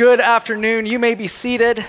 Good 0.00 0.18
afternoon. 0.18 0.86
You 0.86 0.98
may 0.98 1.14
be 1.14 1.26
seated. 1.26 1.84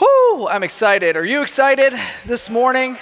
Whoo, 0.00 0.46
I'm 0.46 0.62
excited. 0.62 1.16
Are 1.16 1.24
you 1.24 1.42
excited 1.42 1.92
this 2.26 2.48
morning? 2.48 2.96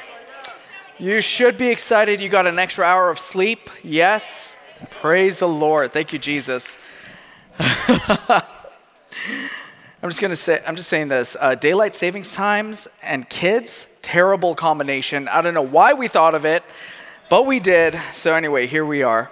You 0.98 1.20
should 1.20 1.58
be 1.58 1.68
excited. 1.68 2.22
You 2.22 2.30
got 2.30 2.46
an 2.46 2.58
extra 2.58 2.86
hour 2.86 3.10
of 3.10 3.18
sleep. 3.18 3.68
Yes. 3.84 4.56
Praise 4.88 5.38
the 5.38 5.48
Lord. 5.48 5.92
Thank 5.92 6.14
you, 6.14 6.18
Jesus. 6.18 6.78
I'm 7.58 8.40
just 10.04 10.22
going 10.22 10.30
to 10.30 10.34
say, 10.34 10.62
I'm 10.66 10.74
just 10.74 10.88
saying 10.88 11.08
this. 11.08 11.36
Uh, 11.38 11.54
daylight 11.56 11.94
savings 11.94 12.32
times 12.32 12.88
and 13.02 13.28
kids, 13.28 13.86
terrible 14.00 14.54
combination. 14.54 15.28
I 15.28 15.42
don't 15.42 15.52
know 15.52 15.60
why 15.60 15.92
we 15.92 16.08
thought 16.08 16.34
of 16.34 16.46
it, 16.46 16.64
but 17.28 17.44
we 17.44 17.60
did. 17.60 18.00
So, 18.14 18.34
anyway, 18.34 18.66
here 18.66 18.86
we 18.86 19.02
are. 19.02 19.30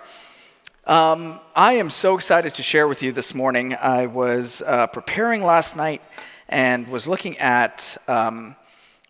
Um, 0.87 1.41
I 1.57 1.75
am 1.75 1.89
so 1.89 2.15
excited 2.15 2.53
to 2.57 2.63
share 2.63 2.87
with 2.87 3.03
you 3.03 3.11
this 3.11 3.35
morning. 3.35 3.75
I 3.75 4.05
was 4.05 4.61
uh, 4.61 4.87
preparing 4.89 5.43
last 5.43 5.77
night 5.77 6.03
and 6.47 6.87
was 6.89 7.09
looking 7.09 7.39
at 7.39 7.97
um, 8.07 8.55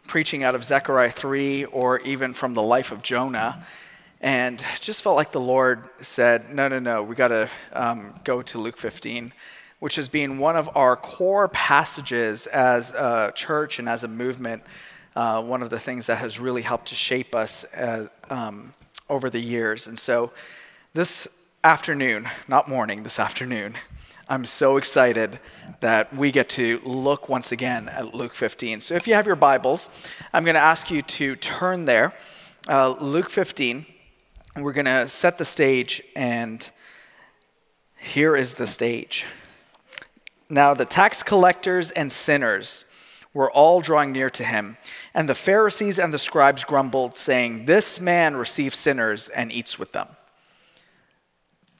preaching 0.06 0.44
out 0.44 0.54
of 0.54 0.62
Zechariah 0.62 1.10
3 1.10 1.64
or 1.64 1.98
even 2.02 2.32
from 2.32 2.54
the 2.54 2.62
life 2.62 2.92
of 2.92 3.02
Jonah, 3.02 3.66
and 4.20 4.64
just 4.80 5.02
felt 5.02 5.16
like 5.16 5.32
the 5.32 5.40
Lord 5.40 5.88
said, 6.00 6.54
No, 6.54 6.68
no, 6.68 6.78
no, 6.78 7.02
we 7.02 7.16
got 7.16 7.28
to 7.28 7.50
um, 7.72 8.20
go 8.22 8.40
to 8.40 8.58
Luke 8.60 8.76
15, 8.76 9.32
which 9.80 9.96
has 9.96 10.08
been 10.08 10.38
one 10.38 10.54
of 10.54 10.76
our 10.76 10.94
core 10.94 11.48
passages 11.48 12.46
as 12.46 12.92
a 12.92 13.32
church 13.34 13.80
and 13.80 13.88
as 13.88 14.04
a 14.04 14.08
movement. 14.08 14.62
Uh, 15.16 15.42
one 15.42 15.60
of 15.60 15.70
the 15.70 15.80
things 15.80 16.06
that 16.06 16.18
has 16.18 16.38
really 16.38 16.62
helped 16.62 16.86
to 16.86 16.94
shape 16.94 17.34
us 17.34 17.64
as, 17.64 18.10
um, 18.30 18.74
over 19.10 19.28
the 19.28 19.40
years. 19.40 19.88
And 19.88 19.98
so, 19.98 20.30
this 20.92 21.26
afternoon, 21.64 22.28
not 22.46 22.68
morning, 22.68 23.04
this 23.04 23.18
afternoon, 23.18 23.74
I'm 24.28 24.44
so 24.44 24.76
excited 24.76 25.40
that 25.80 26.14
we 26.14 26.30
get 26.30 26.50
to 26.50 26.78
look 26.84 27.30
once 27.30 27.52
again 27.52 27.88
at 27.88 28.14
Luke 28.14 28.34
15. 28.34 28.82
So 28.82 28.94
if 28.94 29.08
you 29.08 29.14
have 29.14 29.26
your 29.26 29.34
Bibles, 29.34 29.88
I'm 30.34 30.44
going 30.44 30.56
to 30.56 30.60
ask 30.60 30.90
you 30.90 31.00
to 31.00 31.36
turn 31.36 31.86
there. 31.86 32.12
Uh, 32.68 32.90
Luke 33.00 33.30
15. 33.30 33.86
We're 34.58 34.74
going 34.74 34.84
to 34.84 35.08
set 35.08 35.38
the 35.38 35.44
stage, 35.46 36.02
and 36.14 36.70
here 37.96 38.36
is 38.36 38.54
the 38.54 38.66
stage. 38.66 39.24
Now, 40.50 40.74
the 40.74 40.84
tax 40.84 41.22
collectors 41.22 41.90
and 41.90 42.12
sinners 42.12 42.84
were 43.32 43.50
all 43.50 43.80
drawing 43.80 44.12
near 44.12 44.28
to 44.28 44.44
him, 44.44 44.76
and 45.14 45.30
the 45.30 45.34
Pharisees 45.34 45.98
and 45.98 46.12
the 46.12 46.18
scribes 46.18 46.62
grumbled, 46.62 47.16
saying, 47.16 47.64
This 47.64 48.00
man 48.00 48.36
receives 48.36 48.76
sinners 48.76 49.30
and 49.30 49.50
eats 49.50 49.78
with 49.78 49.92
them. 49.92 50.08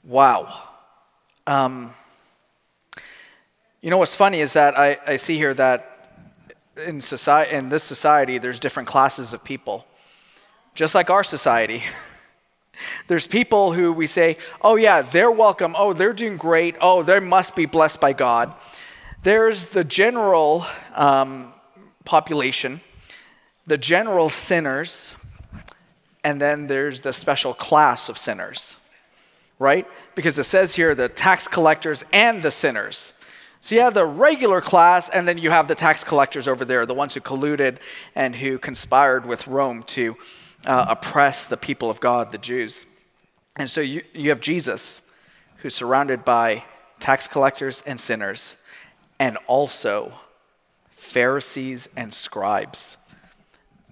Wow. 0.06 0.52
Um, 1.47 1.94
you 3.80 3.88
know 3.88 3.97
what's 3.97 4.14
funny 4.14 4.41
is 4.41 4.52
that 4.52 4.78
I, 4.78 4.98
I 5.06 5.16
see 5.16 5.38
here 5.38 5.55
that 5.55 6.27
in, 6.77 7.00
society, 7.00 7.55
in 7.56 7.70
this 7.70 7.83
society, 7.83 8.36
there's 8.36 8.58
different 8.58 8.86
classes 8.86 9.32
of 9.32 9.42
people, 9.42 9.86
just 10.75 10.94
like 10.94 11.08
our 11.08 11.25
society. 11.25 11.82
there's 13.08 13.27
people 13.27 13.72
who 13.72 13.94
we 13.94 14.06
say, 14.06 14.36
oh, 14.60 14.77
yeah, 14.77 15.00
they're 15.00 15.30
welcome. 15.30 15.75
Oh, 15.78 15.94
they're 15.94 16.12
doing 16.12 16.36
great. 16.36 16.77
Oh, 16.82 17.02
they 17.02 17.19
must 17.19 17.56
be 17.56 17.64
blessed 17.64 17.98
by 17.98 18.12
God. 18.12 18.55
There's 19.22 19.66
the 19.66 19.84
general 19.84 20.66
um, 20.94 21.55
population, 22.05 22.82
the 23.66 23.78
general 23.78 24.28
sinners, 24.28 25.16
and 26.22 26.42
then 26.42 26.66
there's 26.66 27.00
the 27.00 27.12
special 27.14 27.55
class 27.55 28.10
of 28.10 28.19
sinners 28.19 28.77
right? 29.64 29.88
Because 30.14 30.38
it 30.38 30.44
says 30.44 30.74
here 30.74 30.94
the 30.94 31.08
tax 31.08 31.48
collectors 31.48 32.04
and 32.12 32.42
the 32.42 32.50
sinners. 32.50 33.14
So 33.60 33.74
you 33.74 33.80
have 33.80 33.94
the 33.94 34.04
regular 34.04 34.60
class, 34.60 35.08
and 35.08 35.26
then 35.26 35.38
you 35.38 35.48
have 35.50 35.68
the 35.68 35.74
tax 35.74 36.04
collectors 36.04 36.46
over 36.46 36.66
there, 36.66 36.84
the 36.84 36.92
ones 36.92 37.14
who 37.14 37.20
colluded 37.20 37.78
and 38.14 38.36
who 38.36 38.58
conspired 38.58 39.24
with 39.24 39.46
Rome 39.46 39.82
to 39.84 40.16
uh, 40.66 40.84
oppress 40.91 41.47
the 41.47 41.56
people 41.56 41.88
of 41.88 41.98
God, 41.98 42.30
the 42.30 42.38
Jews. 42.38 42.84
And 43.56 43.70
so 43.70 43.80
you, 43.80 44.03
you 44.12 44.28
have 44.28 44.41
Jesus, 44.41 45.00
who's 45.58 45.74
surrounded 45.74 46.26
by 46.26 46.64
tax 47.00 47.26
collectors 47.26 47.82
and 47.86 47.98
sinners, 47.98 48.58
and 49.19 49.38
also 49.47 50.12
Pharisees 50.91 51.88
and 51.97 52.12
scribes 52.12 52.98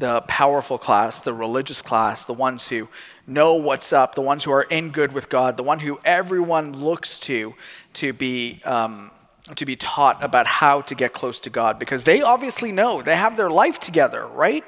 the 0.02 0.20
powerful 0.22 0.78
class, 0.78 1.20
the 1.20 1.32
religious 1.32 1.80
class, 1.80 2.24
the 2.24 2.34
ones 2.34 2.68
who 2.68 2.88
know 3.26 3.54
what's 3.54 3.92
up, 3.92 4.14
the 4.14 4.22
ones 4.22 4.44
who 4.44 4.52
are 4.52 4.62
in 4.62 4.90
good 4.90 5.12
with 5.12 5.28
God, 5.28 5.56
the 5.56 5.62
one 5.62 5.78
who 5.78 5.98
everyone 6.04 6.72
looks 6.72 7.18
to 7.20 7.54
to 7.94 8.12
be 8.12 8.60
um, 8.64 9.10
to 9.56 9.64
be 9.64 9.76
taught 9.76 10.22
about 10.22 10.46
how 10.46 10.80
to 10.82 10.94
get 10.94 11.12
close 11.12 11.40
to 11.40 11.50
God, 11.50 11.78
because 11.78 12.04
they 12.04 12.22
obviously 12.22 12.72
know 12.72 13.02
they 13.02 13.16
have 13.16 13.36
their 13.36 13.50
life 13.50 13.78
together, 13.78 14.26
right? 14.26 14.64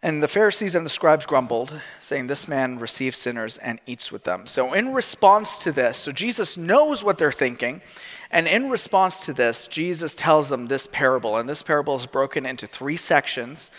And 0.00 0.22
the 0.22 0.28
Pharisees 0.28 0.76
and 0.76 0.86
the 0.86 0.90
scribes 0.90 1.26
grumbled, 1.26 1.80
saying, 1.98 2.28
This 2.28 2.46
man 2.46 2.78
receives 2.78 3.18
sinners 3.18 3.58
and 3.58 3.80
eats 3.84 4.12
with 4.12 4.22
them. 4.22 4.46
So, 4.46 4.72
in 4.72 4.92
response 4.92 5.58
to 5.58 5.72
this, 5.72 5.96
so 5.96 6.12
Jesus 6.12 6.56
knows 6.56 7.02
what 7.02 7.18
they're 7.18 7.32
thinking, 7.32 7.82
and 8.30 8.46
in 8.46 8.70
response 8.70 9.26
to 9.26 9.32
this, 9.32 9.66
Jesus 9.66 10.14
tells 10.14 10.50
them 10.50 10.66
this 10.66 10.86
parable. 10.86 11.36
And 11.36 11.48
this 11.48 11.64
parable 11.64 11.96
is 11.96 12.06
broken 12.06 12.46
into 12.46 12.68
three 12.68 12.96
sections. 12.96 13.72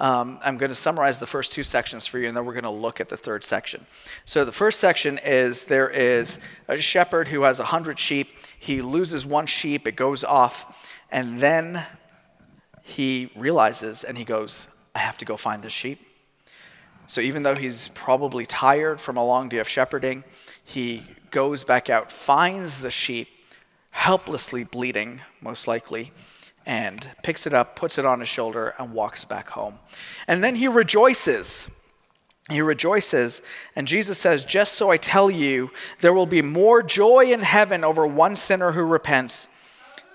Um, 0.00 0.38
I'm 0.42 0.56
going 0.56 0.70
to 0.70 0.74
summarize 0.74 1.20
the 1.20 1.26
first 1.26 1.52
two 1.52 1.62
sections 1.62 2.06
for 2.06 2.18
you, 2.18 2.26
and 2.26 2.34
then 2.34 2.46
we're 2.46 2.54
going 2.54 2.64
to 2.64 2.70
look 2.70 3.02
at 3.02 3.10
the 3.10 3.18
third 3.18 3.44
section. 3.44 3.86
So, 4.24 4.46
the 4.46 4.52
first 4.52 4.80
section 4.80 5.18
is 5.18 5.64
there 5.66 5.90
is 5.90 6.38
a 6.68 6.78
shepherd 6.80 7.28
who 7.28 7.42
has 7.42 7.60
a 7.60 7.66
hundred 7.66 7.98
sheep. 7.98 8.32
He 8.58 8.80
loses 8.80 9.26
one 9.26 9.44
sheep, 9.44 9.86
it 9.86 9.96
goes 9.96 10.24
off, 10.24 10.88
and 11.10 11.38
then 11.38 11.84
he 12.82 13.30
realizes 13.36 14.02
and 14.02 14.16
he 14.16 14.24
goes, 14.24 14.68
I 14.94 15.00
have 15.00 15.18
to 15.18 15.26
go 15.26 15.36
find 15.36 15.62
this 15.62 15.74
sheep. 15.74 16.00
So, 17.06 17.20
even 17.20 17.42
though 17.42 17.54
he's 17.54 17.88
probably 17.88 18.46
tired 18.46 19.02
from 19.02 19.18
a 19.18 19.24
long 19.24 19.50
day 19.50 19.58
of 19.58 19.68
shepherding, 19.68 20.24
he 20.64 21.04
goes 21.30 21.62
back 21.62 21.90
out, 21.90 22.10
finds 22.10 22.80
the 22.80 22.90
sheep, 22.90 23.28
helplessly 23.90 24.64
bleeding, 24.64 25.20
most 25.42 25.68
likely, 25.68 26.12
and 26.70 27.10
picks 27.24 27.48
it 27.48 27.52
up, 27.52 27.74
puts 27.74 27.98
it 27.98 28.06
on 28.06 28.20
his 28.20 28.28
shoulder, 28.28 28.74
and 28.78 28.92
walks 28.92 29.24
back 29.24 29.50
home. 29.50 29.74
And 30.28 30.42
then 30.42 30.54
he 30.54 30.68
rejoices. 30.68 31.68
He 32.48 32.62
rejoices, 32.62 33.42
and 33.74 33.88
Jesus 33.88 34.18
says, 34.18 34.44
Just 34.44 34.74
so 34.74 34.88
I 34.88 34.96
tell 34.96 35.32
you, 35.32 35.72
there 35.98 36.14
will 36.14 36.26
be 36.26 36.42
more 36.42 36.80
joy 36.80 37.32
in 37.32 37.40
heaven 37.40 37.82
over 37.82 38.06
one 38.06 38.36
sinner 38.36 38.70
who 38.70 38.82
repents 38.84 39.48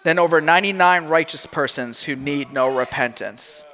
than 0.04 0.18
over 0.18 0.40
99 0.40 1.06
righteous 1.08 1.46
persons 1.46 2.04
who 2.04 2.16
need 2.16 2.54
no 2.54 2.74
repentance. 2.74 3.66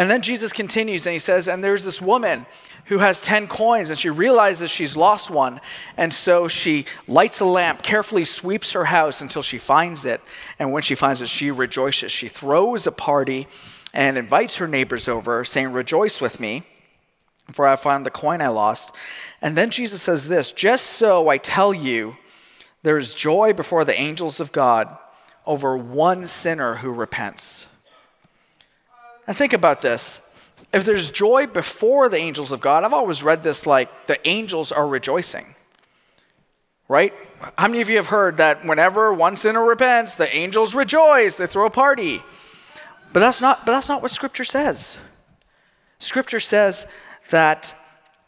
And 0.00 0.08
then 0.08 0.22
Jesus 0.22 0.54
continues 0.54 1.06
and 1.06 1.12
he 1.12 1.18
says, 1.18 1.46
And 1.46 1.62
there's 1.62 1.84
this 1.84 2.00
woman 2.00 2.46
who 2.86 3.00
has 3.00 3.20
10 3.20 3.48
coins 3.48 3.90
and 3.90 3.98
she 3.98 4.08
realizes 4.08 4.70
she's 4.70 4.96
lost 4.96 5.28
one. 5.28 5.60
And 5.98 6.10
so 6.10 6.48
she 6.48 6.86
lights 7.06 7.40
a 7.40 7.44
lamp, 7.44 7.82
carefully 7.82 8.24
sweeps 8.24 8.72
her 8.72 8.86
house 8.86 9.20
until 9.20 9.42
she 9.42 9.58
finds 9.58 10.06
it. 10.06 10.22
And 10.58 10.72
when 10.72 10.82
she 10.82 10.94
finds 10.94 11.20
it, 11.20 11.28
she 11.28 11.50
rejoices. 11.50 12.10
She 12.10 12.28
throws 12.28 12.86
a 12.86 12.92
party 12.92 13.46
and 13.92 14.16
invites 14.16 14.56
her 14.56 14.66
neighbors 14.66 15.06
over, 15.06 15.44
saying, 15.44 15.70
Rejoice 15.70 16.18
with 16.18 16.40
me, 16.40 16.62
for 17.52 17.66
I 17.66 17.76
found 17.76 18.06
the 18.06 18.10
coin 18.10 18.40
I 18.40 18.48
lost. 18.48 18.94
And 19.42 19.54
then 19.54 19.68
Jesus 19.68 20.00
says 20.00 20.28
this 20.28 20.50
Just 20.52 20.86
so 20.86 21.28
I 21.28 21.36
tell 21.36 21.74
you, 21.74 22.16
there's 22.82 23.14
joy 23.14 23.52
before 23.52 23.84
the 23.84 24.00
angels 24.00 24.40
of 24.40 24.50
God 24.50 24.96
over 25.44 25.76
one 25.76 26.24
sinner 26.24 26.76
who 26.76 26.90
repents. 26.90 27.66
And 29.30 29.36
think 29.36 29.52
about 29.52 29.80
this. 29.80 30.20
If 30.72 30.84
there's 30.84 31.12
joy 31.12 31.46
before 31.46 32.08
the 32.08 32.16
angels 32.16 32.50
of 32.50 32.60
God, 32.60 32.82
I've 32.82 32.92
always 32.92 33.22
read 33.22 33.44
this 33.44 33.64
like 33.64 34.08
the 34.08 34.18
angels 34.26 34.72
are 34.72 34.88
rejoicing. 34.88 35.54
Right? 36.88 37.14
How 37.56 37.68
many 37.68 37.80
of 37.80 37.88
you 37.88 37.98
have 37.98 38.08
heard 38.08 38.38
that 38.38 38.64
whenever 38.66 39.14
one 39.14 39.36
sinner 39.36 39.64
repents, 39.64 40.16
the 40.16 40.34
angels 40.34 40.74
rejoice, 40.74 41.36
they 41.36 41.46
throw 41.46 41.66
a 41.66 41.70
party? 41.70 42.20
But 43.12 43.20
that's 43.20 43.40
not 43.40 43.64
but 43.64 43.70
that's 43.70 43.88
not 43.88 44.02
what 44.02 44.10
scripture 44.10 44.42
says. 44.42 44.96
Scripture 46.00 46.40
says 46.40 46.88
that 47.30 47.72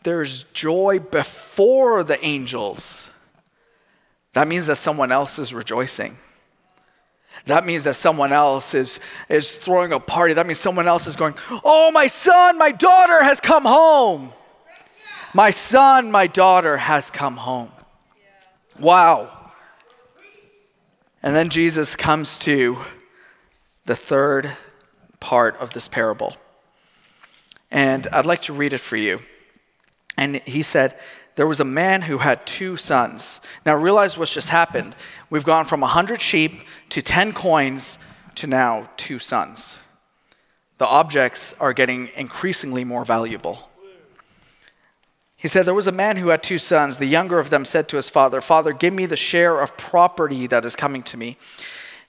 there's 0.05 0.45
joy 0.53 1.01
before 1.01 2.05
the 2.05 2.25
angels. 2.25 3.11
That 4.35 4.47
means 4.47 4.69
that 4.69 4.77
someone 4.77 5.11
else 5.11 5.41
is 5.41 5.53
rejoicing. 5.53 6.17
That 7.47 7.67
means 7.67 7.85
that 7.85 7.95
someone 7.95 8.33
else 8.33 8.75
is, 8.75 9.01
is 9.29 9.53
throwing 9.53 9.93
a 9.93 9.99
party. 9.99 10.35
That 10.35 10.47
means 10.47 10.61
someone 10.61 10.87
else 10.87 11.07
is 11.07 11.17
going, 11.17 11.35
Oh, 11.65 11.91
my 11.91 12.07
son, 12.07 12.57
my 12.57 12.71
daughter 12.71 13.23
has 13.23 13.41
come 13.41 13.65
home. 13.65 14.33
My 15.35 15.51
son, 15.51 16.11
my 16.11 16.27
daughter 16.27 16.77
has 16.77 17.11
come 17.11 17.37
home. 17.37 17.71
Wow. 18.79 19.51
And 21.23 21.35
then 21.35 21.49
Jesus 21.49 21.97
comes 21.97 22.39
to 22.39 22.79
the 23.87 23.97
third 23.97 24.51
part 25.21 25.57
of 25.59 25.71
this 25.71 25.89
parable. 25.89 26.37
And 27.71 28.07
I'd 28.09 28.27
like 28.27 28.43
to 28.43 28.53
read 28.53 28.73
it 28.73 28.79
for 28.79 28.97
you. 28.97 29.21
And 30.17 30.37
he 30.45 30.63
said, 30.63 30.99
there 31.35 31.47
was 31.47 31.61
a 31.61 31.65
man 31.65 32.03
who 32.03 32.19
had 32.19 32.47
two 32.47 32.77
sons. 32.77 33.41
Now 33.65 33.75
realize 33.75 34.19
what's 34.19 34.35
just 34.35 34.51
happened. 34.51 34.95
We've 35.31 35.45
gone 35.45 35.65
from 35.65 35.81
100 35.81 36.21
sheep 36.21 36.63
to 36.91 37.01
10 37.01 37.33
coins 37.33 37.99
to 38.37 38.47
now 38.47 38.91
two 38.97 39.19
sons. 39.19 39.79
The 40.79 40.87
objects 40.87 41.55
are 41.61 41.73
getting 41.73 42.09
increasingly 42.17 42.85
more 42.85 43.05
valuable. 43.05 43.71
He 45.37 45.49
said, 45.49 45.65
There 45.65 45.75
was 45.75 45.87
a 45.87 45.93
man 45.93 46.17
who 46.17 46.29
had 46.29 46.43
two 46.43 46.59
sons. 46.59 46.99
The 46.99 47.07
younger 47.07 47.39
of 47.39 47.51
them 47.51 47.65
said 47.65 47.89
to 47.89 47.97
his 47.97 48.11
father, 48.11 48.41
Father, 48.41 48.73
give 48.73 48.93
me 48.93 49.07
the 49.07 49.17
share 49.17 49.61
of 49.61 49.77
property 49.77 50.47
that 50.47 50.65
is 50.65 50.77
coming 50.77 51.03
to 51.05 51.17
me. 51.17 51.39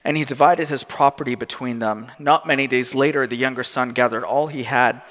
And 0.04 0.16
he 0.16 0.24
divided 0.24 0.68
his 0.68 0.84
property 0.84 1.34
between 1.34 1.78
them. 1.78 2.12
Not 2.18 2.46
many 2.46 2.66
days 2.66 2.94
later, 2.94 3.26
the 3.26 3.36
younger 3.36 3.64
son 3.64 3.90
gathered 3.90 4.22
all 4.22 4.48
he 4.48 4.64
had 4.64 5.02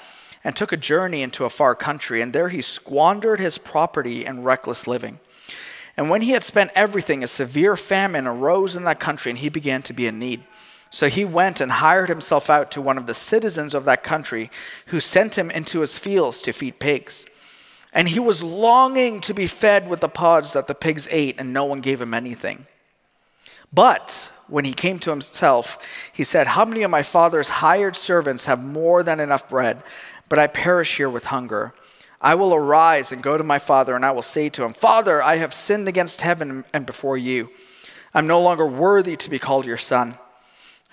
and 0.44 0.54
took 0.54 0.72
a 0.72 0.76
journey 0.76 1.22
into 1.22 1.46
a 1.46 1.50
far 1.50 1.74
country, 1.74 2.20
and 2.20 2.32
there 2.32 2.50
he 2.50 2.60
squandered 2.60 3.40
his 3.40 3.58
property 3.58 4.26
in 4.26 4.44
reckless 4.44 4.86
living. 4.86 5.18
And 5.96 6.10
when 6.10 6.22
he 6.22 6.32
had 6.32 6.42
spent 6.42 6.70
everything, 6.74 7.24
a 7.24 7.26
severe 7.26 7.76
famine 7.76 8.26
arose 8.26 8.76
in 8.76 8.84
that 8.84 9.00
country, 9.00 9.30
and 9.30 9.38
he 9.38 9.48
began 9.48 9.82
to 9.82 9.92
be 9.92 10.06
in 10.06 10.18
need. 10.18 10.42
So 10.90 11.08
he 11.08 11.24
went 11.24 11.60
and 11.60 11.72
hired 11.72 12.08
himself 12.08 12.50
out 12.50 12.70
to 12.72 12.80
one 12.80 12.98
of 12.98 13.06
the 13.06 13.14
citizens 13.14 13.74
of 13.74 13.84
that 13.86 14.04
country, 14.04 14.50
who 14.86 15.00
sent 15.00 15.38
him 15.38 15.50
into 15.50 15.80
his 15.80 15.98
fields 15.98 16.42
to 16.42 16.52
feed 16.52 16.78
pigs. 16.78 17.26
And 17.92 18.08
he 18.08 18.20
was 18.20 18.42
longing 18.42 19.20
to 19.22 19.34
be 19.34 19.46
fed 19.46 19.88
with 19.88 20.00
the 20.00 20.08
pods 20.08 20.52
that 20.52 20.66
the 20.66 20.74
pigs 20.74 21.08
ate, 21.10 21.36
and 21.38 21.52
no 21.52 21.64
one 21.64 21.80
gave 21.80 22.00
him 22.00 22.12
anything. 22.12 22.66
But 23.72 24.30
when 24.46 24.64
he 24.64 24.72
came 24.72 24.98
to 25.00 25.10
himself, 25.10 25.78
he 26.12 26.22
said, 26.22 26.48
How 26.48 26.64
many 26.64 26.82
of 26.82 26.90
my 26.90 27.02
father's 27.02 27.48
hired 27.48 27.96
servants 27.96 28.44
have 28.44 28.62
more 28.62 29.02
than 29.02 29.20
enough 29.20 29.48
bread, 29.48 29.82
but 30.28 30.38
I 30.38 30.46
perish 30.46 30.96
here 30.96 31.08
with 31.08 31.26
hunger? 31.26 31.74
I 32.20 32.34
will 32.34 32.54
arise 32.54 33.12
and 33.12 33.22
go 33.22 33.36
to 33.36 33.44
my 33.44 33.58
father, 33.58 33.94
and 33.94 34.04
I 34.04 34.10
will 34.12 34.22
say 34.22 34.48
to 34.48 34.64
him, 34.64 34.72
Father, 34.72 35.22
I 35.22 35.36
have 35.36 35.52
sinned 35.52 35.88
against 35.88 36.22
heaven 36.22 36.64
and 36.72 36.86
before 36.86 37.18
you. 37.18 37.50
I'm 38.14 38.26
no 38.26 38.40
longer 38.40 38.66
worthy 38.66 39.16
to 39.16 39.28
be 39.28 39.38
called 39.38 39.66
your 39.66 39.76
son. 39.76 40.14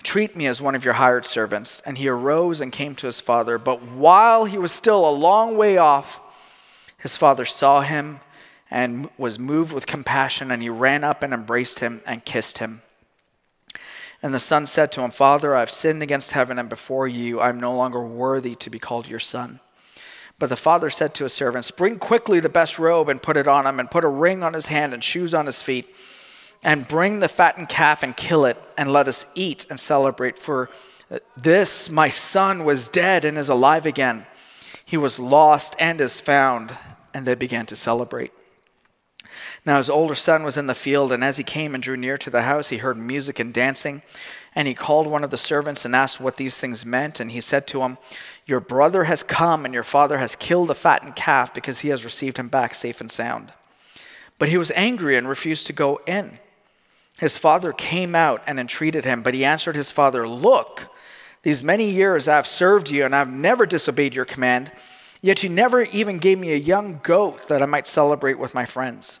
Treat 0.02 0.36
me 0.36 0.46
as 0.46 0.60
one 0.60 0.74
of 0.74 0.84
your 0.84 0.94
hired 0.94 1.24
servants. 1.24 1.80
And 1.86 1.96
he 1.96 2.08
arose 2.08 2.60
and 2.60 2.70
came 2.72 2.94
to 2.96 3.06
his 3.06 3.20
father. 3.20 3.56
But 3.56 3.82
while 3.82 4.44
he 4.44 4.58
was 4.58 4.72
still 4.72 5.08
a 5.08 5.10
long 5.10 5.56
way 5.56 5.78
off, 5.78 6.20
his 6.98 7.16
father 7.16 7.44
saw 7.44 7.80
him 7.80 8.20
and 8.70 9.08
was 9.16 9.38
moved 9.38 9.72
with 9.72 9.86
compassion, 9.86 10.50
and 10.50 10.62
he 10.62 10.68
ran 10.68 11.04
up 11.04 11.22
and 11.22 11.32
embraced 11.32 11.80
him 11.80 12.00
and 12.06 12.24
kissed 12.24 12.58
him. 12.58 12.81
And 14.22 14.32
the 14.32 14.38
son 14.38 14.66
said 14.66 14.92
to 14.92 15.02
him, 15.02 15.10
Father, 15.10 15.56
I 15.56 15.60
have 15.60 15.70
sinned 15.70 16.02
against 16.02 16.32
heaven 16.32 16.58
and 16.58 16.68
before 16.68 17.08
you. 17.08 17.40
I 17.40 17.48
am 17.48 17.58
no 17.58 17.74
longer 17.74 18.04
worthy 18.04 18.54
to 18.56 18.70
be 18.70 18.78
called 18.78 19.08
your 19.08 19.18
son. 19.18 19.60
But 20.38 20.48
the 20.48 20.56
father 20.56 20.90
said 20.90 21.14
to 21.14 21.24
his 21.24 21.32
servants, 21.32 21.70
Bring 21.70 21.98
quickly 21.98 22.40
the 22.40 22.48
best 22.48 22.78
robe 22.78 23.08
and 23.08 23.22
put 23.22 23.36
it 23.36 23.48
on 23.48 23.66
him, 23.66 23.80
and 23.80 23.90
put 23.90 24.04
a 24.04 24.08
ring 24.08 24.42
on 24.42 24.54
his 24.54 24.68
hand 24.68 24.94
and 24.94 25.02
shoes 25.02 25.34
on 25.34 25.46
his 25.46 25.62
feet, 25.62 25.94
and 26.62 26.88
bring 26.88 27.18
the 27.18 27.28
fattened 27.28 27.68
calf 27.68 28.02
and 28.02 28.16
kill 28.16 28.44
it, 28.44 28.60
and 28.78 28.92
let 28.92 29.08
us 29.08 29.26
eat 29.34 29.66
and 29.68 29.78
celebrate. 29.78 30.38
For 30.38 30.70
this 31.36 31.90
my 31.90 32.08
son 32.08 32.64
was 32.64 32.88
dead 32.88 33.24
and 33.24 33.36
is 33.36 33.48
alive 33.48 33.86
again. 33.86 34.26
He 34.84 34.96
was 34.96 35.18
lost 35.18 35.76
and 35.78 36.00
is 36.00 36.20
found 36.20 36.76
and 37.14 37.26
they 37.26 37.34
began 37.34 37.66
to 37.66 37.76
celebrate. 37.76 38.32
Now 39.64 39.76
his 39.76 39.90
older 39.90 40.16
son 40.16 40.42
was 40.42 40.56
in 40.56 40.66
the 40.66 40.74
field, 40.74 41.12
and 41.12 41.22
as 41.22 41.36
he 41.36 41.44
came 41.44 41.74
and 41.74 41.82
drew 41.82 41.96
near 41.96 42.18
to 42.18 42.30
the 42.30 42.42
house, 42.42 42.70
he 42.70 42.78
heard 42.78 42.96
music 42.96 43.38
and 43.38 43.54
dancing. 43.54 44.02
And 44.54 44.68
he 44.68 44.74
called 44.74 45.06
one 45.06 45.24
of 45.24 45.30
the 45.30 45.38
servants 45.38 45.84
and 45.84 45.96
asked 45.96 46.20
what 46.20 46.36
these 46.36 46.58
things 46.58 46.84
meant. 46.84 47.20
And 47.20 47.30
he 47.30 47.40
said 47.40 47.66
to 47.68 47.82
him, 47.82 47.96
Your 48.44 48.60
brother 48.60 49.04
has 49.04 49.22
come, 49.22 49.64
and 49.64 49.72
your 49.72 49.84
father 49.84 50.18
has 50.18 50.36
killed 50.36 50.68
the 50.68 50.74
fattened 50.74 51.16
calf 51.16 51.54
because 51.54 51.80
he 51.80 51.88
has 51.88 52.04
received 52.04 52.38
him 52.38 52.48
back 52.48 52.74
safe 52.74 53.00
and 53.00 53.10
sound. 53.10 53.52
But 54.38 54.48
he 54.48 54.58
was 54.58 54.72
angry 54.74 55.16
and 55.16 55.28
refused 55.28 55.68
to 55.68 55.72
go 55.72 56.00
in. 56.06 56.38
His 57.18 57.38
father 57.38 57.72
came 57.72 58.16
out 58.16 58.42
and 58.46 58.58
entreated 58.58 59.04
him, 59.04 59.22
but 59.22 59.34
he 59.34 59.44
answered 59.44 59.76
his 59.76 59.92
father, 59.92 60.26
Look, 60.28 60.88
these 61.42 61.62
many 61.62 61.88
years 61.88 62.26
I 62.26 62.36
have 62.36 62.46
served 62.46 62.90
you, 62.90 63.04
and 63.04 63.14
I 63.14 63.20
have 63.20 63.32
never 63.32 63.64
disobeyed 63.64 64.14
your 64.14 64.24
command. 64.24 64.72
Yet 65.20 65.44
you 65.44 65.48
never 65.48 65.82
even 65.82 66.18
gave 66.18 66.40
me 66.40 66.52
a 66.52 66.56
young 66.56 66.98
goat 67.02 67.46
that 67.48 67.62
I 67.62 67.66
might 67.66 67.86
celebrate 67.86 68.40
with 68.40 68.54
my 68.54 68.66
friends. 68.66 69.20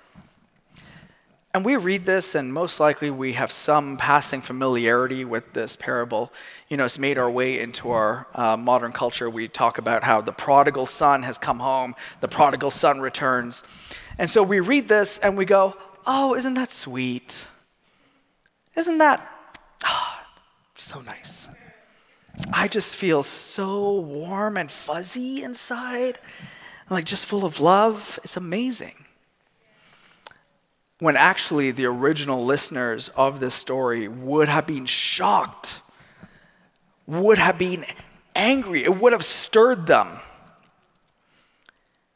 And 1.53 1.65
we 1.65 1.75
read 1.75 2.05
this, 2.05 2.33
and 2.33 2.53
most 2.53 2.79
likely 2.79 3.11
we 3.11 3.33
have 3.33 3.51
some 3.51 3.97
passing 3.97 4.39
familiarity 4.39 5.25
with 5.25 5.51
this 5.51 5.75
parable. 5.75 6.31
You 6.69 6.77
know, 6.77 6.85
it's 6.85 6.97
made 6.97 7.17
our 7.17 7.29
way 7.29 7.59
into 7.59 7.91
our 7.91 8.25
uh, 8.33 8.55
modern 8.55 8.93
culture. 8.93 9.29
We 9.29 9.49
talk 9.49 9.77
about 9.77 10.05
how 10.05 10.21
the 10.21 10.31
prodigal 10.31 10.85
son 10.85 11.23
has 11.23 11.37
come 11.37 11.59
home, 11.59 11.93
the 12.21 12.29
prodigal 12.29 12.71
son 12.71 13.01
returns. 13.01 13.63
And 14.17 14.29
so 14.29 14.43
we 14.43 14.61
read 14.61 14.87
this 14.87 15.19
and 15.19 15.37
we 15.37 15.43
go, 15.43 15.75
oh, 16.07 16.35
isn't 16.35 16.53
that 16.53 16.71
sweet? 16.71 17.47
Isn't 18.77 18.99
that 18.99 19.29
oh, 19.83 20.19
so 20.77 21.01
nice? 21.01 21.49
I 22.53 22.69
just 22.69 22.95
feel 22.95 23.23
so 23.23 23.99
warm 23.99 24.55
and 24.55 24.71
fuzzy 24.71 25.43
inside, 25.43 26.17
like 26.89 27.03
just 27.03 27.25
full 27.25 27.43
of 27.43 27.59
love. 27.59 28.19
It's 28.23 28.37
amazing 28.37 29.00
when 31.01 31.17
actually 31.17 31.71
the 31.71 31.83
original 31.83 32.45
listeners 32.45 33.09
of 33.15 33.39
this 33.39 33.55
story 33.55 34.07
would 34.07 34.47
have 34.47 34.67
been 34.67 34.85
shocked, 34.85 35.81
would 37.07 37.39
have 37.39 37.57
been 37.57 37.83
angry, 38.35 38.83
it 38.83 38.99
would 39.01 39.11
have 39.11 39.25
stirred 39.25 39.87
them. 39.87 40.07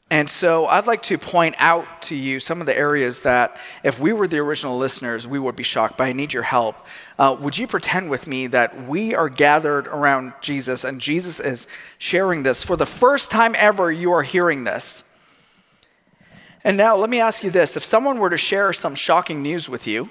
And 0.08 0.30
so 0.30 0.66
I'd 0.66 0.86
like 0.86 1.02
to 1.02 1.18
point 1.18 1.56
out 1.58 2.02
to 2.02 2.14
you 2.14 2.38
some 2.38 2.60
of 2.60 2.68
the 2.68 2.78
areas 2.78 3.22
that 3.22 3.60
if 3.82 3.98
we 3.98 4.12
were 4.12 4.28
the 4.28 4.38
original 4.38 4.78
listeners, 4.78 5.26
we 5.26 5.40
would 5.40 5.56
be 5.56 5.64
shocked, 5.64 5.98
but 5.98 6.04
I 6.04 6.12
need 6.12 6.32
your 6.32 6.44
help. 6.44 6.80
Uh, 7.18 7.36
would 7.40 7.58
you 7.58 7.66
pretend 7.66 8.08
with 8.08 8.28
me 8.28 8.46
that 8.46 8.86
we 8.86 9.16
are 9.16 9.28
gathered 9.28 9.88
around 9.88 10.32
Jesus 10.40 10.84
and 10.84 11.00
Jesus 11.00 11.40
is 11.40 11.66
sharing 11.98 12.44
this? 12.44 12.62
For 12.62 12.76
the 12.76 12.86
first 12.86 13.32
time 13.32 13.56
ever, 13.58 13.90
you 13.90 14.12
are 14.12 14.22
hearing 14.22 14.62
this. 14.62 15.02
And 16.66 16.76
now 16.76 16.96
let 16.96 17.08
me 17.08 17.20
ask 17.20 17.44
you 17.44 17.50
this 17.50 17.76
if 17.76 17.84
someone 17.84 18.18
were 18.18 18.28
to 18.28 18.36
share 18.36 18.72
some 18.72 18.96
shocking 18.96 19.40
news 19.40 19.68
with 19.68 19.86
you, 19.86 20.10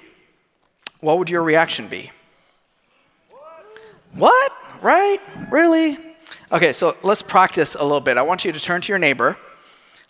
what 1.00 1.18
would 1.18 1.28
your 1.28 1.42
reaction 1.42 1.86
be? 1.86 2.10
What? 4.14 4.52
Right? 4.80 5.18
Really? 5.50 5.98
Okay, 6.50 6.72
so 6.72 6.96
let's 7.02 7.20
practice 7.20 7.74
a 7.74 7.82
little 7.82 8.00
bit. 8.00 8.16
I 8.16 8.22
want 8.22 8.46
you 8.46 8.52
to 8.52 8.58
turn 8.58 8.80
to 8.80 8.90
your 8.90 8.98
neighbor. 8.98 9.36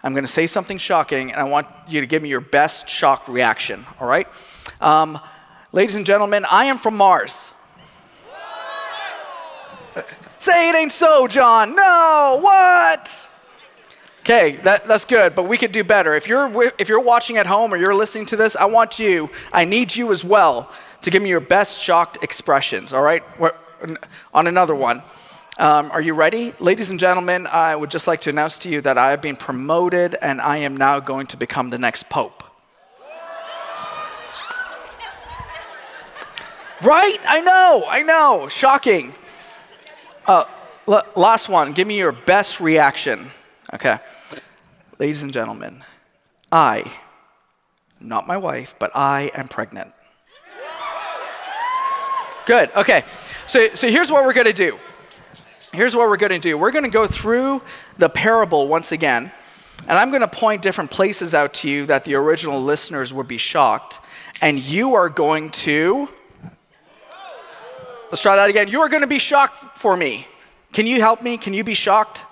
I'm 0.05 0.13
going 0.13 0.23
to 0.23 0.31
say 0.31 0.47
something 0.47 0.79
shocking, 0.79 1.33
and 1.33 1.41
I 1.41 1.45
want 1.45 1.67
you 1.89 2.01
to 2.01 2.07
give 2.07 2.23
me 2.23 2.29
your 2.29 2.41
best 2.41 2.89
shock 2.89 3.27
reaction, 3.27 3.85
all 3.99 4.07
right? 4.07 4.29
Um, 4.81 5.19
ladies 5.73 5.97
and 5.97 6.07
gentlemen, 6.07 6.47
I 6.49 6.67
am 6.67 6.79
from 6.79 6.97
Mars. 6.97 7.53
Say 10.39 10.69
it 10.69 10.77
ain't 10.77 10.93
so, 10.93 11.27
John. 11.27 11.75
No, 11.75 12.39
what? 12.41 13.29
Okay, 14.27 14.57
that, 14.63 14.89
that's 14.89 15.05
good, 15.05 15.37
but 15.37 15.45
we 15.45 15.57
could 15.57 15.71
do 15.71 15.85
better. 15.85 16.17
If 16.17 16.27
you're, 16.27 16.73
if 16.79 16.89
you're 16.89 17.01
watching 17.01 17.37
at 17.37 17.47
home 17.47 17.73
or 17.73 17.77
you're 17.77 17.95
listening 17.95 18.27
to 18.27 18.37
this, 18.37 18.57
I 18.57 18.65
want 18.65 18.99
you, 18.99 19.31
I 19.53 19.65
need 19.65 19.95
you 19.95 20.11
as 20.11 20.25
well 20.25 20.69
to 21.03 21.13
give 21.13 21.23
me 21.23 21.29
your 21.29 21.39
best 21.39 21.81
shocked 21.81 22.19
expressions, 22.25 22.93
all 22.93 23.03
right? 23.03 23.23
On 24.35 24.49
another 24.49 24.75
one. 24.75 25.01
Um, 25.61 25.93
are 25.93 26.01
you 26.01 26.13
ready? 26.13 26.53
Ladies 26.59 26.91
and 26.91 26.99
gentlemen, 26.99 27.47
I 27.47 27.77
would 27.77 27.89
just 27.89 28.09
like 28.09 28.21
to 28.23 28.31
announce 28.31 28.59
to 28.59 28.69
you 28.69 28.81
that 28.81 28.99
I 28.99 29.13
have 29.13 29.23
been 29.23 29.37
promoted 29.37 30.17
and 30.21 30.41
I 30.41 30.57
am 30.57 30.77
now 30.77 30.99
going 30.99 31.29
to 31.29 31.37
become 31.37 31.71
the 31.71 31.79
next 31.79 32.09
pope. 32.09 32.43
right? 36.83 37.17
I 37.29 37.43
know, 37.43 37.85
I 37.87 38.03
know. 38.03 38.49
Shocking. 38.49 39.15
Uh, 40.27 40.47
l- 40.89 41.07
last 41.15 41.49
one. 41.49 41.75
Give 41.75 41.87
me 41.87 41.97
your 41.97 42.11
best 42.11 42.59
reaction. 42.59 43.31
Okay. 43.73 43.99
Ladies 44.99 45.23
and 45.23 45.33
gentlemen, 45.33 45.85
I, 46.51 46.91
not 48.01 48.27
my 48.27 48.37
wife, 48.37 48.75
but 48.79 48.91
I 48.95 49.31
am 49.35 49.47
pregnant. 49.47 49.93
Good. 52.47 52.71
Okay. 52.75 53.05
So, 53.47 53.75
so 53.75 53.91
here's 53.91 54.11
what 54.11 54.25
we're 54.25 54.33
to 54.47 54.53
do. 54.53 54.79
Here's 55.73 55.95
what 55.95 56.09
we're 56.09 56.17
to 56.33 56.49
do. 56.49 56.57
We're 56.57 56.71
to 56.85 56.91
go 56.91 57.07
through 57.07 57.61
the 57.99 58.09
parable 58.09 58.69
once 58.69 58.93
again, 58.93 59.31
and 59.87 59.99
I'm 59.99 60.11
to 60.23 60.29
point 60.29 60.63
different 60.63 60.91
places 60.91 61.35
out 61.35 61.53
to 61.55 61.69
you 61.69 61.85
that 61.87 62.05
the 62.05 62.15
original 62.15 62.63
listeners 62.63 63.13
would 63.13 63.29
be 63.29 63.39
shocked, 63.39 64.01
and 64.41 64.59
you 64.59 64.95
are 64.95 65.11
going 65.11 65.51
to 65.51 66.09
Let's 68.11 68.23
try 68.23 68.37
that 68.37 68.49
again. 68.49 68.69
You 68.69 68.81
are 68.81 68.89
to 69.03 69.09
be 69.09 69.19
shocked 69.19 69.79
for 69.79 69.97
me. 69.97 70.29
Can 70.73 70.87
you 70.87 71.01
help 71.01 71.23
me? 71.23 71.37
Can 71.37 71.53
you 71.55 71.65
be 71.65 71.75
shocked? 71.75 72.25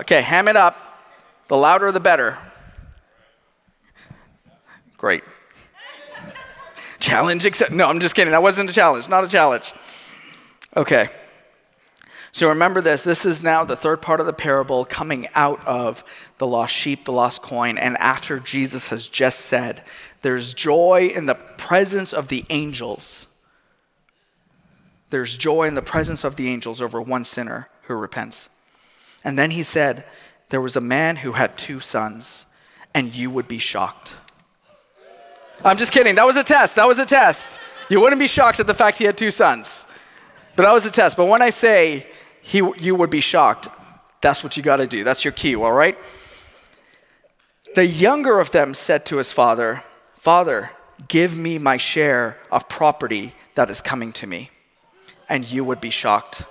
Okay, 0.00 0.20
ham 0.20 0.48
it 0.48 0.56
up. 0.56 0.85
The 1.48 1.56
louder, 1.56 1.92
the 1.92 2.00
better. 2.00 2.38
Great. 4.96 5.22
challenge 6.98 7.44
accept. 7.44 7.72
No, 7.72 7.88
I'm 7.88 8.00
just 8.00 8.14
kidding. 8.14 8.32
That 8.32 8.42
wasn't 8.42 8.70
a 8.70 8.72
challenge. 8.72 9.08
Not 9.08 9.24
a 9.24 9.28
challenge. 9.28 9.72
Okay. 10.76 11.08
So 12.32 12.48
remember 12.48 12.82
this. 12.82 13.02
This 13.02 13.24
is 13.24 13.42
now 13.42 13.64
the 13.64 13.76
third 13.76 14.02
part 14.02 14.20
of 14.20 14.26
the 14.26 14.32
parable 14.32 14.84
coming 14.84 15.26
out 15.34 15.66
of 15.66 16.04
the 16.36 16.46
lost 16.46 16.74
sheep, 16.74 17.06
the 17.06 17.12
lost 17.12 17.40
coin, 17.40 17.78
and 17.78 17.96
after 17.96 18.38
Jesus 18.38 18.90
has 18.90 19.08
just 19.08 19.40
said, 19.40 19.82
there's 20.20 20.52
joy 20.52 21.10
in 21.14 21.24
the 21.24 21.34
presence 21.34 22.12
of 22.12 22.28
the 22.28 22.44
angels. 22.50 23.26
There's 25.08 25.38
joy 25.38 25.64
in 25.64 25.76
the 25.76 25.82
presence 25.82 26.24
of 26.24 26.36
the 26.36 26.48
angels 26.48 26.82
over 26.82 27.00
one 27.00 27.24
sinner 27.24 27.70
who 27.84 27.94
repents. 27.94 28.50
And 29.24 29.38
then 29.38 29.52
he 29.52 29.62
said, 29.62 30.04
There 30.48 30.60
was 30.60 30.76
a 30.76 30.80
man 30.80 31.16
who 31.16 31.32
had 31.32 31.56
two 31.58 31.80
sons, 31.80 32.46
and 32.94 33.14
you 33.14 33.30
would 33.30 33.48
be 33.48 33.58
shocked. 33.58 34.16
I'm 35.64 35.76
just 35.76 35.92
kidding. 35.92 36.14
That 36.16 36.26
was 36.26 36.36
a 36.36 36.44
test. 36.44 36.76
That 36.76 36.86
was 36.86 36.98
a 36.98 37.06
test. 37.06 37.58
You 37.88 38.00
wouldn't 38.00 38.20
be 38.20 38.26
shocked 38.26 38.60
at 38.60 38.66
the 38.66 38.74
fact 38.74 38.98
he 38.98 39.04
had 39.04 39.16
two 39.16 39.30
sons. 39.30 39.86
But 40.54 40.64
that 40.64 40.72
was 40.72 40.86
a 40.86 40.90
test. 40.90 41.16
But 41.16 41.26
when 41.26 41.42
I 41.42 41.50
say 41.50 42.06
he, 42.40 42.62
you 42.78 42.94
would 42.94 43.10
be 43.10 43.20
shocked, 43.20 43.68
that's 44.20 44.44
what 44.44 44.56
you 44.56 44.62
got 44.62 44.76
to 44.76 44.86
do. 44.86 45.04
That's 45.04 45.24
your 45.24 45.32
cue, 45.32 45.62
all 45.62 45.72
right? 45.72 45.98
The 47.74 47.86
younger 47.86 48.40
of 48.40 48.50
them 48.52 48.74
said 48.74 49.04
to 49.06 49.18
his 49.18 49.32
father, 49.32 49.82
Father, 50.18 50.70
give 51.08 51.38
me 51.38 51.58
my 51.58 51.76
share 51.76 52.38
of 52.50 52.68
property 52.68 53.34
that 53.54 53.70
is 53.70 53.82
coming 53.82 54.12
to 54.14 54.26
me. 54.26 54.50
And 55.28 55.50
you 55.50 55.64
would 55.64 55.80
be 55.80 55.90
shocked. 55.90 56.44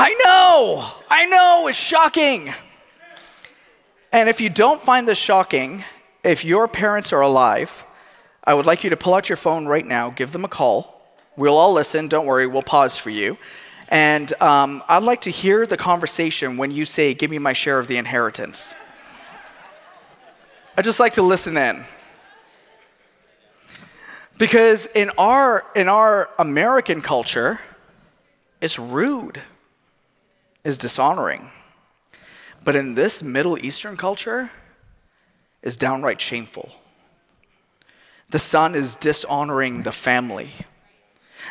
I 0.00 0.14
know, 0.24 0.88
I 1.10 1.26
know, 1.26 1.66
it's 1.66 1.76
shocking. 1.76 2.54
And 4.12 4.28
if 4.28 4.40
you 4.40 4.48
don't 4.48 4.80
find 4.80 5.08
this 5.08 5.18
shocking, 5.18 5.82
if 6.22 6.44
your 6.44 6.68
parents 6.68 7.12
are 7.12 7.20
alive, 7.20 7.84
I 8.44 8.54
would 8.54 8.64
like 8.64 8.84
you 8.84 8.90
to 8.90 8.96
pull 8.96 9.14
out 9.14 9.28
your 9.28 9.34
phone 9.34 9.66
right 9.66 9.84
now, 9.84 10.10
give 10.10 10.30
them 10.30 10.44
a 10.44 10.48
call. 10.48 11.02
We'll 11.36 11.56
all 11.56 11.72
listen, 11.72 12.06
don't 12.06 12.26
worry, 12.26 12.46
we'll 12.46 12.62
pause 12.62 12.96
for 12.96 13.10
you. 13.10 13.38
And 13.88 14.32
um, 14.40 14.84
I'd 14.86 15.02
like 15.02 15.22
to 15.22 15.32
hear 15.32 15.66
the 15.66 15.76
conversation 15.76 16.58
when 16.58 16.70
you 16.70 16.84
say, 16.84 17.12
Give 17.12 17.32
me 17.32 17.40
my 17.40 17.52
share 17.52 17.80
of 17.80 17.88
the 17.88 17.96
inheritance. 17.96 18.76
I'd 20.76 20.84
just 20.84 21.00
like 21.00 21.14
to 21.14 21.22
listen 21.22 21.56
in. 21.56 21.84
Because 24.38 24.86
in 24.94 25.10
our, 25.18 25.66
in 25.74 25.88
our 25.88 26.30
American 26.38 27.00
culture, 27.00 27.58
it's 28.60 28.78
rude, 28.78 29.42
it's 30.68 30.76
dishonoring. 30.76 31.50
But 32.62 32.76
in 32.76 32.94
this 32.94 33.22
Middle 33.22 33.58
Eastern 33.58 33.96
culture, 33.96 34.50
is 35.62 35.76
downright 35.76 36.20
shameful. 36.20 36.70
The 38.30 38.38
son 38.38 38.74
is 38.74 38.94
dishonoring 38.94 39.82
the 39.82 39.92
family. 39.92 40.50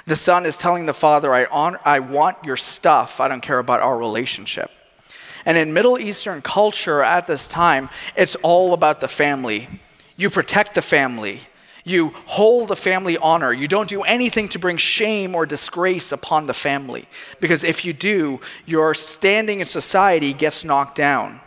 The 0.05 0.15
son 0.15 0.45
is 0.45 0.57
telling 0.57 0.85
the 0.85 0.93
father, 0.93 1.33
I, 1.33 1.45
honor, 1.45 1.79
I 1.83 1.99
want 1.99 2.43
your 2.43 2.57
stuff, 2.57 3.19
I 3.19 3.27
don't 3.27 3.41
care 3.41 3.59
about 3.59 3.81
our 3.81 3.97
relationship. 3.97 4.71
And 5.45 5.57
in 5.57 5.73
Middle 5.73 5.99
Eastern 5.99 6.41
culture 6.41 7.01
at 7.01 7.25
this 7.25 7.47
time, 7.47 7.89
it's 8.15 8.35
all 8.37 8.73
about 8.73 9.01
the 9.01 9.07
family. 9.07 9.67
You 10.15 10.29
protect 10.29 10.75
the 10.75 10.81
family, 10.81 11.41
you 11.87 12.13
hold 12.25 12.67
the 12.67 12.75
family 12.75 13.17
honor. 13.17 13.53
You 13.53 13.67
don't 13.67 13.89
do 13.89 14.01
anything 14.01 14.49
to 14.49 14.59
bring 14.59 14.77
shame 14.77 15.35
or 15.35 15.45
disgrace 15.45 16.11
upon 16.11 16.45
the 16.45 16.53
family. 16.53 17.07
Because 17.39 17.63
if 17.63 17.85
you 17.85 17.93
do, 17.93 18.41
your 18.65 18.93
standing 18.93 19.61
in 19.61 19.67
society 19.67 20.33
gets 20.33 20.65
knocked 20.65 20.95
down. 20.95 21.39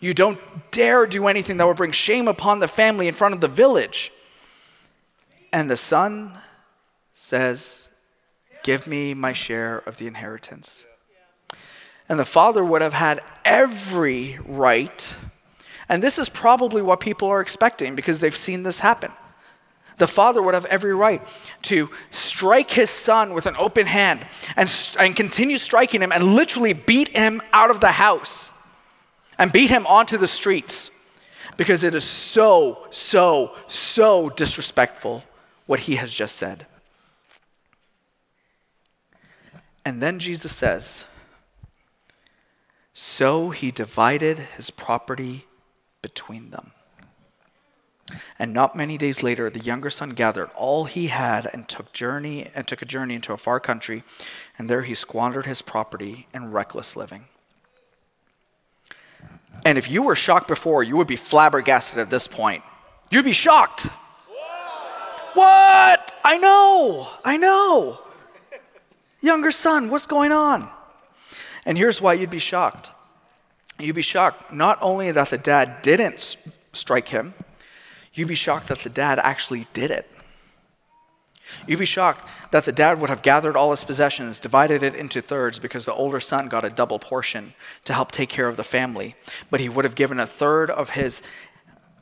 You 0.00 0.12
don't 0.12 0.40
dare 0.70 1.06
do 1.06 1.28
anything 1.28 1.56
that 1.58 1.66
would 1.66 1.76
bring 1.76 1.92
shame 1.92 2.28
upon 2.28 2.58
the 2.58 2.68
family 2.68 3.08
in 3.08 3.14
front 3.14 3.34
of 3.34 3.40
the 3.40 3.48
village. 3.48 4.12
And 5.52 5.70
the 5.70 5.76
son 5.76 6.32
says, 7.12 7.90
Give 8.64 8.86
me 8.86 9.14
my 9.14 9.34
share 9.34 9.78
of 9.86 9.98
the 9.98 10.06
inheritance. 10.06 10.86
And 12.08 12.18
the 12.18 12.24
father 12.24 12.64
would 12.64 12.82
have 12.82 12.94
had 12.94 13.22
every 13.44 14.38
right. 14.44 15.16
And 15.88 16.02
this 16.02 16.18
is 16.18 16.28
probably 16.28 16.82
what 16.82 17.00
people 17.00 17.28
are 17.28 17.40
expecting 17.40 17.94
because 17.94 18.20
they've 18.20 18.34
seen 18.34 18.62
this 18.62 18.80
happen. 18.80 19.12
The 19.98 20.06
father 20.06 20.42
would 20.42 20.54
have 20.54 20.64
every 20.66 20.94
right 20.94 21.22
to 21.62 21.90
strike 22.10 22.70
his 22.70 22.90
son 22.90 23.32
with 23.32 23.46
an 23.46 23.54
open 23.58 23.86
hand 23.86 24.26
and, 24.56 24.70
and 24.98 25.14
continue 25.14 25.58
striking 25.58 26.02
him 26.02 26.12
and 26.12 26.34
literally 26.34 26.72
beat 26.72 27.08
him 27.08 27.40
out 27.52 27.70
of 27.70 27.80
the 27.80 27.92
house 27.92 28.50
and 29.38 29.52
beat 29.52 29.70
him 29.70 29.86
onto 29.86 30.18
the 30.18 30.26
streets 30.26 30.90
because 31.56 31.84
it 31.84 31.94
is 31.94 32.04
so, 32.04 32.86
so, 32.90 33.54
so 33.66 34.30
disrespectful 34.30 35.22
what 35.66 35.80
he 35.80 35.96
has 35.96 36.10
just 36.10 36.36
said. 36.36 36.66
And 39.84 40.00
then 40.02 40.18
Jesus 40.18 40.52
says, 40.52 41.04
So 42.92 43.50
he 43.50 43.70
divided 43.70 44.38
his 44.38 44.70
property 44.70 45.46
between 46.02 46.50
them. 46.50 46.72
And 48.38 48.52
not 48.52 48.76
many 48.76 48.98
days 48.98 49.22
later, 49.22 49.48
the 49.48 49.60
younger 49.60 49.88
son 49.90 50.10
gathered 50.10 50.50
all 50.54 50.84
he 50.84 51.06
had 51.06 51.48
and 51.52 51.66
took 51.68 51.92
journey 51.92 52.50
and 52.54 52.66
took 52.66 52.82
a 52.82 52.86
journey 52.86 53.14
into 53.14 53.32
a 53.32 53.38
far 53.38 53.60
country, 53.60 54.02
and 54.58 54.68
there 54.68 54.82
he 54.82 54.94
squandered 54.94 55.46
his 55.46 55.62
property 55.62 56.26
in 56.34 56.50
reckless 56.50 56.96
living. 56.96 57.24
And 59.64 59.78
if 59.78 59.90
you 59.90 60.02
were 60.02 60.16
shocked 60.16 60.48
before, 60.48 60.82
you 60.82 60.96
would 60.96 61.06
be 61.06 61.16
flabbergasted 61.16 61.98
at 61.98 62.10
this 62.10 62.28
point. 62.28 62.62
You'd 63.10 63.24
be 63.24 63.32
shocked. 63.32 63.86
What? 65.32 66.16
I 66.22 66.38
know. 66.38 67.08
I 67.24 67.36
know. 67.36 68.00
Younger 69.20 69.50
son, 69.50 69.88
what's 69.88 70.06
going 70.06 70.32
on? 70.32 70.68
And 71.64 71.78
here's 71.78 72.00
why 72.00 72.12
you'd 72.12 72.28
be 72.30 72.38
shocked. 72.38 72.92
You'd 73.78 73.94
be 73.94 74.02
shocked 74.02 74.52
not 74.52 74.78
only 74.82 75.10
that 75.10 75.30
the 75.30 75.38
dad 75.38 75.80
didn't 75.82 76.36
strike 76.72 77.08
him, 77.08 77.34
you'd 78.14 78.28
be 78.28 78.34
shocked 78.34 78.68
that 78.68 78.80
the 78.80 78.88
dad 78.88 79.18
actually 79.18 79.64
did 79.72 79.90
it. 79.90 80.10
You'd 81.66 81.78
be 81.78 81.84
shocked 81.84 82.28
that 82.52 82.64
the 82.64 82.72
dad 82.72 83.00
would 83.00 83.10
have 83.10 83.22
gathered 83.22 83.56
all 83.56 83.70
his 83.70 83.84
possessions, 83.84 84.40
divided 84.40 84.82
it 84.82 84.94
into 84.94 85.20
thirds 85.20 85.58
because 85.58 85.84
the 85.84 85.92
older 85.92 86.20
son 86.20 86.48
got 86.48 86.64
a 86.64 86.70
double 86.70 86.98
portion 86.98 87.54
to 87.84 87.92
help 87.92 88.12
take 88.12 88.28
care 88.28 88.48
of 88.48 88.56
the 88.56 88.64
family. 88.64 89.14
But 89.50 89.60
he 89.60 89.68
would 89.68 89.84
have 89.84 89.94
given 89.94 90.18
a 90.18 90.26
third 90.26 90.70
of 90.70 90.90
his, 90.90 91.22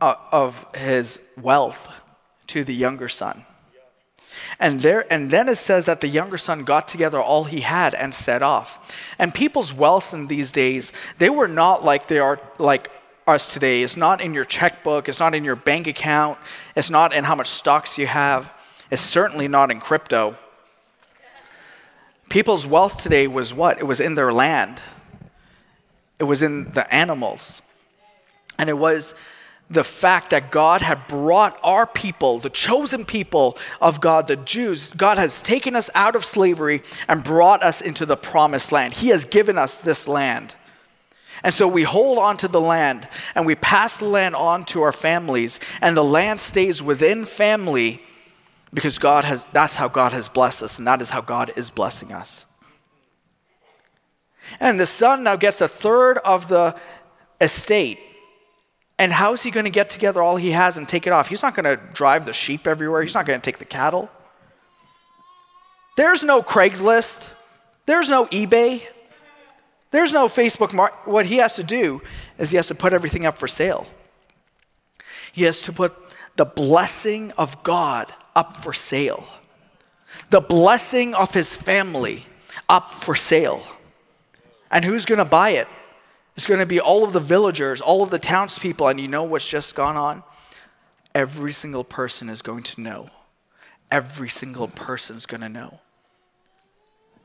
uh, 0.00 0.14
of 0.30 0.66
his 0.74 1.20
wealth 1.40 1.94
to 2.48 2.64
the 2.64 2.74
younger 2.74 3.08
son. 3.08 3.44
And, 4.58 4.80
there, 4.80 5.10
and 5.12 5.30
then 5.30 5.48
it 5.48 5.56
says 5.56 5.86
that 5.86 6.00
the 6.00 6.08
younger 6.08 6.38
son 6.38 6.64
got 6.64 6.88
together 6.88 7.20
all 7.20 7.44
he 7.44 7.60
had 7.60 7.94
and 7.94 8.14
set 8.14 8.42
off. 8.42 8.94
And 9.18 9.34
people's 9.34 9.72
wealth 9.72 10.14
in 10.14 10.26
these 10.26 10.52
days, 10.52 10.92
they 11.18 11.30
were 11.30 11.48
not 11.48 11.84
like 11.84 12.06
they 12.06 12.18
are 12.18 12.40
like 12.58 12.90
us 13.26 13.52
today. 13.52 13.82
It's 13.82 13.96
not 13.96 14.20
in 14.20 14.34
your 14.34 14.44
checkbook, 14.44 15.08
it's 15.08 15.20
not 15.20 15.34
in 15.34 15.44
your 15.44 15.56
bank 15.56 15.86
account, 15.86 16.38
it's 16.74 16.90
not 16.90 17.14
in 17.14 17.24
how 17.24 17.34
much 17.34 17.48
stocks 17.48 17.98
you 17.98 18.06
have, 18.06 18.52
it's 18.90 19.02
certainly 19.02 19.48
not 19.48 19.70
in 19.70 19.80
crypto. 19.80 20.36
People's 22.28 22.66
wealth 22.66 22.96
today 22.96 23.26
was 23.26 23.52
what? 23.52 23.78
It 23.78 23.84
was 23.84 24.00
in 24.00 24.14
their 24.14 24.32
land, 24.32 24.80
it 26.18 26.24
was 26.24 26.42
in 26.42 26.72
the 26.72 26.92
animals. 26.92 27.62
And 28.58 28.68
it 28.68 28.78
was 28.78 29.14
the 29.70 29.82
fact 29.82 30.30
that 30.30 30.50
God 30.50 30.82
had 30.82 31.06
brought 31.08 31.58
our 31.62 31.86
people, 31.86 32.38
the 32.38 32.50
chosen 32.50 33.04
people 33.04 33.56
of 33.80 34.00
God, 34.00 34.26
the 34.26 34.36
Jews, 34.36 34.90
God 34.90 35.16
has 35.16 35.40
taken 35.40 35.74
us 35.74 35.88
out 35.94 36.14
of 36.14 36.24
slavery 36.24 36.82
and 37.08 37.24
brought 37.24 37.62
us 37.62 37.80
into 37.80 38.04
the 38.04 38.16
promised 38.16 38.70
land. 38.70 38.92
He 38.92 39.08
has 39.08 39.24
given 39.24 39.56
us 39.56 39.78
this 39.78 40.06
land. 40.06 40.56
And 41.44 41.52
so 41.52 41.66
we 41.66 41.82
hold 41.82 42.18
on 42.18 42.36
to 42.38 42.48
the 42.48 42.60
land 42.60 43.08
and 43.34 43.46
we 43.46 43.54
pass 43.54 43.96
the 43.96 44.06
land 44.06 44.34
on 44.34 44.64
to 44.66 44.82
our 44.82 44.92
families, 44.92 45.60
and 45.80 45.96
the 45.96 46.04
land 46.04 46.40
stays 46.40 46.82
within 46.82 47.24
family 47.24 48.02
because 48.74 48.98
God 48.98 49.24
has, 49.24 49.44
that's 49.52 49.76
how 49.76 49.88
God 49.88 50.12
has 50.12 50.28
blessed 50.28 50.62
us, 50.62 50.78
and 50.78 50.86
that 50.86 51.00
is 51.00 51.10
how 51.10 51.20
God 51.20 51.52
is 51.56 51.70
blessing 51.70 52.12
us. 52.12 52.46
And 54.60 54.78
the 54.78 54.86
son 54.86 55.24
now 55.24 55.36
gets 55.36 55.60
a 55.60 55.68
third 55.68 56.18
of 56.18 56.48
the 56.48 56.76
estate. 57.40 57.98
And 58.98 59.12
how 59.12 59.32
is 59.32 59.42
he 59.42 59.50
going 59.50 59.64
to 59.64 59.70
get 59.70 59.88
together 59.90 60.22
all 60.22 60.36
he 60.36 60.52
has 60.52 60.78
and 60.78 60.88
take 60.88 61.06
it 61.06 61.12
off? 61.12 61.28
He's 61.28 61.42
not 61.42 61.54
going 61.54 61.64
to 61.64 61.82
drive 61.92 62.24
the 62.24 62.32
sheep 62.32 62.66
everywhere, 62.66 63.02
he's 63.02 63.14
not 63.14 63.26
going 63.26 63.40
to 63.40 63.44
take 63.44 63.58
the 63.58 63.64
cattle. 63.64 64.10
There's 65.96 66.24
no 66.24 66.42
Craigslist, 66.42 67.28
there's 67.86 68.08
no 68.08 68.26
eBay. 68.26 68.82
There's 69.92 70.12
no 70.12 70.26
Facebook. 70.26 70.72
Mar- 70.72 70.98
what 71.04 71.26
he 71.26 71.36
has 71.36 71.54
to 71.56 71.62
do 71.62 72.02
is 72.38 72.50
he 72.50 72.56
has 72.56 72.66
to 72.68 72.74
put 72.74 72.92
everything 72.92 73.24
up 73.24 73.38
for 73.38 73.46
sale. 73.46 73.86
He 75.32 75.44
has 75.44 75.62
to 75.62 75.72
put 75.72 75.94
the 76.36 76.46
blessing 76.46 77.30
of 77.32 77.62
God 77.62 78.12
up 78.34 78.56
for 78.56 78.72
sale. 78.72 79.24
The 80.30 80.40
blessing 80.40 81.14
of 81.14 81.32
his 81.32 81.56
family 81.56 82.26
up 82.68 82.94
for 82.94 83.14
sale. 83.14 83.62
And 84.70 84.84
who's 84.84 85.04
going 85.04 85.18
to 85.18 85.24
buy 85.26 85.50
it? 85.50 85.68
It's 86.36 86.46
going 86.46 86.60
to 86.60 86.66
be 86.66 86.80
all 86.80 87.04
of 87.04 87.12
the 87.12 87.20
villagers, 87.20 87.82
all 87.82 88.02
of 88.02 88.08
the 88.08 88.18
townspeople. 88.18 88.88
And 88.88 88.98
you 88.98 89.08
know 89.08 89.24
what's 89.24 89.46
just 89.46 89.74
gone 89.74 89.98
on? 89.98 90.22
Every 91.14 91.52
single 91.52 91.84
person 91.84 92.30
is 92.30 92.40
going 92.40 92.62
to 92.62 92.80
know. 92.80 93.10
Every 93.90 94.30
single 94.30 94.68
person 94.68 95.18
is 95.18 95.26
going 95.26 95.42
to 95.42 95.50
know 95.50 95.80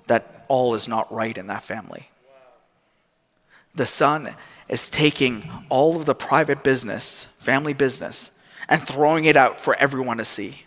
that 0.07 0.45
all 0.50 0.75
is 0.75 0.89
not 0.89 1.12
right 1.13 1.38
in 1.38 1.47
that 1.47 1.63
family. 1.63 2.09
The 3.77 3.86
son 3.86 4.36
is 4.67 4.89
taking 4.89 5.50
all 5.69 5.96
of 5.96 6.05
the 6.05 6.15
private 6.15 6.63
business, 6.63 7.25
family 7.38 7.74
business, 7.74 8.31
and 8.67 8.81
throwing 8.81 9.25
it 9.25 9.38
out 9.38 9.62
for 9.62 9.75
everyone 9.75 10.17
to 10.17 10.25
see. 10.25 10.63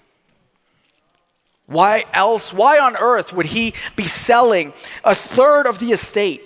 Why 1.67 2.05
else, 2.15 2.53
why 2.53 2.79
on 2.79 2.97
earth 2.97 3.33
would 3.33 3.47
he 3.47 3.75
be 3.97 4.05
selling 4.05 4.73
a 5.05 5.15
third 5.15 5.67
of 5.67 5.81
the 5.81 5.91
estate? 5.91 6.43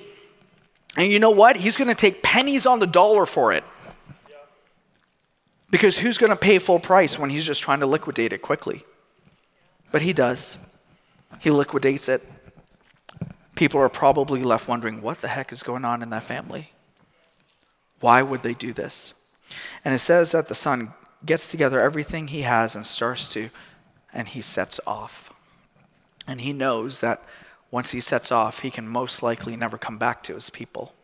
And 0.96 1.12
you 1.12 1.18
know 1.18 1.30
what? 1.30 1.56
He's 1.56 1.76
going 1.76 1.88
to 1.88 1.94
take 1.94 2.22
pennies 2.22 2.64
on 2.66 2.78
the 2.78 2.86
dollar 2.86 3.26
for 3.26 3.52
it. 3.52 3.64
Because 5.70 5.98
who's 5.98 6.18
going 6.18 6.30
to 6.30 6.36
pay 6.36 6.58
full 6.58 6.78
price 6.78 7.18
when 7.18 7.28
he's 7.28 7.44
just 7.44 7.60
trying 7.60 7.80
to 7.80 7.86
liquidate 7.86 8.32
it 8.32 8.40
quickly? 8.40 8.84
But 9.92 10.00
he 10.02 10.14
does. 10.14 10.56
He 11.40 11.50
liquidates 11.50 12.08
it. 12.08 12.26
People 13.54 13.80
are 13.80 13.88
probably 13.88 14.42
left 14.42 14.68
wondering 14.68 15.00
what 15.00 15.20
the 15.20 15.28
heck 15.28 15.52
is 15.52 15.62
going 15.62 15.84
on 15.84 16.02
in 16.02 16.10
that 16.10 16.24
family? 16.24 16.72
Why 18.00 18.22
would 18.22 18.42
they 18.42 18.54
do 18.54 18.72
this? 18.72 19.14
And 19.84 19.94
it 19.94 19.98
says 19.98 20.32
that 20.32 20.48
the 20.48 20.54
son 20.54 20.92
gets 21.24 21.50
together 21.50 21.80
everything 21.80 22.28
he 22.28 22.42
has 22.42 22.74
and 22.74 22.84
starts 22.84 23.28
to, 23.28 23.50
and 24.12 24.28
he 24.28 24.40
sets 24.40 24.80
off. 24.86 25.32
And 26.26 26.40
he 26.40 26.52
knows 26.52 27.00
that 27.00 27.22
once 27.70 27.92
he 27.92 28.00
sets 28.00 28.30
off, 28.30 28.60
he 28.60 28.70
can 28.70 28.88
most 28.88 29.22
likely 29.22 29.56
never 29.56 29.78
come 29.78 29.98
back 29.98 30.22
to 30.24 30.34
his 30.34 30.50
people. 30.50 30.94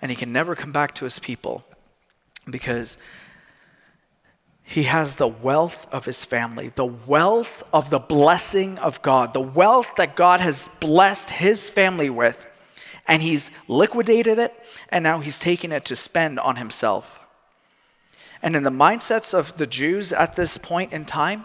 And 0.00 0.10
he 0.10 0.16
can 0.16 0.32
never 0.32 0.54
come 0.54 0.72
back 0.72 0.94
to 0.96 1.04
his 1.04 1.18
people 1.18 1.64
because 2.48 2.98
he 4.64 4.84
has 4.84 5.16
the 5.16 5.28
wealth 5.28 5.86
of 5.92 6.04
his 6.04 6.24
family, 6.24 6.68
the 6.68 6.86
wealth 6.86 7.62
of 7.72 7.90
the 7.90 7.98
blessing 7.98 8.78
of 8.78 9.02
God, 9.02 9.34
the 9.34 9.40
wealth 9.40 9.90
that 9.96 10.16
God 10.16 10.40
has 10.40 10.70
blessed 10.80 11.30
his 11.30 11.68
family 11.68 12.10
with. 12.10 12.46
And 13.08 13.22
he's 13.22 13.50
liquidated 13.66 14.38
it, 14.38 14.54
and 14.88 15.02
now 15.02 15.18
he's 15.18 15.40
taken 15.40 15.72
it 15.72 15.84
to 15.86 15.96
spend 15.96 16.38
on 16.38 16.56
himself. 16.56 17.18
And 18.40 18.54
in 18.54 18.62
the 18.62 18.70
mindsets 18.70 19.34
of 19.34 19.56
the 19.56 19.66
Jews 19.66 20.12
at 20.12 20.36
this 20.36 20.56
point 20.56 20.92
in 20.92 21.04
time, 21.04 21.44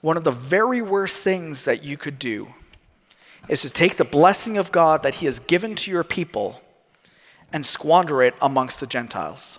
one 0.00 0.16
of 0.16 0.24
the 0.24 0.30
very 0.30 0.80
worst 0.80 1.20
things 1.20 1.64
that 1.64 1.82
you 1.82 1.96
could 1.96 2.18
do 2.18 2.48
is 3.48 3.62
to 3.62 3.70
take 3.70 3.96
the 3.96 4.04
blessing 4.04 4.56
of 4.56 4.70
God 4.70 5.02
that 5.02 5.16
He 5.16 5.26
has 5.26 5.40
given 5.40 5.74
to 5.76 5.90
your 5.90 6.04
people 6.04 6.60
and 7.52 7.64
squander 7.64 8.22
it 8.22 8.34
amongst 8.40 8.80
the 8.80 8.86
Gentiles. 8.86 9.58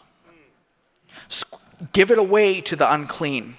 Give 1.94 2.12
it 2.12 2.18
away 2.18 2.62
to 2.62 2.76
the 2.76 2.92
unclean. 2.92 3.56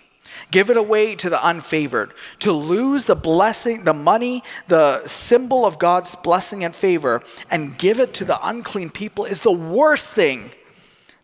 Give 0.50 0.70
it 0.70 0.76
away 0.76 1.14
to 1.16 1.30
the 1.30 1.36
unfavored. 1.36 2.12
To 2.40 2.52
lose 2.52 3.06
the 3.06 3.16
blessing, 3.16 3.84
the 3.84 3.94
money, 3.94 4.42
the 4.68 5.06
symbol 5.06 5.66
of 5.66 5.78
God's 5.78 6.16
blessing 6.16 6.64
and 6.64 6.74
favor, 6.74 7.22
and 7.50 7.78
give 7.78 8.00
it 8.00 8.14
to 8.14 8.24
the 8.24 8.38
unclean 8.46 8.90
people 8.90 9.24
is 9.24 9.42
the 9.42 9.52
worst 9.52 10.12
thing 10.12 10.52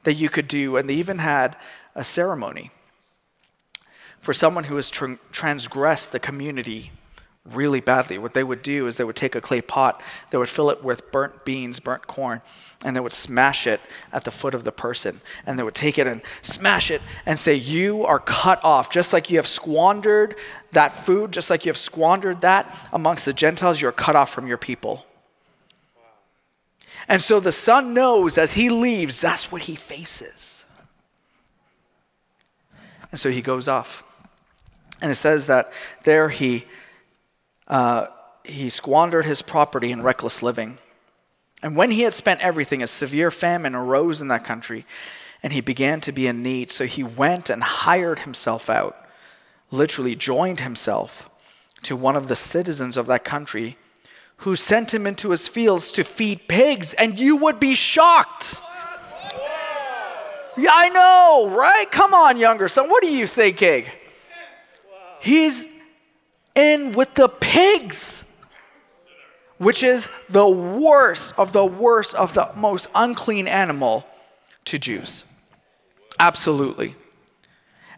that 0.05 0.15
you 0.15 0.29
could 0.29 0.49
do. 0.49 0.77
And 0.77 0.89
they 0.89 0.95
even 0.95 1.19
had 1.19 1.57
a 1.95 2.05
ceremony 2.05 2.71
for 4.21 4.33
someone 4.33 4.65
who 4.65 4.77
has 4.77 4.91
tr- 4.91 5.15
transgressed 5.33 6.13
the 6.13 6.19
community 6.19 6.91
really 7.45 7.81
badly. 7.81 8.19
What 8.19 8.35
they 8.35 8.45
would 8.45 8.63
do 8.63 8.87
is 8.87 8.97
they 8.97 9.05
would 9.05 9.17
take 9.17 9.35
a 9.35 9.41
clay 9.41 9.61
pot, 9.61 10.03
they 10.31 10.39
would 10.39 10.49
fill 10.49 10.71
it 10.71 10.83
with 10.83 11.11
burnt 11.13 11.45
beans, 11.45 11.81
burnt 11.81 12.07
corn, 12.07 12.43
and 12.87 12.95
they 12.95 13.01
would 13.01 13.13
smash 13.13 13.67
it 13.67 13.81
at 14.13 14.23
the 14.23 14.31
foot 14.31 14.55
of 14.55 14.63
the 14.63 14.71
person. 14.71 15.21
And 15.45 15.59
they 15.59 15.65
would 15.65 15.75
take 15.75 15.99
it 15.99 16.07
and 16.07 16.23
smash 16.41 16.93
it 16.93 17.03
and 17.27 17.37
say, 17.37 17.55
You 17.55 18.07
are 18.07 18.21
cut 18.21 18.65
off. 18.65 18.91
Just 18.91 19.13
like 19.13 19.29
you 19.29 19.39
have 19.39 19.47
squandered 19.49 20.37
that 20.71 20.95
food, 21.05 21.33
just 21.33 21.51
like 21.51 21.67
you 21.67 21.71
have 21.71 21.77
squandered 21.77 22.43
that 22.43 22.73
amongst 22.93 23.25
the 23.25 23.33
Gentiles, 23.33 23.81
you're 23.81 23.91
cut 23.91 24.15
off 24.15 24.31
from 24.31 24.47
your 24.47 24.57
people. 24.57 25.05
And 27.09 27.21
so 27.21 27.41
the 27.41 27.51
son 27.51 27.93
knows 27.93 28.39
as 28.39 28.55
he 28.55 28.71
leaves, 28.71 29.21
that's 29.21 29.51
what 29.51 29.63
he 29.63 29.75
faces. 29.75 30.65
And 33.11 33.19
so 33.19 33.33
he 33.33 33.43
goes 33.43 33.67
off. 33.67 34.05
And 35.03 35.11
it 35.11 35.17
says 35.17 35.47
that 35.47 35.73
there 36.05 36.29
he, 36.29 36.67
uh, 37.67 38.07
he 38.45 38.71
squandered 38.71 39.25
his 39.25 39.43
property 39.43 39.91
in 39.91 40.03
reckless 40.03 40.41
living. 40.41 40.79
And 41.67 41.75
when 41.75 41.91
he 41.91 42.03
had 42.03 42.15
spent 42.15 42.43
everything, 42.43 42.81
a 42.81 42.87
severe 42.87 43.33
famine 43.33 43.75
arose 43.75 44.23
in 44.23 44.29
that 44.29 44.45
country, 44.45 44.87
and 45.43 45.53
he 45.53 45.61
began 45.61 46.01
to 46.03 46.13
be 46.13 46.29
in 46.29 46.41
need. 46.41 46.71
So 46.71 46.87
he 46.87 47.03
went 47.03 47.51
and 47.51 47.61
hired 47.61 48.21
himself 48.21 48.71
out, 48.71 48.97
literally 49.73 50.15
joined 50.15 50.61
himself 50.61 51.29
to 51.83 51.97
one 51.97 52.15
of 52.15 52.29
the 52.29 52.37
citizens 52.37 52.97
of 52.97 53.09
that 53.09 53.25
country 53.25 53.79
who 54.37 54.55
sent 54.55 54.95
him 54.95 55.09
into 55.09 55.31
his 55.31 55.49
fields 55.49 55.91
to 55.91 56.05
feed 56.05 56.47
pigs. 56.47 56.95
And 56.95 57.19
you 57.19 57.35
would 57.39 57.59
be 57.59 57.75
shocked. 57.75 58.63
Yeah, 60.57 60.71
I 60.73 60.89
know, 60.91 61.51
right? 61.53 61.91
Come 61.91 62.15
on, 62.15 62.39
younger 62.39 62.69
son. 62.69 62.89
What 62.89 63.03
are 63.03 63.11
you 63.11 63.27
thinking? 63.27 63.87
He's 65.21 65.67
in 66.55 66.93
with 66.93 67.15
the 67.15 67.29
pigs, 67.29 68.23
which 69.59 69.83
is 69.83 70.09
the 70.29 70.47
worst 70.47 71.35
of 71.39 71.53
the 71.53 71.65
worst 71.65 72.15
of 72.15 72.35
the 72.35 72.51
most 72.57 72.89
unclean 72.95 73.47
animal 73.47 74.07
to 74.67 74.79
Jews. 74.79 75.25
Absolutely. 76.19 76.95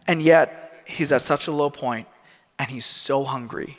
And 0.06 0.22
yet, 0.22 0.82
he's 0.86 1.12
at 1.12 1.20
such 1.20 1.46
a 1.46 1.52
low 1.52 1.70
point 1.70 2.08
and 2.58 2.70
he's 2.70 2.86
so 2.86 3.24
hungry 3.24 3.78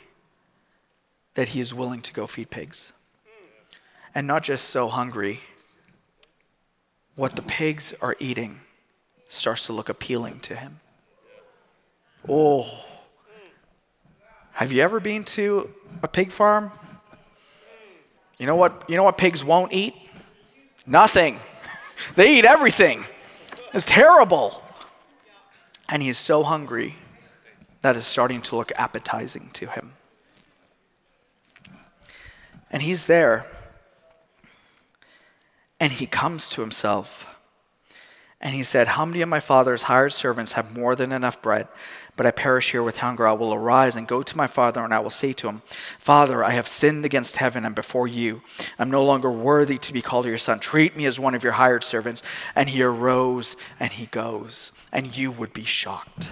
that 1.34 1.48
he 1.48 1.60
is 1.60 1.74
willing 1.74 2.00
to 2.02 2.12
go 2.12 2.26
feed 2.26 2.50
pigs. 2.50 2.92
And 4.14 4.26
not 4.26 4.42
just 4.42 4.68
so 4.70 4.88
hungry, 4.88 5.40
what 7.14 7.36
the 7.36 7.42
pigs 7.42 7.94
are 8.00 8.16
eating 8.18 8.60
starts 9.28 9.66
to 9.66 9.72
look 9.72 9.88
appealing 9.88 10.40
to 10.40 10.56
him. 10.56 10.80
Oh, 12.28 12.66
have 14.52 14.72
you 14.72 14.82
ever 14.82 15.00
been 15.00 15.24
to 15.24 15.70
a 16.02 16.08
pig 16.08 16.32
farm? 16.32 16.72
You 18.40 18.46
know 18.46 18.56
what, 18.56 18.86
you 18.88 18.96
know 18.96 19.02
what 19.02 19.18
pigs 19.18 19.44
won't 19.44 19.74
eat? 19.74 19.94
Nothing. 20.86 21.38
they 22.16 22.38
eat 22.38 22.46
everything. 22.46 23.04
It's 23.74 23.84
terrible. 23.84 24.62
And 25.90 26.02
he's 26.02 26.16
so 26.16 26.42
hungry 26.42 26.96
that 27.82 27.96
is 27.96 28.06
starting 28.06 28.40
to 28.42 28.56
look 28.56 28.72
appetizing 28.76 29.50
to 29.52 29.66
him. 29.66 29.92
And 32.70 32.82
he's 32.82 33.06
there. 33.06 33.44
And 35.78 35.92
he 35.92 36.06
comes 36.06 36.48
to 36.50 36.62
himself. 36.62 37.28
And 38.40 38.54
he 38.54 38.62
said, 38.62 38.88
How 38.88 39.04
many 39.04 39.20
of 39.20 39.28
my 39.28 39.40
father's 39.40 39.82
hired 39.82 40.14
servants 40.14 40.54
have 40.54 40.74
more 40.74 40.96
than 40.96 41.12
enough 41.12 41.42
bread? 41.42 41.68
But 42.20 42.26
I 42.26 42.32
perish 42.32 42.72
here 42.72 42.82
with 42.82 42.98
hunger. 42.98 43.26
I 43.26 43.32
will 43.32 43.54
arise 43.54 43.96
and 43.96 44.06
go 44.06 44.22
to 44.22 44.36
my 44.36 44.46
father, 44.46 44.84
and 44.84 44.92
I 44.92 44.98
will 44.98 45.08
say 45.08 45.32
to 45.32 45.48
him, 45.48 45.62
Father, 45.98 46.44
I 46.44 46.50
have 46.50 46.68
sinned 46.68 47.06
against 47.06 47.38
heaven 47.38 47.64
and 47.64 47.74
before 47.74 48.06
you. 48.06 48.42
I'm 48.78 48.90
no 48.90 49.02
longer 49.06 49.30
worthy 49.30 49.78
to 49.78 49.92
be 49.94 50.02
called 50.02 50.26
your 50.26 50.36
son. 50.36 50.60
Treat 50.60 50.94
me 50.94 51.06
as 51.06 51.18
one 51.18 51.34
of 51.34 51.42
your 51.42 51.54
hired 51.54 51.82
servants. 51.82 52.22
And 52.54 52.68
he 52.68 52.82
arose 52.82 53.56
and 53.80 53.90
he 53.90 54.04
goes, 54.04 54.70
and 54.92 55.16
you 55.16 55.30
would 55.30 55.54
be 55.54 55.64
shocked. 55.64 56.30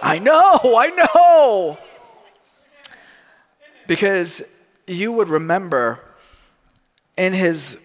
I 0.00 0.20
know, 0.20 0.60
I 0.62 1.08
know. 1.14 1.78
Because 3.88 4.42
you 4.86 5.10
would 5.10 5.28
remember 5.28 5.98
in 7.16 7.32
his 7.32 7.76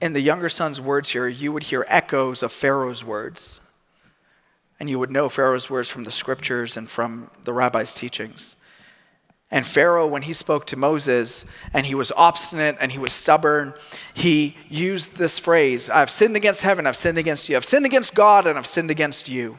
in 0.00 0.14
the 0.14 0.22
younger 0.22 0.48
son's 0.48 0.80
words 0.80 1.10
here, 1.10 1.28
you 1.28 1.52
would 1.52 1.64
hear 1.64 1.84
echoes 1.86 2.42
of 2.42 2.50
Pharaoh's 2.50 3.04
words 3.04 3.60
and 4.80 4.88
you 4.88 4.98
would 4.98 5.10
know 5.10 5.28
Pharaoh's 5.28 5.68
words 5.68 5.90
from 5.90 6.04
the 6.04 6.10
scriptures 6.10 6.76
and 6.78 6.88
from 6.88 7.30
the 7.44 7.52
rabbi's 7.52 7.92
teachings. 7.92 8.56
And 9.50 9.66
Pharaoh, 9.66 10.06
when 10.06 10.22
he 10.22 10.32
spoke 10.32 10.66
to 10.68 10.76
Moses 10.76 11.44
and 11.74 11.84
he 11.84 11.94
was 11.94 12.12
obstinate 12.16 12.76
and 12.80 12.90
he 12.90 12.98
was 12.98 13.12
stubborn, 13.12 13.74
he 14.14 14.56
used 14.68 15.16
this 15.16 15.38
phrase 15.38 15.90
I've 15.90 16.10
sinned 16.10 16.36
against 16.36 16.62
heaven, 16.62 16.86
I've 16.86 16.96
sinned 16.96 17.18
against 17.18 17.48
you, 17.48 17.56
I've 17.56 17.64
sinned 17.64 17.84
against 17.84 18.14
God, 18.14 18.46
and 18.46 18.56
I've 18.56 18.66
sinned 18.66 18.90
against 18.90 19.28
you. 19.28 19.58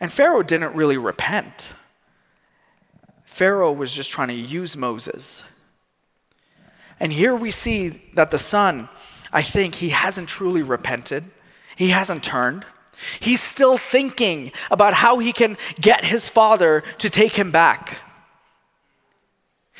And 0.00 0.12
Pharaoh 0.12 0.42
didn't 0.42 0.74
really 0.74 0.98
repent. 0.98 1.72
Pharaoh 3.24 3.72
was 3.72 3.94
just 3.94 4.10
trying 4.10 4.28
to 4.28 4.34
use 4.34 4.76
Moses. 4.76 5.44
And 6.98 7.12
here 7.12 7.34
we 7.34 7.50
see 7.50 8.10
that 8.14 8.30
the 8.30 8.38
son, 8.38 8.88
I 9.32 9.42
think, 9.42 9.76
he 9.76 9.90
hasn't 9.90 10.28
truly 10.28 10.62
repented, 10.62 11.30
he 11.76 11.88
hasn't 11.90 12.22
turned. 12.22 12.66
He's 13.20 13.42
still 13.42 13.76
thinking 13.76 14.52
about 14.70 14.94
how 14.94 15.18
he 15.18 15.32
can 15.32 15.56
get 15.80 16.04
his 16.04 16.28
father 16.28 16.82
to 16.98 17.10
take 17.10 17.32
him 17.32 17.50
back. 17.50 17.98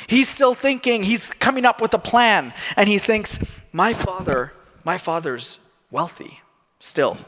He's 0.07 0.29
still 0.29 0.55
thinking, 0.55 1.03
he's 1.03 1.31
coming 1.33 1.65
up 1.65 1.81
with 1.81 1.95
a 1.95 1.99
plan, 1.99 2.53
and 2.77 2.89
he 2.89 2.99
thinks, 2.99 3.39
My 3.73 3.95
father, 3.95 4.53
my 4.85 4.99
father's 4.99 5.59
wealthy 5.91 6.41
still. 6.79 7.19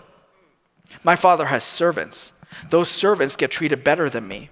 My 1.03 1.16
father 1.16 1.46
has 1.46 1.64
servants. 1.64 2.33
Those 2.70 2.88
servants 2.88 3.37
get 3.37 3.51
treated 3.51 3.85
better 3.85 4.09
than 4.11 4.29
me. 4.29 4.51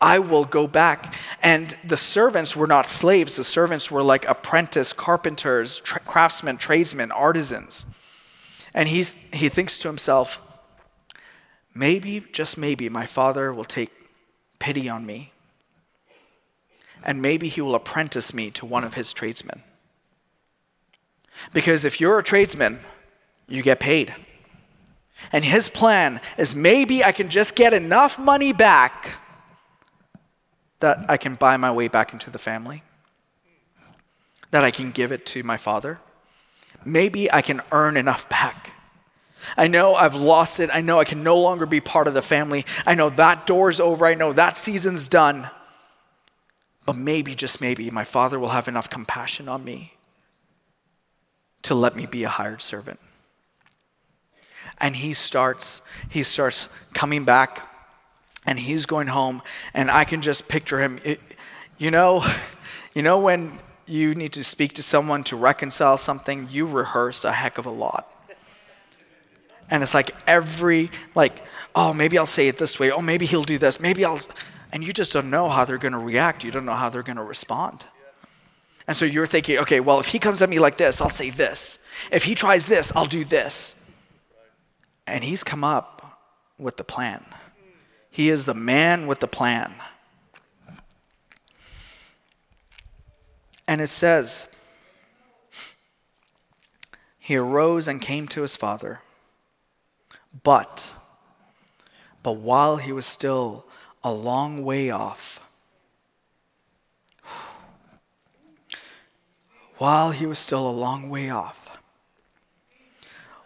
I 0.00 0.18
will 0.18 0.44
go 0.44 0.66
back. 0.66 1.14
And 1.42 1.76
the 1.84 1.96
servants 1.96 2.54
were 2.54 2.66
not 2.66 2.86
slaves, 2.86 3.36
the 3.36 3.44
servants 3.44 3.90
were 3.90 4.02
like 4.02 4.28
apprentice 4.28 4.92
carpenters, 4.92 5.80
tra- 5.80 6.00
craftsmen, 6.00 6.56
tradesmen, 6.56 7.10
artisans. 7.10 7.86
And 8.74 8.88
he's, 8.88 9.16
he 9.32 9.48
thinks 9.48 9.78
to 9.78 9.88
himself, 9.88 10.42
maybe, 11.78 12.24
just 12.32 12.58
maybe, 12.58 12.88
my 12.88 13.06
father 13.06 13.52
will 13.52 13.64
take 13.64 13.90
pity 14.58 14.88
on 14.88 15.06
me. 15.06 15.32
And 17.04 17.22
maybe 17.22 17.48
he 17.48 17.60
will 17.60 17.76
apprentice 17.76 18.34
me 18.34 18.50
to 18.52 18.66
one 18.66 18.82
of 18.82 18.94
his 18.94 19.12
tradesmen. 19.12 19.62
Because 21.52 21.84
if 21.84 22.00
you're 22.00 22.18
a 22.18 22.24
tradesman, 22.24 22.80
you 23.48 23.62
get 23.62 23.78
paid. 23.78 24.14
And 25.32 25.44
his 25.44 25.70
plan 25.70 26.20
is 26.36 26.54
maybe 26.54 27.04
I 27.04 27.12
can 27.12 27.28
just 27.28 27.54
get 27.54 27.72
enough 27.72 28.18
money 28.18 28.52
back 28.52 29.10
that 30.80 31.06
I 31.08 31.16
can 31.16 31.34
buy 31.34 31.56
my 31.56 31.70
way 31.70 31.88
back 31.88 32.12
into 32.12 32.30
the 32.30 32.38
family, 32.38 32.82
that 34.50 34.64
I 34.64 34.70
can 34.70 34.90
give 34.90 35.12
it 35.12 35.26
to 35.26 35.42
my 35.42 35.56
father. 35.56 35.98
Maybe 36.84 37.30
I 37.32 37.42
can 37.42 37.62
earn 37.72 37.96
enough 37.96 38.28
back. 38.28 38.72
I 39.56 39.68
know 39.68 39.94
I've 39.94 40.14
lost 40.14 40.60
it. 40.60 40.70
I 40.72 40.80
know 40.80 41.00
I 41.00 41.04
can 41.04 41.22
no 41.22 41.38
longer 41.38 41.66
be 41.66 41.80
part 41.80 42.08
of 42.08 42.14
the 42.14 42.22
family. 42.22 42.64
I 42.86 42.94
know 42.94 43.10
that 43.10 43.46
door's 43.46 43.80
over. 43.80 44.06
I 44.06 44.14
know 44.14 44.32
that 44.32 44.56
season's 44.56 45.08
done. 45.08 45.48
But 46.84 46.96
maybe, 46.96 47.34
just 47.34 47.60
maybe, 47.60 47.90
my 47.90 48.04
father 48.04 48.38
will 48.38 48.48
have 48.48 48.66
enough 48.66 48.88
compassion 48.88 49.48
on 49.48 49.64
me 49.64 49.94
to 51.62 51.74
let 51.74 51.94
me 51.94 52.06
be 52.06 52.24
a 52.24 52.28
hired 52.28 52.62
servant. 52.62 52.98
And 54.78 54.96
he 54.96 55.12
starts, 55.12 55.82
he 56.08 56.22
starts 56.22 56.68
coming 56.94 57.24
back 57.24 57.68
and 58.46 58.58
he's 58.58 58.86
going 58.86 59.08
home 59.08 59.42
and 59.74 59.90
I 59.90 60.04
can 60.04 60.22
just 60.22 60.48
picture 60.48 60.80
him. 60.80 61.00
It, 61.04 61.20
you 61.76 61.90
know, 61.90 62.24
you 62.94 63.02
know 63.02 63.18
when 63.18 63.58
you 63.86 64.14
need 64.14 64.32
to 64.34 64.44
speak 64.44 64.74
to 64.74 64.82
someone 64.82 65.24
to 65.24 65.36
reconcile 65.36 65.96
something, 65.96 66.48
you 66.50 66.66
rehearse 66.66 67.24
a 67.24 67.32
heck 67.32 67.58
of 67.58 67.66
a 67.66 67.70
lot. 67.70 68.10
And 69.70 69.82
it's 69.82 69.94
like 69.94 70.10
every 70.26 70.90
like, 71.14 71.42
oh, 71.74 71.92
maybe 71.92 72.18
I'll 72.18 72.26
say 72.26 72.48
it 72.48 72.58
this 72.58 72.78
way. 72.78 72.90
Oh, 72.90 73.02
maybe 73.02 73.26
he'll 73.26 73.44
do 73.44 73.58
this. 73.58 73.80
Maybe 73.80 74.04
I'll 74.04 74.20
and 74.72 74.84
you 74.84 74.92
just 74.92 75.12
don't 75.12 75.30
know 75.30 75.48
how 75.48 75.64
they're 75.64 75.78
going 75.78 75.92
to 75.92 75.98
react. 75.98 76.44
You 76.44 76.50
don't 76.50 76.66
know 76.66 76.74
how 76.74 76.90
they're 76.90 77.02
going 77.02 77.16
to 77.16 77.22
respond. 77.22 77.84
And 78.86 78.96
so 78.96 79.04
you're 79.04 79.26
thinking, 79.26 79.58
okay, 79.58 79.80
well, 79.80 80.00
if 80.00 80.06
he 80.06 80.18
comes 80.18 80.40
at 80.42 80.48
me 80.48 80.58
like 80.58 80.76
this, 80.76 81.00
I'll 81.00 81.10
say 81.10 81.30
this. 81.30 81.78
If 82.10 82.24
he 82.24 82.34
tries 82.34 82.66
this, 82.66 82.92
I'll 82.96 83.06
do 83.06 83.24
this. 83.24 83.74
And 85.06 85.24
he's 85.24 85.44
come 85.44 85.64
up 85.64 86.20
with 86.58 86.76
the 86.76 86.84
plan. 86.84 87.24
He 88.10 88.30
is 88.30 88.46
the 88.46 88.54
man 88.54 89.06
with 89.06 89.20
the 89.20 89.28
plan. 89.28 89.74
And 93.66 93.82
it 93.82 93.88
says, 93.88 94.46
he 97.18 97.36
arose 97.36 97.86
and 97.86 98.00
came 98.00 98.26
to 98.28 98.40
his 98.40 98.56
father. 98.56 99.00
But, 100.42 100.94
but 102.22 102.36
while 102.36 102.76
he 102.76 102.92
was 102.92 103.06
still 103.06 103.66
a 104.04 104.12
long 104.12 104.64
way 104.64 104.90
off, 104.90 105.40
while 109.78 110.10
he 110.10 110.26
was 110.26 110.38
still 110.38 110.68
a 110.68 110.72
long 110.72 111.08
way 111.08 111.30
off, 111.30 111.78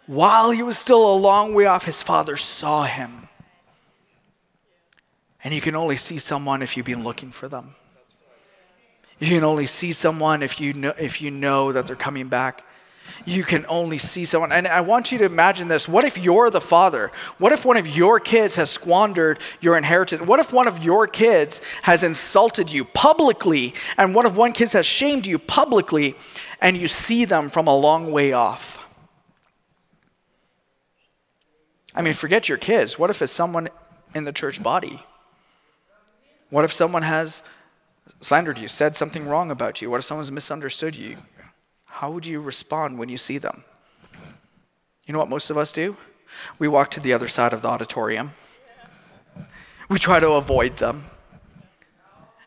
while 0.05 0.51
he 0.51 0.61
was 0.61 0.77
still 0.77 1.13
a 1.13 1.15
long 1.15 1.53
way 1.53 1.65
off, 1.65 1.85
his 1.85 2.03
father 2.03 2.35
saw 2.35 2.83
him. 2.83 3.29
And 5.43 5.53
you 5.53 5.61
can 5.61 5.75
only 5.75 5.97
see 5.97 6.17
someone 6.17 6.61
if 6.61 6.75
you've 6.75 6.85
been 6.85 7.03
looking 7.03 7.31
for 7.31 7.47
them. 7.47 7.75
You 9.19 9.29
can 9.29 9.43
only 9.43 9.67
see 9.67 9.91
someone 9.91 10.41
if 10.41 10.59
you 10.59 10.73
know, 10.73 10.93
if 10.99 11.21
you 11.21 11.31
know 11.31 11.71
that 11.71 11.87
they're 11.87 11.95
coming 11.95 12.27
back. 12.27 12.65
You 13.25 13.43
can 13.43 13.65
only 13.69 13.97
see 13.97 14.25
someone. 14.25 14.51
And 14.51 14.67
I 14.67 14.81
want 14.81 15.11
you 15.11 15.17
to 15.19 15.25
imagine 15.25 15.67
this. 15.67 15.87
What 15.87 16.03
if 16.03 16.17
you're 16.17 16.49
the 16.49 16.61
father? 16.61 17.11
What 17.37 17.51
if 17.51 17.63
one 17.63 17.77
of 17.77 17.87
your 17.87 18.19
kids 18.19 18.55
has 18.55 18.69
squandered 18.69 19.39
your 19.61 19.77
inheritance? 19.77 20.21
What 20.21 20.39
if 20.39 20.51
one 20.51 20.67
of 20.67 20.83
your 20.83 21.07
kids 21.07 21.61
has 21.83 22.03
insulted 22.03 22.71
you 22.71 22.85
publicly 22.85 23.73
and 23.97 24.13
one 24.13 24.25
of 24.25 24.35
one 24.35 24.51
kids 24.51 24.73
has 24.73 24.85
shamed 24.85 25.25
you 25.25 25.39
publicly 25.39 26.15
and 26.61 26.75
you 26.77 26.87
see 26.87 27.25
them 27.25 27.49
from 27.49 27.67
a 27.67 27.75
long 27.75 28.11
way 28.11 28.33
off? 28.33 28.79
I 31.95 32.01
mean, 32.01 32.13
forget 32.13 32.49
your 32.49 32.57
kids. 32.57 32.97
What 32.97 33.09
if 33.09 33.21
it's 33.21 33.31
someone 33.31 33.69
in 34.15 34.25
the 34.25 34.33
church 34.33 34.61
body? 34.61 35.03
What 36.49 36.65
if 36.65 36.73
someone 36.73 37.03
has 37.03 37.43
slandered 38.21 38.59
you, 38.59 38.67
said 38.67 38.95
something 38.95 39.27
wrong 39.27 39.51
about 39.51 39.81
you? 39.81 39.89
What 39.89 39.97
if 39.97 40.05
someone's 40.05 40.31
misunderstood 40.31 40.95
you? 40.95 41.17
How 41.93 42.09
would 42.09 42.25
you 42.25 42.41
respond 42.41 42.97
when 42.97 43.07
you 43.07 43.17
see 43.17 43.37
them? 43.37 43.65
You 45.05 45.13
know 45.13 45.19
what 45.19 45.29
most 45.29 45.51
of 45.51 45.59
us 45.59 45.71
do? 45.71 45.95
We 46.57 46.67
walk 46.67 46.89
to 46.91 46.99
the 46.99 47.13
other 47.13 47.27
side 47.27 47.53
of 47.53 47.61
the 47.61 47.67
auditorium. 47.67 48.31
We 49.89 49.99
try 49.99 50.19
to 50.19 50.31
avoid 50.31 50.77
them. 50.77 51.03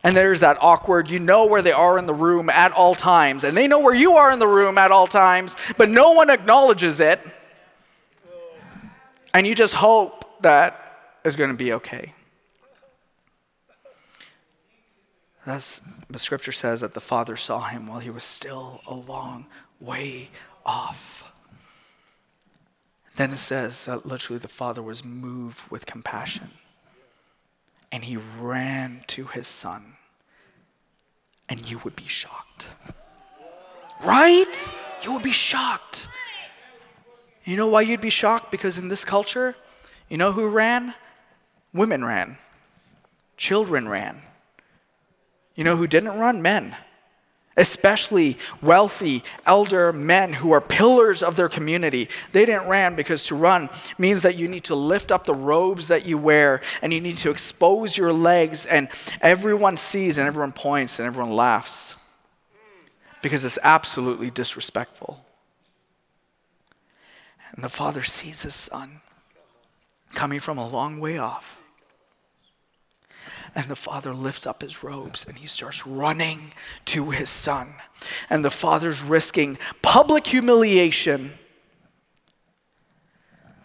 And 0.03 0.17
there's 0.17 0.41
that 0.41 0.59
awkward, 0.61 1.09
you 1.11 1.21
know 1.21 1.47
where 1.47 1.63
they 1.63 1.71
are 1.71 1.97
in 1.97 2.07
the 2.07 2.15
room 2.15 2.51
at 2.51 2.73
all 2.73 2.97
times, 2.97 3.45
and 3.45 3.57
they 3.57 3.69
know 3.69 3.79
where 3.79 3.95
you 3.95 4.15
are 4.15 4.33
in 4.33 4.41
the 4.41 4.49
room 4.49 4.79
at 4.79 4.91
all 4.91 5.07
times, 5.07 5.57
but 5.77 5.89
no 5.89 6.11
one 6.11 6.29
acknowledges 6.29 6.99
it. 6.99 7.21
And 9.33 9.47
you 9.47 9.55
just 9.55 9.75
hope 9.75 10.43
that 10.43 11.19
it's 11.25 11.37
going 11.37 11.51
to 11.51 11.57
be 11.57 11.75
okay. 11.75 12.13
That's, 15.47 15.81
the 16.11 16.19
scripture 16.19 16.51
says 16.51 16.81
that 16.81 16.95
the 16.95 17.01
father 17.01 17.37
saw 17.37 17.61
him 17.61 17.87
while 17.87 18.01
he 18.01 18.11
was 18.11 18.25
still 18.25 18.81
a 18.85 18.95
long 18.95 19.47
way 19.81 20.31
off. 20.67 21.33
Then 23.15 23.31
it 23.31 23.39
says 23.39 23.85
that 23.85 24.05
literally 24.05 24.41
the 24.41 24.49
father 24.49 24.83
was 24.83 25.05
moved 25.05 25.71
with 25.71 25.87
compassion 25.87 26.51
and 27.93 28.05
he 28.05 28.17
ran 28.17 29.05
to 29.07 29.27
his 29.27 29.47
son. 29.47 29.95
And 31.49 31.71
you 31.71 31.79
would 31.85 31.95
be 31.95 32.09
shocked. 32.09 32.67
Right? 34.05 34.73
You 35.03 35.13
would 35.13 35.23
be 35.23 35.31
shocked. 35.31 36.09
You 37.45 37.57
know 37.57 37.69
why 37.69 37.83
you'd 37.83 38.01
be 38.01 38.11
shocked? 38.11 38.51
Because 38.51 38.79
in 38.79 38.89
this 38.89 39.05
culture, 39.05 39.55
you 40.09 40.19
know 40.19 40.33
who 40.33 40.49
ran? 40.49 40.93
Women 41.73 42.05
ran, 42.05 42.37
children 43.37 43.89
ran. 43.89 44.21
You 45.57 45.65
know 45.65 45.77
who 45.77 45.87
didn't 45.87 46.19
run? 46.19 46.41
Men. 46.43 46.77
Especially 47.57 48.37
wealthy 48.61 49.25
elder 49.47 49.91
men 49.91 50.35
who 50.35 50.53
are 50.53 50.61
pillars 50.61 51.23
of 51.23 51.37
their 51.37 51.49
community. 51.49 52.11
They 52.33 52.45
didn't 52.45 52.69
run 52.69 52.95
because 52.97 53.25
to 53.29 53.35
run 53.35 53.71
means 53.97 54.23
that 54.23 54.37
you 54.37 54.47
need 54.47 54.65
to 54.65 54.75
lift 54.75 55.11
up 55.11 55.25
the 55.25 55.35
robes 55.35 55.89
that 55.89 56.05
you 56.05 56.19
wear 56.19 56.61
and 56.83 56.93
you 56.93 57.01
need 57.01 57.17
to 57.19 57.31
expose 57.31 57.97
your 57.97 58.13
legs, 58.13 58.67
and 58.67 58.89
everyone 59.23 59.79
sees 59.79 60.19
and 60.19 60.29
everyone 60.29 60.53
points 60.53 60.99
and 60.99 61.07
everyone 61.07 61.33
laughs 61.33 61.97
because 63.23 63.43
it's 63.43 63.59
absolutely 63.63 64.31
disrespectful. 64.31 65.25
And 67.55 67.65
the 67.65 67.71
father 67.71 68.03
sees 68.03 68.43
his 68.43 68.55
son 68.55 69.01
coming 70.15 70.41
from 70.41 70.59
a 70.59 70.69
long 70.69 71.01
way 71.01 71.17
off. 71.17 71.59
And 73.57 73.69
the 73.69 73.75
father 73.75 74.15
lifts 74.15 74.47
up 74.47 74.61
his 74.61 74.85
robes 74.85 75.25
and 75.27 75.39
he 75.39 75.47
starts 75.47 75.87
running 75.87 76.53
to 76.85 77.11
his 77.11 77.31
son. 77.31 77.75
And 78.29 78.45
the 78.45 78.51
father's 78.51 79.03
risking 79.03 79.59
public 79.81 80.27
humiliation 80.27 81.33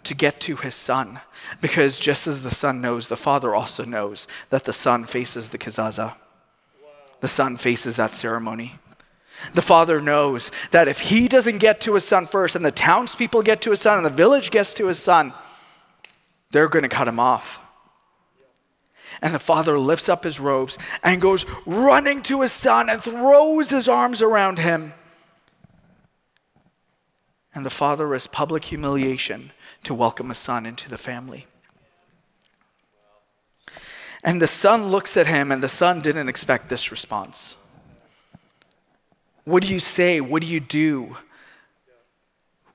to 0.03 0.15
get 0.15 0.39
to 0.41 0.55
his 0.55 0.75
son. 0.75 1.19
Because 1.59 1.99
just 1.99 2.25
as 2.25 2.41
the 2.41 2.51
son 2.51 2.81
knows, 2.81 3.09
the 3.09 3.17
father 3.17 3.53
also 3.53 3.83
knows 3.83 4.27
that 4.49 4.63
the 4.63 4.73
son 4.73 5.03
faces 5.03 5.49
the 5.49 5.57
kizaza. 5.57 6.15
The 7.19 7.27
son 7.27 7.57
faces 7.57 7.97
that 7.97 8.13
ceremony. 8.13 8.79
The 9.53 9.61
father 9.61 10.01
knows 10.01 10.51
that 10.71 10.87
if 10.87 11.01
he 11.01 11.27
doesn't 11.27 11.57
get 11.57 11.81
to 11.81 11.95
his 11.95 12.05
son 12.05 12.25
first, 12.25 12.55
and 12.55 12.63
the 12.63 12.71
townspeople 12.71 13.41
get 13.41 13.61
to 13.63 13.71
his 13.71 13.81
son, 13.81 13.97
and 13.97 14.05
the 14.05 14.09
village 14.09 14.51
gets 14.51 14.73
to 14.75 14.87
his 14.87 14.99
son, 14.99 15.33
they're 16.51 16.67
going 16.67 16.83
to 16.83 16.89
cut 16.89 17.07
him 17.07 17.19
off. 17.19 17.60
And 19.21 19.35
the 19.35 19.39
father 19.39 19.77
lifts 19.77 20.09
up 20.09 20.23
his 20.23 20.39
robes 20.39 20.77
and 21.03 21.21
goes 21.21 21.45
running 21.65 22.23
to 22.23 22.41
his 22.41 22.51
son 22.51 22.89
and 22.89 23.01
throws 23.01 23.69
his 23.69 23.87
arms 23.87 24.21
around 24.21 24.57
him. 24.57 24.93
And 27.53 27.65
the 27.65 27.69
father 27.69 28.07
risked 28.07 28.33
public 28.33 28.65
humiliation 28.65 29.51
to 29.83 29.93
welcome 29.93 30.31
a 30.31 30.35
son 30.35 30.65
into 30.65 30.89
the 30.89 30.97
family. 30.97 31.45
And 34.23 34.41
the 34.41 34.47
son 34.47 34.87
looks 34.87 35.17
at 35.17 35.27
him, 35.27 35.51
and 35.51 35.63
the 35.63 35.67
son 35.67 35.99
didn't 35.99 36.29
expect 36.29 36.69
this 36.69 36.91
response. 36.91 37.57
What 39.45 39.63
do 39.63 39.73
you 39.73 39.79
say? 39.79 40.21
What 40.21 40.43
do 40.43 40.47
you 40.47 40.59
do? 40.59 41.17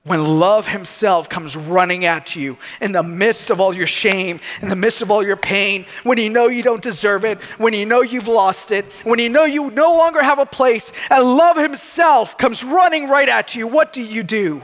When 0.07 0.39
love 0.39 0.67
himself 0.67 1.29
comes 1.29 1.55
running 1.55 2.05
at 2.05 2.35
you 2.35 2.57
in 2.81 2.93
the 2.93 3.03
midst 3.03 3.49
of 3.49 3.59
all 3.59 3.73
your 3.73 3.87
shame, 3.87 4.39
in 4.61 4.69
the 4.69 4.75
midst 4.75 5.01
of 5.01 5.11
all 5.11 5.23
your 5.23 5.35
pain, 5.35 5.85
when 6.03 6.17
you 6.17 6.29
know 6.29 6.47
you 6.47 6.63
don't 6.63 6.81
deserve 6.81 7.25
it, 7.25 7.43
when 7.59 7.73
you 7.73 7.85
know 7.85 8.01
you've 8.01 8.29
lost 8.29 8.71
it, 8.71 8.85
when 9.03 9.19
you 9.19 9.27
know 9.27 9.43
you 9.43 9.69
no 9.71 9.95
longer 9.95 10.23
have 10.23 10.39
a 10.39 10.45
place, 10.45 10.93
and 11.11 11.23
love 11.23 11.57
himself 11.57 12.37
comes 12.37 12.63
running 12.63 13.09
right 13.09 13.27
at 13.27 13.53
you, 13.53 13.67
what 13.67 13.91
do 13.91 14.01
you 14.01 14.23
do? 14.23 14.61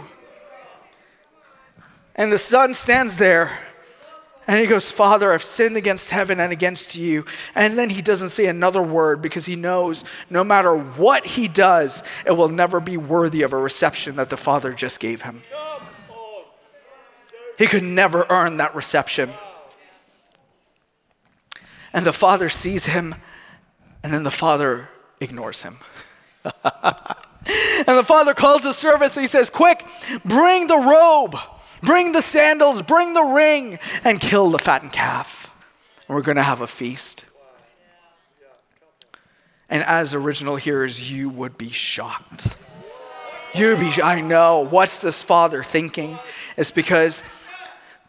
And 2.16 2.32
the 2.32 2.38
son 2.38 2.74
stands 2.74 3.18
there 3.18 3.52
and 4.48 4.60
he 4.60 4.68
goes, 4.68 4.92
Father, 4.92 5.32
I've 5.32 5.44
sinned 5.44 5.78
against 5.78 6.12
heaven 6.12 6.40
and 6.40 6.52
against 6.52 6.96
you. 6.96 7.26
And 7.56 7.78
then 7.78 7.90
he 7.90 8.02
doesn't 8.02 8.30
say 8.30 8.48
another 8.48 8.82
word 8.82 9.22
because 9.22 9.46
he 9.46 9.56
knows 9.56 10.04
no 10.30 10.44
matter 10.44 10.76
what 10.76 11.26
he 11.26 11.48
does, 11.48 12.04
it 12.26 12.32
will 12.32 12.50
never 12.50 12.80
be 12.80 12.98
worthy 12.98 13.42
of 13.44 13.54
a 13.54 13.58
reception 13.58 14.18
that 14.18 14.30
the 14.30 14.38
Father 14.38 14.74
just 14.74 15.00
gave 15.00 15.22
him. 15.22 15.44
He 17.58 17.68
could 17.68 17.84
never 17.84 18.26
earn 18.30 18.58
that 18.58 18.76
reception. 18.76 19.30
And 21.94 22.06
the 22.06 22.14
Father 22.14 22.50
sees 22.50 22.88
him, 22.88 23.16
and 24.04 24.14
then 24.14 24.24
the 24.24 24.32
Father 24.32 24.90
ignores 25.22 25.62
him. 25.62 25.78
and 26.44 27.98
the 27.98 28.04
Father 28.04 28.34
calls 28.34 28.64
the 28.64 28.74
servants 28.74 29.16
and 29.16 29.24
he 29.24 29.28
says, 29.28 29.50
Quick, 29.50 29.86
bring 30.26 30.68
the 30.68 30.78
robe. 30.78 31.38
Bring 31.84 32.14
the 32.14 32.22
sandals, 32.22 32.82
bring 32.82 33.14
the 33.14 33.24
ring, 33.24 33.78
and 34.04 34.20
kill 34.20 34.50
the 34.50 34.60
fattened 34.60 34.94
calf. 34.94 35.50
And 36.08 36.16
we're 36.16 36.24
going 36.24 36.38
to 36.38 36.44
have 36.44 36.62
a 36.62 36.68
feast. 36.68 37.26
And 39.70 39.84
as 39.84 40.14
original 40.14 40.56
hearers, 40.56 41.12
you 41.12 41.30
would 41.30 41.58
be 41.58 41.70
shocked. 41.70 42.56
You'd 43.54 43.80
be, 43.80 44.02
I 44.02 44.22
know, 44.22 44.62
what's 44.62 45.00
this 45.00 45.24
father 45.24 45.62
thinking? 45.62 46.18
It's 46.58 46.72
because 46.72 47.24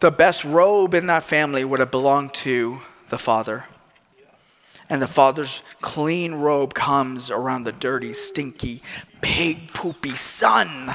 the 0.00 0.10
best 0.10 0.44
robe 0.44 0.94
in 0.94 1.08
that 1.08 1.24
family 1.24 1.64
would 1.64 1.80
have 1.80 1.90
belonged 1.90 2.34
to 2.34 2.80
the 3.08 3.18
father. 3.18 3.64
And 4.88 5.02
the 5.02 5.08
father's 5.08 5.62
clean 5.80 6.34
robe 6.34 6.74
comes 6.74 7.30
around 7.30 7.64
the 7.64 7.72
dirty, 7.72 8.12
stinky, 8.12 8.82
pig 9.20 9.72
poopy 9.72 10.14
son 10.14 10.94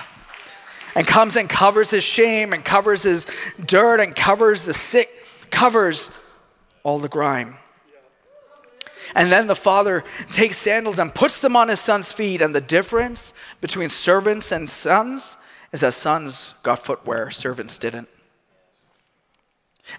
and 1.00 1.08
comes 1.08 1.38
and 1.38 1.48
covers 1.48 1.92
his 1.92 2.04
shame 2.04 2.52
and 2.52 2.66
covers 2.66 3.04
his 3.04 3.26
dirt 3.66 4.02
and 4.02 4.14
covers 4.14 4.66
the 4.66 4.74
sick, 4.74 5.10
covers 5.50 6.12
all 6.84 7.00
the 7.00 7.08
grime. 7.08 7.56
And 9.16 9.32
then 9.32 9.48
the 9.48 9.56
father 9.56 10.04
takes 10.30 10.58
sandals 10.58 11.00
and 11.00 11.16
puts 11.16 11.40
them 11.40 11.56
on 11.56 11.70
his 11.70 11.80
son's 11.80 12.12
feet. 12.12 12.42
And 12.42 12.54
the 12.54 12.60
difference 12.60 13.34
between 13.62 13.88
servants 13.88 14.52
and 14.52 14.70
sons 14.70 15.38
is 15.72 15.80
that 15.82 15.94
sons 15.94 16.54
got 16.64 16.80
footwear, 16.80 17.32
servants 17.32 17.78
didn't. 17.78 18.10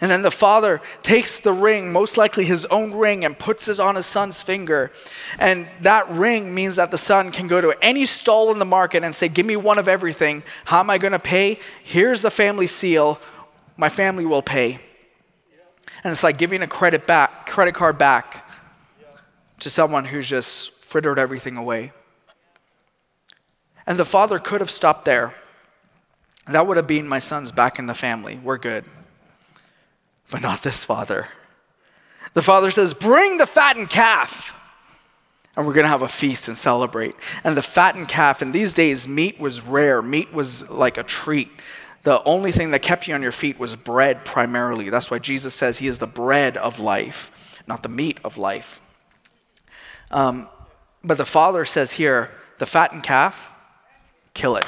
And 0.00 0.10
then 0.10 0.22
the 0.22 0.30
father 0.30 0.80
takes 1.02 1.40
the 1.40 1.52
ring, 1.52 1.90
most 1.90 2.16
likely 2.16 2.44
his 2.44 2.64
own 2.66 2.92
ring, 2.92 3.24
and 3.24 3.38
puts 3.38 3.68
it 3.68 3.80
on 3.80 3.96
his 3.96 4.06
son's 4.06 4.40
finger. 4.40 4.92
And 5.38 5.68
that 5.80 6.08
ring 6.10 6.54
means 6.54 6.76
that 6.76 6.90
the 6.90 6.98
son 6.98 7.32
can 7.32 7.48
go 7.48 7.60
to 7.60 7.74
any 7.82 8.06
stall 8.06 8.52
in 8.52 8.58
the 8.58 8.64
market 8.64 9.02
and 9.02 9.14
say, 9.14 9.28
Give 9.28 9.46
me 9.46 9.56
one 9.56 9.78
of 9.78 9.88
everything. 9.88 10.42
How 10.64 10.80
am 10.80 10.90
I 10.90 10.98
going 10.98 11.12
to 11.12 11.18
pay? 11.18 11.58
Here's 11.82 12.22
the 12.22 12.30
family 12.30 12.66
seal. 12.66 13.20
My 13.76 13.88
family 13.88 14.24
will 14.24 14.42
pay. 14.42 14.80
And 16.04 16.12
it's 16.12 16.22
like 16.22 16.38
giving 16.38 16.62
a 16.62 16.66
credit 16.66 17.06
back, 17.06 17.46
credit 17.46 17.74
card 17.74 17.98
back 17.98 18.48
to 19.58 19.68
someone 19.68 20.04
who's 20.04 20.28
just 20.28 20.72
frittered 20.72 21.18
everything 21.18 21.56
away. 21.56 21.92
And 23.86 23.98
the 23.98 24.04
father 24.04 24.38
could 24.38 24.60
have 24.60 24.70
stopped 24.70 25.04
there. 25.04 25.34
That 26.46 26.66
would 26.66 26.76
have 26.76 26.86
been 26.86 27.06
my 27.06 27.18
son's 27.18 27.52
back 27.52 27.78
in 27.78 27.86
the 27.86 27.94
family. 27.94 28.40
We're 28.42 28.58
good 28.58 28.84
but 30.30 30.42
not 30.42 30.62
this 30.62 30.84
father. 30.84 31.28
The 32.34 32.42
father 32.42 32.70
says, 32.70 32.94
Bring 32.94 33.38
the 33.38 33.46
fattened 33.46 33.90
calf. 33.90 34.56
And 35.56 35.66
we're 35.66 35.74
going 35.74 35.84
to 35.84 35.90
have 35.90 36.02
a 36.02 36.08
feast 36.08 36.48
and 36.48 36.56
celebrate. 36.56 37.14
And 37.42 37.56
the 37.56 37.62
fattened 37.62 38.08
calf, 38.08 38.40
in 38.40 38.52
these 38.52 38.72
days, 38.72 39.08
meat 39.08 39.38
was 39.40 39.64
rare. 39.64 40.00
Meat 40.00 40.32
was 40.32 40.68
like 40.70 40.96
a 40.96 41.02
treat. 41.02 41.50
The 42.02 42.22
only 42.24 42.52
thing 42.52 42.70
that 42.70 42.80
kept 42.80 43.08
you 43.08 43.14
on 43.14 43.22
your 43.22 43.32
feet 43.32 43.58
was 43.58 43.76
bread 43.76 44.24
primarily. 44.24 44.88
That's 44.90 45.10
why 45.10 45.18
Jesus 45.18 45.52
says 45.52 45.78
he 45.78 45.86
is 45.86 45.98
the 45.98 46.06
bread 46.06 46.56
of 46.56 46.78
life, 46.78 47.60
not 47.66 47.82
the 47.82 47.88
meat 47.88 48.18
of 48.24 48.38
life. 48.38 48.80
Um, 50.10 50.48
but 51.04 51.18
the 51.18 51.26
father 51.26 51.64
says 51.64 51.92
here, 51.92 52.30
the 52.58 52.66
fattened 52.66 53.02
calf, 53.02 53.50
kill 54.34 54.56
it. 54.56 54.64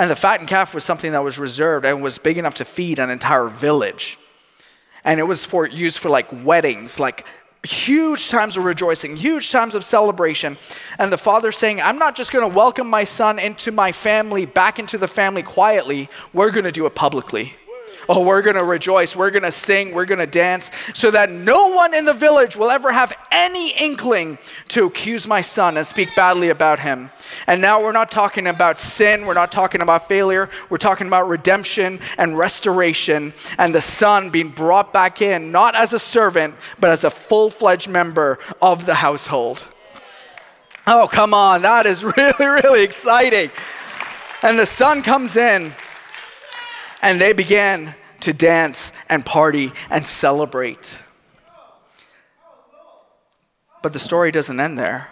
And 0.00 0.10
the 0.10 0.16
fattened 0.16 0.48
calf 0.48 0.74
was 0.74 0.82
something 0.82 1.12
that 1.12 1.22
was 1.22 1.38
reserved 1.38 1.84
and 1.84 2.02
was 2.02 2.16
big 2.16 2.38
enough 2.38 2.54
to 2.54 2.64
feed 2.64 2.98
an 2.98 3.10
entire 3.10 3.48
village. 3.48 4.18
And 5.04 5.20
it 5.20 5.24
was 5.24 5.44
for 5.44 5.68
used 5.68 5.98
for 5.98 6.08
like 6.08 6.26
weddings, 6.42 6.98
like 6.98 7.26
huge 7.62 8.30
times 8.30 8.56
of 8.56 8.64
rejoicing, 8.64 9.14
huge 9.14 9.52
times 9.52 9.74
of 9.74 9.84
celebration. 9.84 10.56
And 10.98 11.12
the 11.12 11.18
father 11.18 11.52
saying, 11.52 11.82
I'm 11.82 11.98
not 11.98 12.16
just 12.16 12.32
going 12.32 12.50
to 12.50 12.56
welcome 12.56 12.88
my 12.88 13.04
son 13.04 13.38
into 13.38 13.72
my 13.72 13.92
family, 13.92 14.46
back 14.46 14.78
into 14.78 14.96
the 14.96 15.06
family 15.06 15.42
quietly. 15.42 16.08
We're 16.32 16.50
going 16.50 16.64
to 16.64 16.72
do 16.72 16.86
it 16.86 16.94
publicly. 16.94 17.52
Oh, 18.08 18.24
we're 18.24 18.42
going 18.42 18.56
to 18.56 18.64
rejoice, 18.64 19.14
we're 19.14 19.30
going 19.30 19.42
to 19.42 19.52
sing, 19.52 19.92
we're 19.92 20.04
going 20.04 20.18
to 20.18 20.26
dance, 20.26 20.70
so 20.94 21.10
that 21.10 21.30
no 21.30 21.68
one 21.68 21.94
in 21.94 22.04
the 22.04 22.14
village 22.14 22.56
will 22.56 22.70
ever 22.70 22.92
have 22.92 23.12
any 23.30 23.70
inkling 23.72 24.38
to 24.68 24.86
accuse 24.86 25.26
my 25.26 25.40
son 25.40 25.76
and 25.76 25.86
speak 25.86 26.14
badly 26.16 26.48
about 26.48 26.80
him. 26.80 27.10
And 27.46 27.60
now 27.60 27.82
we're 27.82 27.92
not 27.92 28.10
talking 28.10 28.46
about 28.46 28.80
sin, 28.80 29.26
we're 29.26 29.34
not 29.34 29.52
talking 29.52 29.82
about 29.82 30.08
failure, 30.08 30.48
we're 30.68 30.78
talking 30.78 31.06
about 31.06 31.28
redemption 31.28 32.00
and 32.18 32.36
restoration, 32.36 33.32
and 33.58 33.74
the 33.74 33.80
son 33.80 34.30
being 34.30 34.48
brought 34.48 34.92
back 34.92 35.22
in, 35.22 35.52
not 35.52 35.74
as 35.74 35.92
a 35.92 35.98
servant, 35.98 36.54
but 36.78 36.90
as 36.90 37.04
a 37.04 37.10
full 37.10 37.50
fledged 37.50 37.88
member 37.88 38.38
of 38.60 38.86
the 38.86 38.94
household. 38.94 39.64
Oh, 40.86 41.08
come 41.10 41.34
on, 41.34 41.62
that 41.62 41.86
is 41.86 42.02
really, 42.16 42.46
really 42.46 42.82
exciting. 42.82 43.50
And 44.42 44.58
the 44.58 44.66
son 44.66 45.02
comes 45.02 45.36
in, 45.36 45.72
and 47.02 47.20
they 47.20 47.32
began 47.32 47.94
to 48.20 48.32
dance 48.32 48.92
and 49.08 49.24
party 49.24 49.72
and 49.88 50.06
celebrate. 50.06 50.98
But 53.82 53.92
the 53.92 53.98
story 53.98 54.30
doesn't 54.30 54.60
end 54.60 54.78
there 54.78 55.08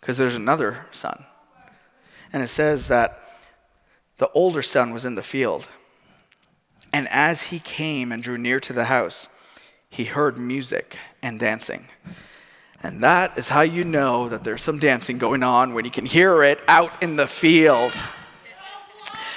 because 0.00 0.18
there's 0.18 0.34
another 0.34 0.86
son. 0.92 1.24
And 2.32 2.42
it 2.42 2.48
says 2.48 2.88
that 2.88 3.18
the 4.18 4.30
older 4.30 4.62
son 4.62 4.92
was 4.92 5.04
in 5.04 5.16
the 5.16 5.22
field. 5.22 5.68
And 6.92 7.08
as 7.08 7.44
he 7.44 7.58
came 7.58 8.12
and 8.12 8.22
drew 8.22 8.38
near 8.38 8.60
to 8.60 8.72
the 8.72 8.84
house, 8.84 9.28
he 9.88 10.04
heard 10.04 10.38
music 10.38 10.96
and 11.22 11.38
dancing. 11.38 11.86
And 12.82 13.02
that 13.02 13.38
is 13.38 13.48
how 13.48 13.60
you 13.62 13.84
know 13.84 14.28
that 14.28 14.44
there's 14.44 14.62
some 14.62 14.78
dancing 14.78 15.18
going 15.18 15.42
on 15.42 15.74
when 15.74 15.84
you 15.84 15.90
can 15.90 16.06
hear 16.06 16.42
it 16.42 16.60
out 16.66 17.02
in 17.02 17.16
the 17.16 17.26
field. 17.26 18.00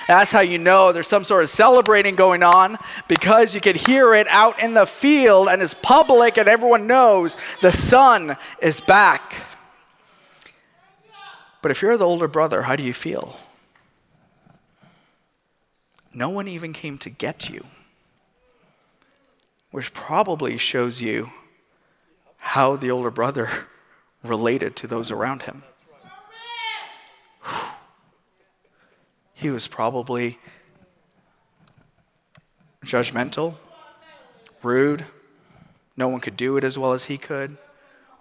That's 0.08 0.32
how 0.32 0.42
you 0.42 0.60
know 0.60 0.92
there's 0.92 1.08
some 1.08 1.24
sort 1.24 1.44
of 1.44 1.50
celebrating 1.50 2.16
going 2.16 2.44
on 2.44 2.78
because 3.08 3.56
you 3.56 3.62
can 3.62 3.76
hear 3.76 4.14
it 4.14 4.28
out 4.30 4.62
in 4.62 4.74
the 4.74 4.86
field 4.86 5.48
and 5.48 5.62
it's 5.62 5.76
public 5.82 6.38
and 6.38 6.48
everyone 6.48 6.86
knows 6.86 7.36
the 7.62 7.72
son 7.72 8.38
is 8.62 8.82
back. 8.82 9.34
But 11.62 11.72
if 11.72 11.82
you're 11.82 11.98
the 11.98 12.06
older 12.06 12.28
brother, 12.28 12.62
how 12.62 12.76
do 12.76 12.84
you 12.84 12.94
feel? 12.94 13.40
No 16.14 16.30
one 16.30 16.48
even 16.48 16.72
came 16.72 17.00
to 17.00 17.10
get 17.10 17.50
you, 17.50 17.66
which 19.72 19.92
probably 19.92 20.58
shows 20.58 21.02
you 21.02 21.32
how 22.38 22.76
the 22.76 22.92
older 22.92 23.10
brother 23.10 23.50
related 24.24 24.76
to 24.78 24.88
those 24.88 25.10
around 25.10 25.42
him. 25.42 25.64
He 29.36 29.50
was 29.50 29.68
probably 29.68 30.40
judgmental, 32.86 33.56
rude. 34.64 35.06
No 35.98 36.08
one 36.08 36.22
could 36.22 36.38
do 36.38 36.56
it 36.56 36.64
as 36.64 36.80
well 36.80 36.94
as 36.94 37.06
he 37.06 37.18
could. 37.18 37.58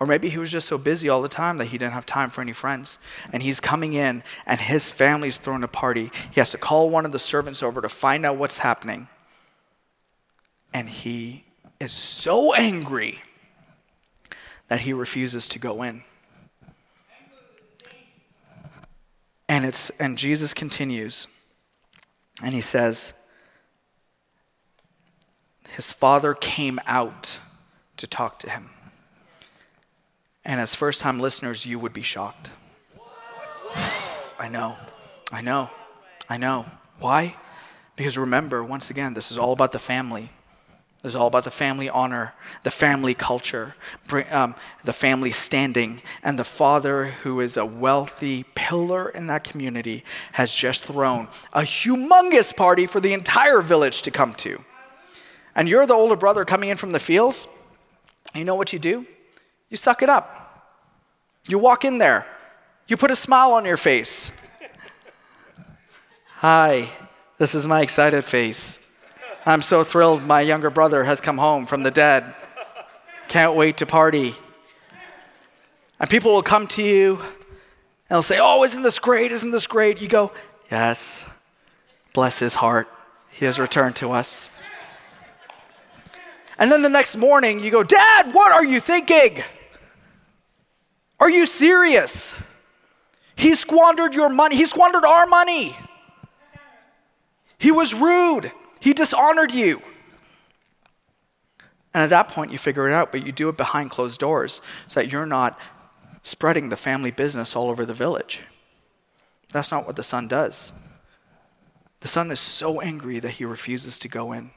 Or 0.00 0.08
maybe 0.08 0.28
he 0.28 0.38
was 0.38 0.50
just 0.50 0.66
so 0.66 0.76
busy 0.76 1.08
all 1.08 1.22
the 1.22 1.28
time 1.28 1.58
that 1.58 1.66
he 1.66 1.78
didn't 1.78 1.92
have 1.92 2.04
time 2.04 2.30
for 2.30 2.40
any 2.40 2.52
friends. 2.52 2.98
And 3.32 3.44
he's 3.44 3.60
coming 3.60 3.92
in, 3.92 4.24
and 4.44 4.60
his 4.60 4.90
family's 4.90 5.38
throwing 5.38 5.62
a 5.62 5.68
party. 5.68 6.10
He 6.32 6.40
has 6.40 6.50
to 6.50 6.58
call 6.58 6.90
one 6.90 7.06
of 7.06 7.12
the 7.12 7.20
servants 7.20 7.62
over 7.62 7.80
to 7.80 7.88
find 7.88 8.26
out 8.26 8.36
what's 8.36 8.58
happening. 8.58 9.06
And 10.72 10.90
he 10.90 11.44
is 11.78 11.92
so 11.92 12.54
angry 12.54 13.20
that 14.66 14.80
he 14.80 14.92
refuses 14.92 15.46
to 15.48 15.60
go 15.60 15.84
in. 15.84 16.02
And 19.48 19.64
it's, 19.64 19.90
and 20.00 20.16
Jesus 20.16 20.54
continues, 20.54 21.28
and 22.42 22.54
he 22.54 22.60
says, 22.60 23.12
His 25.68 25.92
father 25.92 26.34
came 26.34 26.80
out 26.86 27.40
to 27.98 28.06
talk 28.06 28.38
to 28.40 28.50
him. 28.50 28.70
And 30.44 30.60
as 30.60 30.74
first 30.74 31.00
time 31.00 31.20
listeners, 31.20 31.64
you 31.64 31.78
would 31.78 31.92
be 31.92 32.02
shocked. 32.02 32.50
I 34.38 34.48
know, 34.48 34.76
I 35.32 35.40
know, 35.40 35.70
I 36.28 36.36
know. 36.36 36.66
Why? 36.98 37.36
Because 37.96 38.18
remember, 38.18 38.64
once 38.64 38.90
again, 38.90 39.14
this 39.14 39.30
is 39.30 39.38
all 39.38 39.52
about 39.52 39.72
the 39.72 39.78
family. 39.78 40.30
Is 41.04 41.14
all 41.14 41.26
about 41.26 41.44
the 41.44 41.50
family 41.50 41.90
honor, 41.90 42.32
the 42.62 42.70
family 42.70 43.12
culture, 43.12 43.74
um, 44.30 44.54
the 44.84 44.94
family 44.94 45.32
standing. 45.32 46.00
And 46.22 46.38
the 46.38 46.44
father, 46.44 47.08
who 47.22 47.40
is 47.40 47.58
a 47.58 47.66
wealthy 47.66 48.46
pillar 48.54 49.10
in 49.10 49.26
that 49.26 49.44
community, 49.44 50.02
has 50.32 50.50
just 50.50 50.84
thrown 50.84 51.28
a 51.52 51.60
humongous 51.60 52.56
party 52.56 52.86
for 52.86 53.00
the 53.00 53.12
entire 53.12 53.60
village 53.60 54.00
to 54.02 54.10
come 54.10 54.32
to. 54.36 54.64
And 55.54 55.68
you're 55.68 55.86
the 55.86 55.92
older 55.92 56.16
brother 56.16 56.46
coming 56.46 56.70
in 56.70 56.78
from 56.78 56.92
the 56.92 56.98
fields. 56.98 57.48
You 58.34 58.46
know 58.46 58.54
what 58.54 58.72
you 58.72 58.78
do? 58.78 59.06
You 59.68 59.76
suck 59.76 60.02
it 60.02 60.08
up. 60.08 60.80
You 61.46 61.58
walk 61.58 61.84
in 61.84 61.98
there. 61.98 62.26
You 62.88 62.96
put 62.96 63.10
a 63.10 63.16
smile 63.16 63.52
on 63.52 63.66
your 63.66 63.76
face. 63.76 64.32
Hi, 66.36 66.88
this 67.36 67.54
is 67.54 67.66
my 67.66 67.82
excited 67.82 68.24
face. 68.24 68.80
I'm 69.46 69.60
so 69.60 69.84
thrilled 69.84 70.22
my 70.22 70.40
younger 70.40 70.70
brother 70.70 71.04
has 71.04 71.20
come 71.20 71.36
home 71.36 71.66
from 71.66 71.82
the 71.82 71.90
dead. 71.90 72.34
Can't 73.28 73.54
wait 73.54 73.78
to 73.78 73.86
party. 73.86 74.34
And 76.00 76.08
people 76.08 76.32
will 76.32 76.42
come 76.42 76.66
to 76.68 76.82
you 76.82 77.16
and 77.16 78.16
they'll 78.16 78.22
say, 78.22 78.38
Oh, 78.40 78.64
isn't 78.64 78.82
this 78.82 78.98
great? 78.98 79.32
Isn't 79.32 79.50
this 79.50 79.66
great? 79.66 80.00
You 80.00 80.08
go, 80.08 80.32
Yes. 80.70 81.24
Bless 82.14 82.38
his 82.38 82.54
heart. 82.54 82.88
He 83.30 83.44
has 83.44 83.58
returned 83.58 83.96
to 83.96 84.12
us. 84.12 84.50
And 86.58 86.70
then 86.70 86.82
the 86.82 86.88
next 86.88 87.16
morning, 87.16 87.60
you 87.60 87.70
go, 87.70 87.82
Dad, 87.82 88.32
what 88.32 88.52
are 88.52 88.64
you 88.64 88.80
thinking? 88.80 89.42
Are 91.18 91.28
you 91.28 91.46
serious? 91.46 92.34
He 93.34 93.54
squandered 93.54 94.14
your 94.14 94.28
money. 94.28 94.56
He 94.56 94.66
squandered 94.66 95.04
our 95.04 95.26
money. 95.26 95.76
He 97.58 97.72
was 97.72 97.92
rude. 97.92 98.52
He 98.84 98.92
dishonored 98.92 99.50
you. 99.50 99.80
And 101.94 102.02
at 102.02 102.10
that 102.10 102.28
point, 102.28 102.52
you 102.52 102.58
figure 102.58 102.86
it 102.86 102.92
out, 102.92 103.12
but 103.12 103.24
you 103.24 103.32
do 103.32 103.48
it 103.48 103.56
behind 103.56 103.90
closed 103.90 104.20
doors 104.20 104.60
so 104.88 105.00
that 105.00 105.10
you're 105.10 105.24
not 105.24 105.58
spreading 106.22 106.68
the 106.68 106.76
family 106.76 107.10
business 107.10 107.56
all 107.56 107.70
over 107.70 107.86
the 107.86 107.94
village. 107.94 108.42
That's 109.52 109.70
not 109.70 109.86
what 109.86 109.96
the 109.96 110.02
son 110.02 110.28
does. 110.28 110.74
The 112.00 112.08
son 112.08 112.30
is 112.30 112.40
so 112.40 112.82
angry 112.82 113.20
that 113.20 113.30
he 113.30 113.46
refuses 113.46 113.98
to 114.00 114.08
go 114.08 114.32
in. 114.32 114.50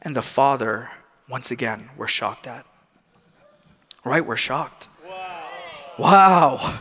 And 0.00 0.14
the 0.14 0.22
father, 0.22 0.90
once 1.28 1.50
again, 1.50 1.90
we're 1.96 2.06
shocked 2.06 2.46
at. 2.46 2.66
Right? 4.04 4.24
We're 4.24 4.36
shocked. 4.36 4.86
Wow. 5.04 5.48
wow. 5.98 6.78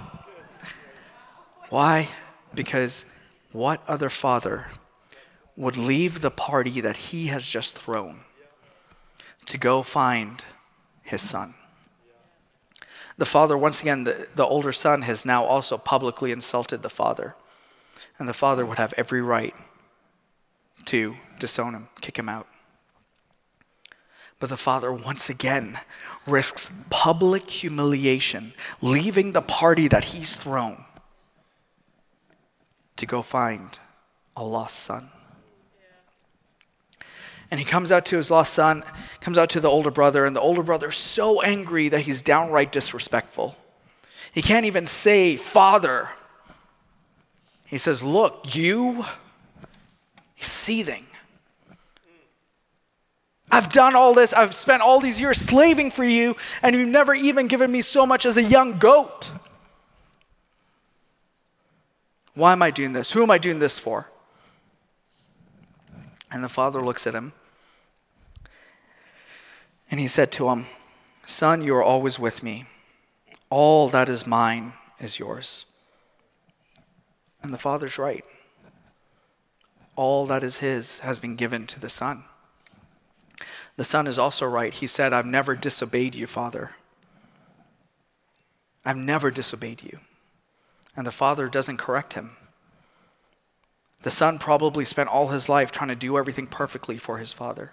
Why? 1.70 2.10
Because 2.54 3.08
what 3.52 3.82
other 3.88 4.12
father 4.12 4.68
would 5.58 5.78
leave 5.78 6.22
the 6.22 6.32
party 6.32 6.82
that 6.82 6.98
he 6.98 7.28
has 7.28 7.44
just 7.44 7.78
thrown 7.78 8.22
to 9.46 9.58
go 9.58 9.84
find 9.84 10.46
his 11.04 11.22
son. 11.22 11.54
The 13.18 13.26
father, 13.26 13.58
once 13.58 13.82
again, 13.82 14.04
the, 14.04 14.28
the 14.36 14.46
older 14.46 14.74
son 14.74 15.04
has 15.04 15.26
now 15.26 15.44
also 15.46 15.78
publicly 15.78 16.32
insulted 16.32 16.82
the 16.82 16.90
father. 16.90 17.36
And 18.20 18.28
the 18.28 18.34
father 18.34 18.66
would 18.66 18.78
have 18.78 18.94
every 18.98 19.22
right 19.22 19.56
to 20.86 21.16
disown 21.40 21.74
him, 21.74 21.88
kick 22.02 22.18
him 22.18 22.30
out. 22.30 22.48
But 24.40 24.50
the 24.50 24.58
father, 24.58 24.92
once 24.92 25.30
again, 25.30 25.80
risks 26.28 26.72
public 26.90 27.50
humiliation, 27.50 28.54
leaving 28.82 29.32
the 29.32 29.42
party 29.42 29.88
that 29.88 30.06
he's 30.06 30.36
thrown 30.36 30.84
to 32.98 33.06
go 33.06 33.22
find 33.22 33.80
a 34.36 34.44
lost 34.44 34.78
son. 34.78 35.10
And 37.52 37.60
he 37.60 37.66
comes 37.66 37.92
out 37.92 38.06
to 38.08 38.18
his 38.18 38.32
lost 38.32 38.54
son, 38.54 38.84
comes 39.22 39.38
out 39.38 39.50
to 39.52 39.60
the 39.60 39.70
older 39.70 39.92
brother, 39.92 40.26
and 40.26 40.36
the 40.36 40.42
older 40.42 40.64
brother 40.64 40.90
is 40.90 40.96
so 40.96 41.42
angry 41.42 41.90
that 41.90 42.02
he's 42.02 42.22
downright 42.22 42.72
disrespectful. 42.72 43.56
He 44.32 44.42
can't 44.42 44.66
even 44.66 44.86
say, 44.86 45.38
Father. 45.38 46.10
He 47.66 47.78
says, 47.78 48.02
Look, 48.02 48.56
you, 48.56 49.06
he's 50.34 50.48
seething. 50.48 51.06
I've 53.52 53.72
done 53.72 53.96
all 53.96 54.14
this, 54.14 54.34
I've 54.34 54.54
spent 54.54 54.82
all 54.82 55.00
these 55.00 55.20
years 55.20 55.40
slaving 55.40 55.92
for 55.92 56.04
you, 56.04 56.36
and 56.62 56.76
you've 56.76 56.90
never 56.90 57.14
even 57.14 57.48
given 57.48 57.72
me 57.72 57.82
so 57.82 58.06
much 58.06 58.26
as 58.26 58.38
a 58.38 58.44
young 58.44 58.80
goat. 58.80 59.32
Why 62.34 62.52
am 62.52 62.62
I 62.62 62.72
doing 62.72 62.92
this? 62.92 63.14
Who 63.14 63.24
am 63.24 63.32
I 63.32 63.38
doing 63.38 63.60
this 63.60 63.80
for? 63.80 64.10
And 66.36 66.44
the 66.44 66.50
father 66.50 66.82
looks 66.84 67.08
at 67.08 67.16
him 67.16 67.32
and 69.90 70.02
he 70.02 70.08
said 70.10 70.34
to 70.34 70.50
him, 70.50 70.66
Son, 71.26 71.62
you 71.62 71.74
are 71.76 71.82
always 71.82 72.20
with 72.20 72.44
me. 72.44 72.66
All 73.50 73.88
that 73.88 74.10
is 74.10 74.28
mine 74.28 74.74
is 75.00 75.18
yours. 75.18 75.64
And 77.42 77.54
the 77.54 77.58
father's 77.58 77.98
right. 77.98 78.26
All 79.96 80.26
that 80.26 80.44
is 80.44 80.58
his 80.58 81.00
has 81.00 81.22
been 81.22 81.38
given 81.38 81.68
to 81.68 81.80
the 81.80 81.90
son. 81.90 82.26
The 83.78 83.86
son 83.86 84.06
is 84.06 84.20
also 84.20 84.46
right. 84.46 84.74
He 84.74 84.88
said, 84.88 85.14
I've 85.14 85.26
never 85.26 85.56
disobeyed 85.56 86.16
you, 86.16 86.28
Father. 86.28 86.72
I've 88.84 88.98
never 88.98 89.32
disobeyed 89.32 89.84
you. 89.84 90.02
And 90.98 91.08
the 91.08 91.14
father 91.14 91.48
doesn't 91.48 91.78
correct 91.78 92.12
him. 92.12 92.36
The 94.02 94.12
son 94.12 94.38
probably 94.38 94.86
spent 94.86 95.10
all 95.10 95.30
his 95.30 95.50
life 95.50 95.72
trying 95.72 95.90
to 95.90 95.96
do 95.96 96.18
everything 96.18 96.48
perfectly 96.48 96.98
for 96.98 97.18
his 97.18 97.34
father. 97.34 97.72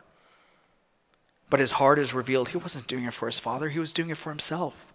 But 1.50 1.60
his 1.60 1.72
heart 1.72 1.98
is 1.98 2.14
revealed 2.14 2.48
he 2.48 2.56
wasn't 2.56 2.86
doing 2.86 3.04
it 3.04 3.12
for 3.12 3.26
his 3.26 3.38
father, 3.38 3.68
he 3.68 3.78
was 3.78 3.92
doing 3.92 4.10
it 4.10 4.16
for 4.16 4.30
himself. 4.30 4.86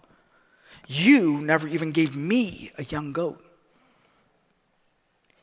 You 0.88 1.40
never 1.40 1.68
even 1.68 1.92
gave 1.92 2.16
me 2.16 2.72
a 2.78 2.84
young 2.84 3.14
goat. 3.14 3.44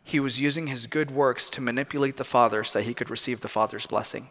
He 0.03 0.21
was 0.21 0.41
using 0.41 0.67
his 0.67 0.87
good 0.87 1.11
works 1.11 1.49
to 1.51 1.61
manipulate 1.61 2.17
the 2.17 2.25
father 2.25 2.65
so 2.65 2.81
he 2.81 2.95
could 2.95 3.11
receive 3.11 3.41
the 3.41 3.49
father's 3.49 3.87
blessing. 3.87 4.29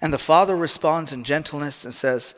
And 0.00 0.12
the 0.12 0.18
father 0.18 0.56
responds 0.56 1.12
in 1.12 1.22
gentleness 1.22 1.84
and 1.84 1.94
says, 1.94 2.34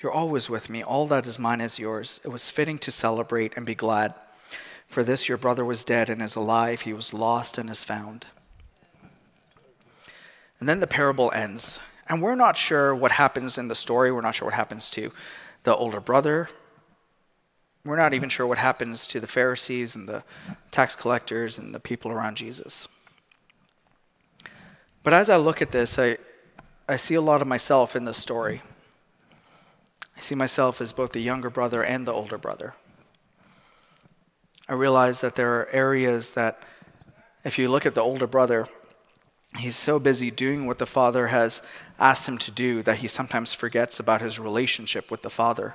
you're 0.00 0.12
always 0.12 0.50
with 0.50 0.68
me. 0.68 0.82
All 0.82 1.06
that 1.06 1.26
is 1.26 1.38
mine 1.38 1.60
is 1.60 1.78
yours. 1.78 2.20
It 2.24 2.28
was 2.28 2.50
fitting 2.50 2.78
to 2.78 2.90
celebrate 2.90 3.56
and 3.56 3.64
be 3.64 3.74
glad. 3.74 4.14
For 4.86 5.02
this 5.02 5.28
your 5.28 5.38
brother 5.38 5.64
was 5.64 5.84
dead 5.84 6.10
and 6.10 6.22
is 6.22 6.36
alive. 6.36 6.82
He 6.82 6.92
was 6.92 7.12
lost 7.12 7.58
and 7.58 7.70
is 7.70 7.84
found. 7.84 8.26
And 10.60 10.68
then 10.68 10.80
the 10.80 10.86
parable 10.86 11.32
ends. 11.34 11.80
And 12.06 12.22
we're 12.22 12.34
not 12.34 12.56
sure 12.56 12.94
what 12.94 13.12
happens 13.12 13.56
in 13.58 13.68
the 13.68 13.74
story. 13.74 14.12
We're 14.12 14.20
not 14.20 14.34
sure 14.34 14.46
what 14.46 14.54
happens 14.54 14.90
to 14.90 15.10
the 15.62 15.74
older 15.74 16.00
brother. 16.00 16.48
We're 17.84 17.96
not 17.96 18.14
even 18.14 18.28
sure 18.28 18.46
what 18.46 18.58
happens 18.58 19.06
to 19.08 19.20
the 19.20 19.26
Pharisees 19.26 19.94
and 19.94 20.08
the 20.08 20.22
tax 20.70 20.94
collectors 20.94 21.58
and 21.58 21.74
the 21.74 21.80
people 21.80 22.10
around 22.10 22.36
Jesus. 22.36 22.88
But 25.02 25.12
as 25.12 25.28
I 25.28 25.36
look 25.36 25.60
at 25.60 25.70
this, 25.70 25.98
I, 25.98 26.16
I 26.88 26.96
see 26.96 27.14
a 27.14 27.20
lot 27.20 27.42
of 27.42 27.48
myself 27.48 27.94
in 27.94 28.04
this 28.04 28.16
story. 28.16 28.62
I 30.16 30.20
see 30.20 30.34
myself 30.34 30.80
as 30.80 30.92
both 30.92 31.12
the 31.12 31.20
younger 31.20 31.50
brother 31.50 31.82
and 31.82 32.06
the 32.06 32.12
older 32.12 32.38
brother. 32.38 32.74
I 34.68 34.72
realize 34.74 35.20
that 35.20 35.34
there 35.34 35.60
are 35.60 35.68
areas 35.70 36.32
that, 36.32 36.62
if 37.44 37.58
you 37.58 37.70
look 37.70 37.84
at 37.84 37.94
the 37.94 38.00
older 38.00 38.26
brother, 38.26 38.66
he's 39.58 39.76
so 39.76 39.98
busy 39.98 40.30
doing 40.30 40.66
what 40.66 40.78
the 40.78 40.86
father 40.86 41.26
has 41.26 41.60
asked 41.98 42.28
him 42.28 42.38
to 42.38 42.50
do 42.50 42.82
that 42.82 42.98
he 42.98 43.08
sometimes 43.08 43.52
forgets 43.52 44.00
about 44.00 44.20
his 44.20 44.38
relationship 44.38 45.10
with 45.10 45.22
the 45.22 45.30
father. 45.30 45.74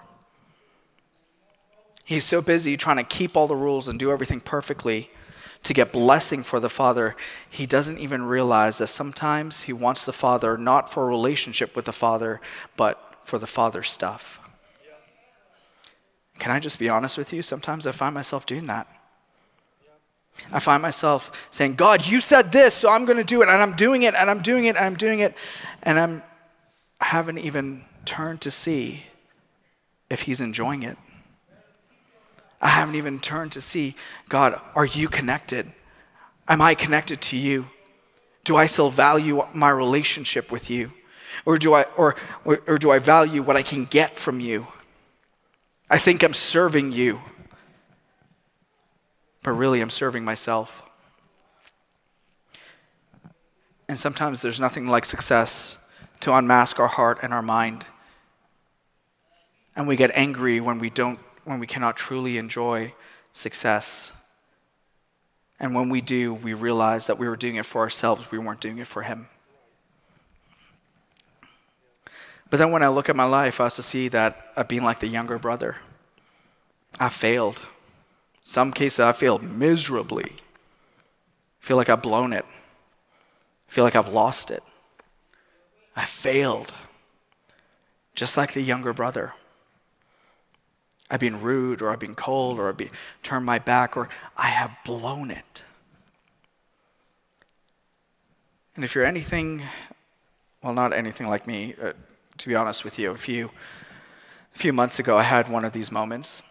He's 2.04 2.24
so 2.24 2.42
busy 2.42 2.76
trying 2.76 2.98
to 2.98 3.04
keep 3.04 3.38
all 3.38 3.48
the 3.48 3.56
rules 3.56 3.88
and 3.88 4.00
do 4.00 4.12
everything 4.12 4.40
perfectly 4.40 5.12
to 5.64 5.74
get 5.74 5.92
blessing 5.92 6.44
for 6.44 6.60
the 6.60 6.70
father, 6.70 7.16
he 7.50 7.66
doesn't 7.66 7.98
even 7.98 8.24
realize 8.24 8.78
that 8.78 8.88
sometimes 8.88 9.64
he 9.64 9.74
wants 9.74 10.06
the 10.06 10.14
father 10.14 10.58
not 10.58 10.92
for 10.92 11.04
a 11.04 11.08
relationship 11.08 11.76
with 11.76 11.86
the 11.86 11.92
father, 11.92 12.40
but 12.78 13.09
for 13.30 13.38
the 13.38 13.48
Father 13.48 13.84
stuff. 13.84 14.42
Can 16.40 16.52
I 16.52 16.60
just 16.60 16.80
be 16.80 16.90
honest 16.90 17.18
with 17.18 17.32
you? 17.32 17.42
Sometimes 17.42 17.86
I 17.86 17.92
find 17.92 18.16
myself 18.16 18.46
doing 18.46 18.66
that. 18.68 18.88
I 20.52 20.60
find 20.60 20.82
myself 20.82 21.48
saying, 21.50 21.76
God, 21.76 22.08
you 22.08 22.22
said 22.22 22.52
this, 22.52 22.74
so 22.74 22.92
I'm 22.92 23.06
going 23.06 23.18
to 23.18 23.24
do 23.24 23.42
it, 23.42 23.50
and 23.50 23.62
I'm 23.62 23.76
doing 23.76 24.04
it, 24.04 24.16
and 24.16 24.30
I'm 24.30 24.42
doing 24.42 24.66
it, 24.66 24.76
and 24.78 24.86
I'm 24.86 24.96
doing 24.96 25.20
it, 25.20 25.36
and 25.84 26.00
I'm, 26.00 26.24
I 27.00 27.06
haven't 27.06 27.40
even 27.40 27.84
turned 28.06 28.42
to 28.42 28.52
see 28.52 29.04
if 30.10 30.24
he's 30.24 30.42
enjoying 30.42 30.84
it. 30.84 30.98
I 32.62 32.70
haven't 32.70 32.96
even 32.96 33.20
turned 33.20 33.52
to 33.54 33.62
see 33.62 33.96
God, 34.28 34.60
are 34.76 34.86
you 34.86 35.08
connected? 35.08 35.72
Am 36.48 36.62
I 36.62 36.74
connected 36.74 37.22
to 37.22 37.38
you? 37.38 37.68
Do 38.44 38.56
I 38.56 38.66
still 38.66 38.90
value 38.90 39.46
my 39.54 39.70
relationship 39.70 40.52
with 40.52 40.70
you? 40.70 40.92
Or 41.46 41.58
do 41.58 41.74
I, 41.74 41.84
or, 41.98 42.16
or 42.46 42.78
do 42.78 42.92
I 42.92 43.00
value 43.00 43.42
what 43.42 43.56
I 43.56 43.62
can 43.62 43.86
get 43.86 44.16
from 44.16 44.40
you? 44.40 44.68
I 45.90 45.98
think 45.98 46.24
I'm 46.24 46.34
serving 46.34 46.92
you, 46.92 47.22
but 49.44 49.52
really 49.52 49.82
I'm 49.82 49.90
serving 49.90 50.24
myself. 50.24 50.84
And 53.88 53.98
sometimes 53.98 54.42
there's 54.42 54.60
nothing 54.60 54.88
like 54.88 55.06
success 55.06 55.78
to 56.20 56.34
unmask 56.34 56.80
our 56.80 56.88
heart 56.88 57.20
and 57.24 57.34
our 57.34 57.42
mind. 57.42 57.88
And 59.76 59.88
we 59.88 59.96
get 59.96 60.12
angry 60.14 60.60
when 60.60 60.78
we 60.78 60.90
don't 60.90 61.20
when 61.46 61.60
we 61.60 61.66
cannot 61.66 61.98
truly 61.98 62.38
enjoy 62.38 62.94
success. 63.32 64.12
And 65.60 65.74
when 65.74 65.90
we 65.90 66.02
do, 66.02 66.34
we 66.34 66.54
realize 66.54 67.08
that 67.08 67.18
we 67.18 67.28
were 67.28 67.36
doing 67.36 67.56
it 67.56 67.66
for 67.66 67.82
ourselves, 67.82 68.30
we 68.32 68.38
weren't 68.38 68.62
doing 68.62 68.78
it 68.78 68.86
for 68.86 69.02
Him. 69.02 69.28
But 72.50 72.58
then 72.58 72.72
when 72.72 72.84
I 72.84 72.88
look 72.88 73.10
at 73.10 73.16
my 73.16 73.26
life, 73.26 73.60
I 73.60 73.66
also 73.66 73.82
see 73.82 74.08
that 74.10 74.52
I've 74.56 74.68
been 74.68 74.84
like 74.84 75.00
the 75.00 75.08
younger 75.08 75.38
brother. 75.38 75.76
I 77.00 77.10
failed. 77.10 77.66
Some 78.42 78.72
cases 78.72 79.00
I 79.00 79.12
failed 79.12 79.44
miserably. 79.44 80.32
I 81.62 81.66
feel 81.66 81.78
like 81.78 81.90
I've 81.90 82.02
blown 82.02 82.34
it. 82.34 82.46
I 82.46 83.72
feel 83.72 83.84
like 83.84 83.96
I've 83.96 84.08
lost 84.08 84.50
it. 84.50 84.64
I 85.96 86.06
failed. 86.06 86.74
Just 88.16 88.38
like 88.38 88.54
the 88.54 88.62
younger 88.62 88.94
brother. 88.94 89.34
I've 91.12 91.20
been 91.20 91.42
rude 91.42 91.82
or 91.82 91.92
I've 91.92 92.00
been 92.00 92.16
cold 92.16 92.60
or 92.60 92.70
I've 92.70 92.78
been 92.78 92.92
turned 93.24 93.46
my 93.46 93.60
back 93.60 93.98
or 93.98 94.10
I 94.38 94.48
have 94.48 94.72
blown 94.86 95.32
it. 95.32 95.64
And 98.76 98.86
if 98.86 98.96
you're 98.96 99.06
anything, 99.06 99.62
well, 100.64 100.74
not 100.74 100.94
anything 100.94 101.28
like 101.28 101.48
me, 101.48 101.76
uh, 101.82 101.94
to 102.40 102.48
be 102.48 102.56
honest 102.56 102.84
with 102.84 102.98
you, 102.98 103.12
a 103.12 103.18
few, 103.18 103.52
a 104.56 104.58
few 104.58 104.74
months 104.74 104.98
ago 104.98 105.18
I 105.18 105.24
had 105.24 105.50
one 105.50 105.66
of 105.66 105.74
these 105.74 105.92
moments. 105.92 106.42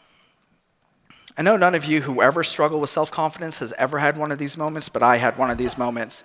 I 1.36 1.42
know 1.42 1.56
none 1.56 1.74
of 1.74 1.84
you 1.84 2.02
who 2.02 2.20
ever 2.20 2.44
struggle 2.44 2.78
with 2.78 2.90
self 2.90 3.10
confidence 3.10 3.58
has 3.60 3.72
ever 3.72 3.98
had 3.98 4.18
one 4.18 4.30
of 4.30 4.38
these 4.38 4.58
moments, 4.58 4.88
but 4.88 5.02
I 5.02 5.16
had 5.16 5.38
one 5.38 5.50
of 5.50 5.58
these 5.58 5.78
moments. 5.78 6.24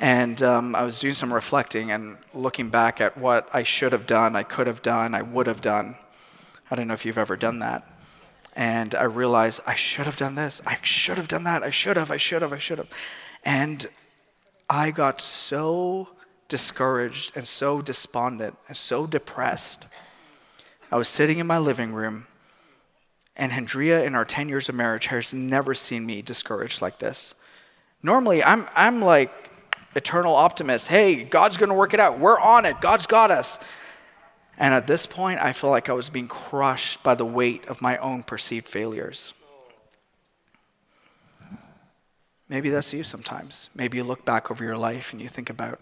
And 0.00 0.42
um, 0.42 0.74
I 0.74 0.82
was 0.82 0.98
doing 0.98 1.14
some 1.14 1.32
reflecting 1.32 1.90
and 1.92 2.16
looking 2.32 2.68
back 2.68 3.00
at 3.00 3.16
what 3.16 3.48
I 3.52 3.62
should 3.62 3.92
have 3.92 4.06
done, 4.06 4.34
I 4.34 4.42
could 4.42 4.66
have 4.66 4.82
done, 4.82 5.14
I 5.14 5.22
would 5.22 5.46
have 5.46 5.60
done. 5.60 5.96
I 6.70 6.74
don't 6.74 6.88
know 6.88 6.94
if 6.94 7.04
you've 7.04 7.18
ever 7.18 7.36
done 7.36 7.60
that. 7.60 7.86
And 8.56 8.94
I 8.94 9.04
realized 9.04 9.60
I 9.66 9.74
should 9.74 10.06
have 10.06 10.16
done 10.16 10.34
this. 10.34 10.62
I 10.66 10.78
should 10.82 11.18
have 11.18 11.28
done 11.28 11.44
that. 11.44 11.62
I 11.62 11.70
should 11.70 11.96
have. 11.96 12.10
I 12.10 12.16
should 12.16 12.42
have. 12.42 12.52
I 12.52 12.58
should 12.58 12.78
have. 12.78 12.88
And 13.44 13.86
I 14.70 14.92
got 14.92 15.20
so 15.20 16.08
discouraged 16.54 17.36
and 17.36 17.48
so 17.48 17.82
despondent 17.82 18.56
and 18.68 18.76
so 18.76 19.08
depressed. 19.08 19.88
I 20.92 20.94
was 20.94 21.08
sitting 21.08 21.40
in 21.40 21.48
my 21.48 21.58
living 21.58 21.92
room, 21.92 22.28
and 23.34 23.50
Hendria, 23.50 24.04
in 24.06 24.14
our 24.14 24.24
10 24.24 24.48
years 24.48 24.68
of 24.68 24.76
marriage, 24.76 25.06
has 25.06 25.34
never 25.34 25.74
seen 25.74 26.06
me 26.06 26.22
discouraged 26.22 26.80
like 26.80 27.00
this. 27.00 27.34
Normally, 28.04 28.44
I'm, 28.44 28.68
I'm 28.76 29.02
like 29.02 29.50
eternal 29.96 30.36
optimist. 30.36 30.86
Hey, 30.86 31.24
God's 31.24 31.56
going 31.56 31.70
to 31.70 31.74
work 31.74 31.92
it 31.92 31.98
out. 31.98 32.20
We're 32.20 32.38
on 32.38 32.66
it. 32.66 32.80
God's 32.80 33.08
got 33.08 33.32
us. 33.32 33.58
And 34.56 34.72
at 34.72 34.86
this 34.86 35.06
point, 35.06 35.40
I 35.40 35.52
felt 35.52 35.72
like 35.72 35.88
I 35.88 35.92
was 35.92 36.08
being 36.08 36.28
crushed 36.28 37.02
by 37.02 37.16
the 37.16 37.26
weight 37.26 37.66
of 37.66 37.82
my 37.82 37.96
own 37.96 38.22
perceived 38.22 38.68
failures. 38.68 39.34
Maybe 42.48 42.70
that's 42.70 42.94
you 42.94 43.02
sometimes. 43.02 43.70
Maybe 43.74 43.98
you 43.98 44.04
look 44.04 44.24
back 44.24 44.52
over 44.52 44.62
your 44.62 44.78
life 44.78 45.10
and 45.12 45.20
you 45.20 45.28
think 45.28 45.50
about, 45.50 45.80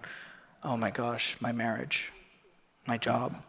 oh 0.65 0.77
my 0.77 0.91
gosh, 0.91 1.37
my 1.41 1.53
marriage, 1.53 2.13
my 2.87 2.99
job. 2.99 3.43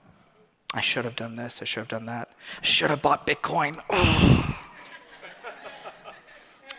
I 0.74 0.82
should 0.82 1.06
have 1.06 1.16
done 1.16 1.36
this, 1.36 1.62
I 1.62 1.66
should 1.66 1.82
have 1.82 1.88
done 1.88 2.08
that. 2.08 2.30
I 2.62 2.66
should 2.66 2.90
have 2.90 3.02
bought 3.02 3.28
Bitcoin. 3.28 3.82
Oh. 3.90 4.58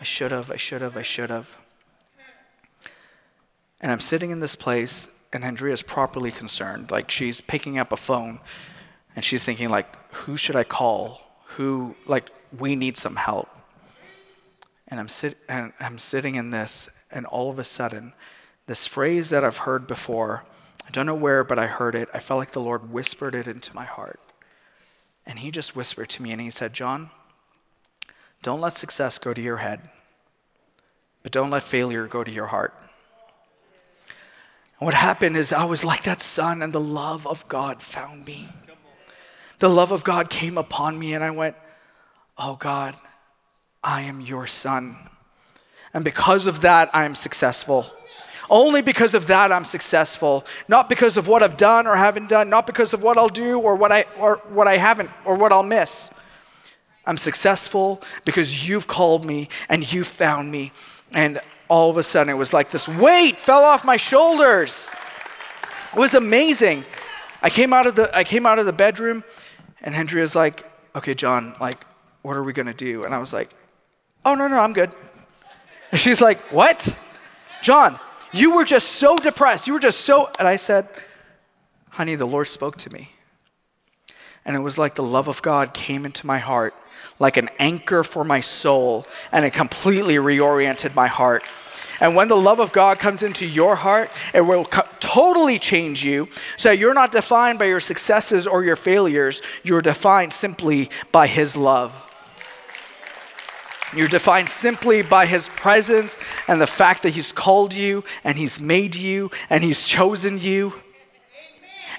I 0.01 0.05
should 0.05 0.33
have, 0.33 0.51
I 0.51 0.57
should 0.57 0.83
have, 0.83 0.97
I 0.97 1.03
should 1.03 1.31
have. 1.31 1.57
And 3.81 3.93
I'm 3.93 4.01
sitting 4.01 4.31
in 4.31 4.41
this 4.41 4.57
place 4.57 5.09
and 5.33 5.45
Andrea's 5.45 5.83
properly 5.83 6.31
concerned. 6.31 6.91
Like 6.91 7.11
she's 7.11 7.41
picking 7.41 7.79
up 7.79 7.93
a 7.93 7.97
phone 7.97 8.41
and 9.15 9.25
she's 9.25 9.45
thinking 9.45 9.69
like, 9.69 9.87
who 10.13 10.37
should 10.37 10.57
I 10.57 10.65
call? 10.65 11.21
Who 11.57 11.95
like 12.07 12.31
we 12.59 12.77
need 12.77 12.97
some 12.97 13.17
help. 13.17 13.49
And 14.89 14.99
I'm 14.99 15.09
sit 15.09 15.39
and 15.49 15.73
I'm 15.81 15.99
sitting 15.99 16.35
in 16.35 16.51
this 16.51 16.89
and 17.11 17.27
all 17.27 17.51
of 17.51 17.59
a 17.59 17.65
sudden 17.65 18.13
this 18.67 18.87
phrase 18.87 19.31
that 19.31 19.45
I've 19.45 19.59
heard 19.59 19.87
before, 19.87 20.45
I 20.87 20.91
don't 20.91 21.07
know 21.07 21.15
where, 21.15 21.45
but 21.45 21.59
I 21.59 21.67
heard 21.67 21.95
it. 21.95 22.09
I 22.13 22.19
felt 22.19 22.39
like 22.39 22.53
the 22.53 22.61
Lord 22.61 22.91
whispered 22.91 23.35
it 23.35 23.49
into 23.49 23.75
my 23.75 23.85
heart. 23.85 24.21
And 25.27 25.39
he 25.39 25.51
just 25.51 25.75
whispered 25.75 26.09
to 26.11 26.23
me 26.23 26.33
and 26.33 26.41
he 26.41 26.51
said, 26.51 26.73
John, 26.73 27.11
don't 28.43 28.61
let 28.61 28.77
success 28.77 29.19
go 29.19 29.33
to 29.33 29.41
your 29.41 29.57
head, 29.59 29.89
but 31.23 31.33
don't 31.33 31.51
let 31.51 31.63
failure 31.63 32.07
go 32.07 32.23
to 32.23 32.31
your 32.31 32.47
heart. 32.47 32.75
And 34.79 34.87
what 34.87 34.95
happened 34.95 35.37
is 35.37 35.53
I 35.53 35.65
was 35.65 35.85
like 35.85 36.03
that 36.03 36.21
son, 36.21 36.61
and 36.61 36.73
the 36.73 36.81
love 36.81 37.27
of 37.27 37.49
God 37.49 37.81
found 37.81 38.27
me. 38.27 38.49
The 39.61 39.71
love 39.71 39.93
of 39.93 40.05
God 40.05 40.29
came 40.29 40.59
upon 40.59 40.99
me, 40.99 41.15
and 41.15 41.25
I 41.25 41.31
went, 41.31 41.57
Oh 42.37 42.57
God, 42.57 42.97
I 43.83 44.03
am 44.03 44.21
your 44.21 44.47
son. 44.47 44.97
And 45.95 46.05
because 46.05 46.47
of 46.47 46.61
that, 46.63 46.91
I 46.93 47.05
am 47.05 47.15
successful. 47.15 47.87
Only 48.51 48.83
because 48.83 49.15
of 49.15 49.27
that, 49.29 49.53
I'm 49.53 49.65
successful. 49.65 50.45
Not 50.69 50.89
because 50.89 51.17
of 51.17 51.29
what 51.29 51.43
I've 51.43 51.57
done 51.57 51.87
or 51.87 51.97
haven't 51.97 52.29
done, 52.29 52.49
not 52.51 52.67
because 52.67 52.95
of 52.95 53.03
what 53.03 53.17
I'll 53.17 53.29
do 53.29 53.59
or 53.59 53.77
what 53.77 53.93
I, 53.93 54.05
or 54.19 54.41
what 54.49 54.69
I 54.69 54.77
haven't 54.77 55.11
or 55.25 55.37
what 55.37 55.53
I'll 55.53 55.63
miss. 55.63 56.11
I'm 57.07 57.19
successful 57.19 58.03
because 58.25 58.69
you've 58.69 58.87
called 58.87 59.25
me 59.25 59.49
and 59.69 59.91
you 59.93 60.05
found 60.05 60.51
me. 60.51 60.73
And 61.13 61.41
all 61.69 61.91
of 61.91 61.97
a 61.97 62.03
sudden 62.03 62.31
it 62.31 62.37
was 62.37 62.53
like 62.53 62.71
this 62.71 62.89
weight 62.89 63.39
fell 63.39 63.65
off 63.65 63.85
my 63.85 63.97
shoulders. 63.97 64.91
It 65.93 65.99
was 65.99 66.15
amazing. 66.15 66.85
I 67.43 67.51
came 67.51 67.73
out 67.73 67.87
of 67.87 67.95
the 67.95 68.15
I 68.17 68.25
came 68.25 68.47
out 68.47 68.59
of 68.59 68.67
the 68.67 68.73
bedroom 68.73 69.23
and 69.83 69.95
Hendria's 69.95 70.35
like, 70.35 70.65
"Okay, 70.97 71.15
John, 71.15 71.55
like 71.61 71.85
what 72.23 72.37
are 72.37 72.43
we 72.43 72.53
going 72.53 72.67
to 72.67 72.75
do?" 72.75 73.05
And 73.05 73.15
I 73.15 73.19
was 73.19 73.33
like, 73.33 73.55
"Oh, 74.25 74.35
no, 74.35 74.49
no, 74.49 74.59
I'm 74.59 74.73
good." 74.73 74.95
And 75.93 76.01
she's 76.01 76.23
like, 76.23 76.41
"What? 76.51 76.97
John, 77.63 78.01
you 78.35 78.55
were 78.55 78.65
just 78.65 78.93
so 78.93 79.17
depressed. 79.17 79.67
You 79.67 79.75
were 79.75 79.81
just 79.81 80.01
so." 80.03 80.31
And 80.39 80.47
I 80.47 80.57
said, 80.57 80.89
"Honey, 81.91 82.15
the 82.15 82.27
Lord 82.27 82.49
spoke 82.49 82.77
to 82.79 82.93
me." 82.93 83.13
And 84.45 84.55
it 84.57 84.61
was 84.61 84.77
like 84.77 84.95
the 84.95 85.03
love 85.03 85.29
of 85.29 85.41
God 85.41 85.73
came 85.73 86.05
into 86.05 86.27
my 86.27 86.39
heart 86.39 86.75
like 87.19 87.37
an 87.37 87.49
anchor 87.59 88.03
for 88.03 88.25
my 88.25 88.41
soul, 88.41 89.07
and 89.33 89.45
it 89.45 89.53
completely 89.53 90.17
reoriented 90.17 90.95
my 90.95 91.07
heart. 91.07 91.45
And 92.01 92.17
when 92.17 92.29
the 92.29 92.37
love 92.37 92.59
of 92.59 92.73
God 92.73 92.99
comes 92.99 93.23
into 93.23 93.47
your 93.47 93.77
heart, 93.77 94.11
it 94.35 94.41
will 94.41 94.65
co- 94.65 94.87
totally 94.99 95.59
change 95.61 96.05
you. 96.05 96.29
So 96.57 96.73
you're 96.73 96.95
not 96.95 97.13
defined 97.13 97.59
by 97.59 97.67
your 97.67 97.81
successes 97.81 98.47
or 98.47 98.65
your 98.65 98.77
failures, 98.77 99.43
you're 99.63 99.83
defined 99.83 100.33
simply 100.33 100.91
by 101.13 101.29
His 101.29 101.57
love. 101.57 102.11
You're 103.97 104.09
defined 104.09 104.49
simply 104.49 105.03
by 105.03 105.27
His 105.27 105.49
presence 105.49 106.17
and 106.49 106.61
the 106.61 106.67
fact 106.67 107.03
that 107.03 107.11
He's 107.11 107.33
called 107.33 107.75
you 107.75 108.05
and 108.25 108.37
He's 108.37 108.61
made 108.61 108.95
you 108.95 109.31
and 109.51 109.63
He's 109.63 109.87
chosen 109.87 110.39
you. 110.39 110.75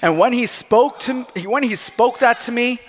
And 0.01 0.19
when 0.19 0.33
He 0.33 0.45
spoke 0.45 0.99
to 1.01 1.23
when 1.45 1.63
He 1.63 1.75
spoke 1.75 2.19
that 2.19 2.39
to 2.41 2.51
me, 2.51 2.79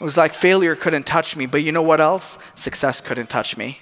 it 0.00 0.04
was 0.04 0.16
like 0.16 0.34
failure 0.34 0.74
couldn't 0.74 1.06
touch 1.06 1.36
me, 1.36 1.46
but 1.46 1.62
you 1.62 1.70
know 1.70 1.82
what 1.82 2.00
else? 2.00 2.38
Success 2.54 3.00
couldn't 3.00 3.30
touch 3.30 3.56
me. 3.56 3.78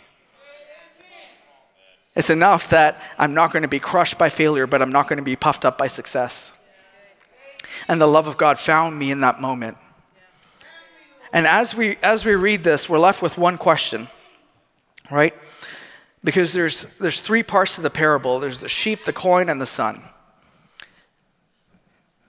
It's 2.14 2.28
enough 2.30 2.68
that 2.70 3.00
I'm 3.18 3.34
not 3.34 3.52
going 3.52 3.62
to 3.62 3.68
be 3.68 3.78
crushed 3.78 4.18
by 4.18 4.28
failure, 4.28 4.66
but 4.66 4.82
I'm 4.82 4.92
not 4.92 5.08
going 5.08 5.18
to 5.18 5.22
be 5.22 5.36
puffed 5.36 5.64
up 5.64 5.78
by 5.78 5.86
success. 5.86 6.52
And 7.88 8.00
the 8.00 8.06
love 8.06 8.26
of 8.26 8.36
God 8.36 8.58
found 8.58 8.98
me 8.98 9.10
in 9.10 9.20
that 9.20 9.40
moment. 9.40 9.78
And 11.32 11.46
as 11.46 11.74
we 11.74 11.96
as 12.02 12.24
we 12.24 12.34
read 12.34 12.64
this, 12.64 12.88
we're 12.88 12.98
left 12.98 13.22
with 13.22 13.38
one 13.38 13.56
question, 13.56 14.08
right? 15.10 15.34
Because 16.22 16.52
there's 16.52 16.86
there's 16.98 17.20
three 17.20 17.42
parts 17.42 17.74
to 17.76 17.80
the 17.80 17.90
parable. 17.90 18.40
There's 18.40 18.58
the 18.58 18.68
sheep, 18.68 19.04
the 19.04 19.12
coin, 19.12 19.48
and 19.48 19.60
the 19.60 19.66
son. 19.66 20.02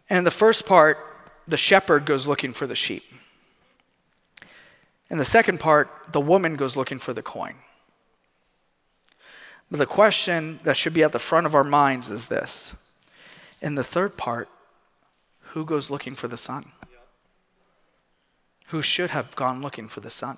And 0.10 0.26
the 0.26 0.32
first 0.32 0.66
part, 0.66 0.98
the 1.48 1.58
shepherd 1.58 2.06
goes 2.06 2.28
looking 2.28 2.54
for 2.54 2.68
the 2.68 2.76
sheep. 2.76 3.04
In 5.10 5.18
the 5.18 5.26
second 5.26 5.60
part, 5.60 5.90
the 6.12 6.22
woman 6.22 6.56
goes 6.56 6.78
looking 6.78 7.00
for 7.00 7.14
the 7.14 7.22
coin. 7.22 7.56
But 9.70 9.78
the 9.78 9.86
question 9.86 10.60
that 10.64 10.76
should 10.76 10.94
be 10.94 11.04
at 11.04 11.12
the 11.12 11.20
front 11.20 11.46
of 11.46 11.56
our 11.56 11.64
minds 11.64 12.10
is 12.10 12.28
this 12.28 12.74
In 13.62 13.76
the 13.76 13.84
third 13.84 14.18
part, 14.18 14.50
who 15.54 15.66
goes 15.66 15.90
looking 15.90 16.16
for 16.16 16.28
the 16.28 16.38
son? 16.38 16.72
who 18.72 18.82
should 18.82 19.10
have 19.10 19.36
gone 19.36 19.62
looking 19.62 19.90
for 19.90 20.00
the 20.00 20.10
son? 20.10 20.38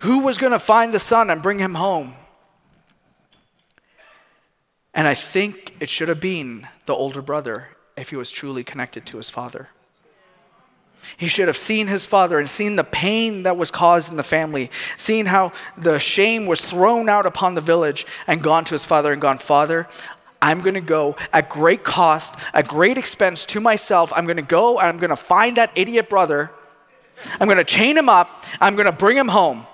Who 0.00 0.20
was 0.20 0.38
going 0.38 0.52
to 0.52 0.58
find 0.58 0.92
the 0.92 0.98
son 0.98 1.30
and 1.30 1.42
bring 1.42 1.58
him 1.58 1.74
home? 1.74 2.14
And 4.94 5.06
I 5.06 5.14
think 5.14 5.76
it 5.80 5.88
should 5.88 6.08
have 6.08 6.20
been 6.20 6.66
the 6.86 6.94
older 6.94 7.22
brother 7.22 7.68
if 7.96 8.10
he 8.10 8.16
was 8.16 8.30
truly 8.30 8.64
connected 8.64 9.06
to 9.06 9.16
his 9.16 9.30
father. 9.30 9.68
He 11.16 11.28
should 11.28 11.48
have 11.48 11.56
seen 11.56 11.86
his 11.86 12.06
father 12.06 12.38
and 12.38 12.48
seen 12.50 12.76
the 12.76 12.84
pain 12.84 13.44
that 13.44 13.56
was 13.56 13.70
caused 13.70 14.10
in 14.10 14.16
the 14.16 14.22
family, 14.22 14.70
seen 14.96 15.26
how 15.26 15.52
the 15.76 15.98
shame 15.98 16.46
was 16.46 16.60
thrown 16.60 17.08
out 17.08 17.26
upon 17.26 17.54
the 17.54 17.60
village, 17.60 18.06
and 18.26 18.42
gone 18.42 18.64
to 18.66 18.74
his 18.74 18.84
father 18.84 19.12
and 19.12 19.20
gone, 19.20 19.38
Father, 19.38 19.86
I'm 20.40 20.60
going 20.60 20.74
to 20.74 20.80
go 20.80 21.16
at 21.32 21.48
great 21.48 21.82
cost, 21.82 22.34
at 22.52 22.68
great 22.68 22.98
expense 22.98 23.46
to 23.46 23.60
myself. 23.60 24.12
I'm 24.14 24.24
going 24.24 24.36
to 24.36 24.42
go 24.42 24.78
and 24.78 24.88
I'm 24.88 24.98
going 24.98 25.10
to 25.10 25.16
find 25.16 25.56
that 25.56 25.72
idiot 25.74 26.08
brother. 26.08 26.50
I'm 27.40 27.48
going 27.48 27.58
to 27.58 27.64
chain 27.64 27.96
him 27.96 28.08
up. 28.08 28.44
I'm 28.60 28.74
going 28.76 28.86
to 28.86 28.92
bring 28.92 29.16
him 29.16 29.28
home. 29.28 29.66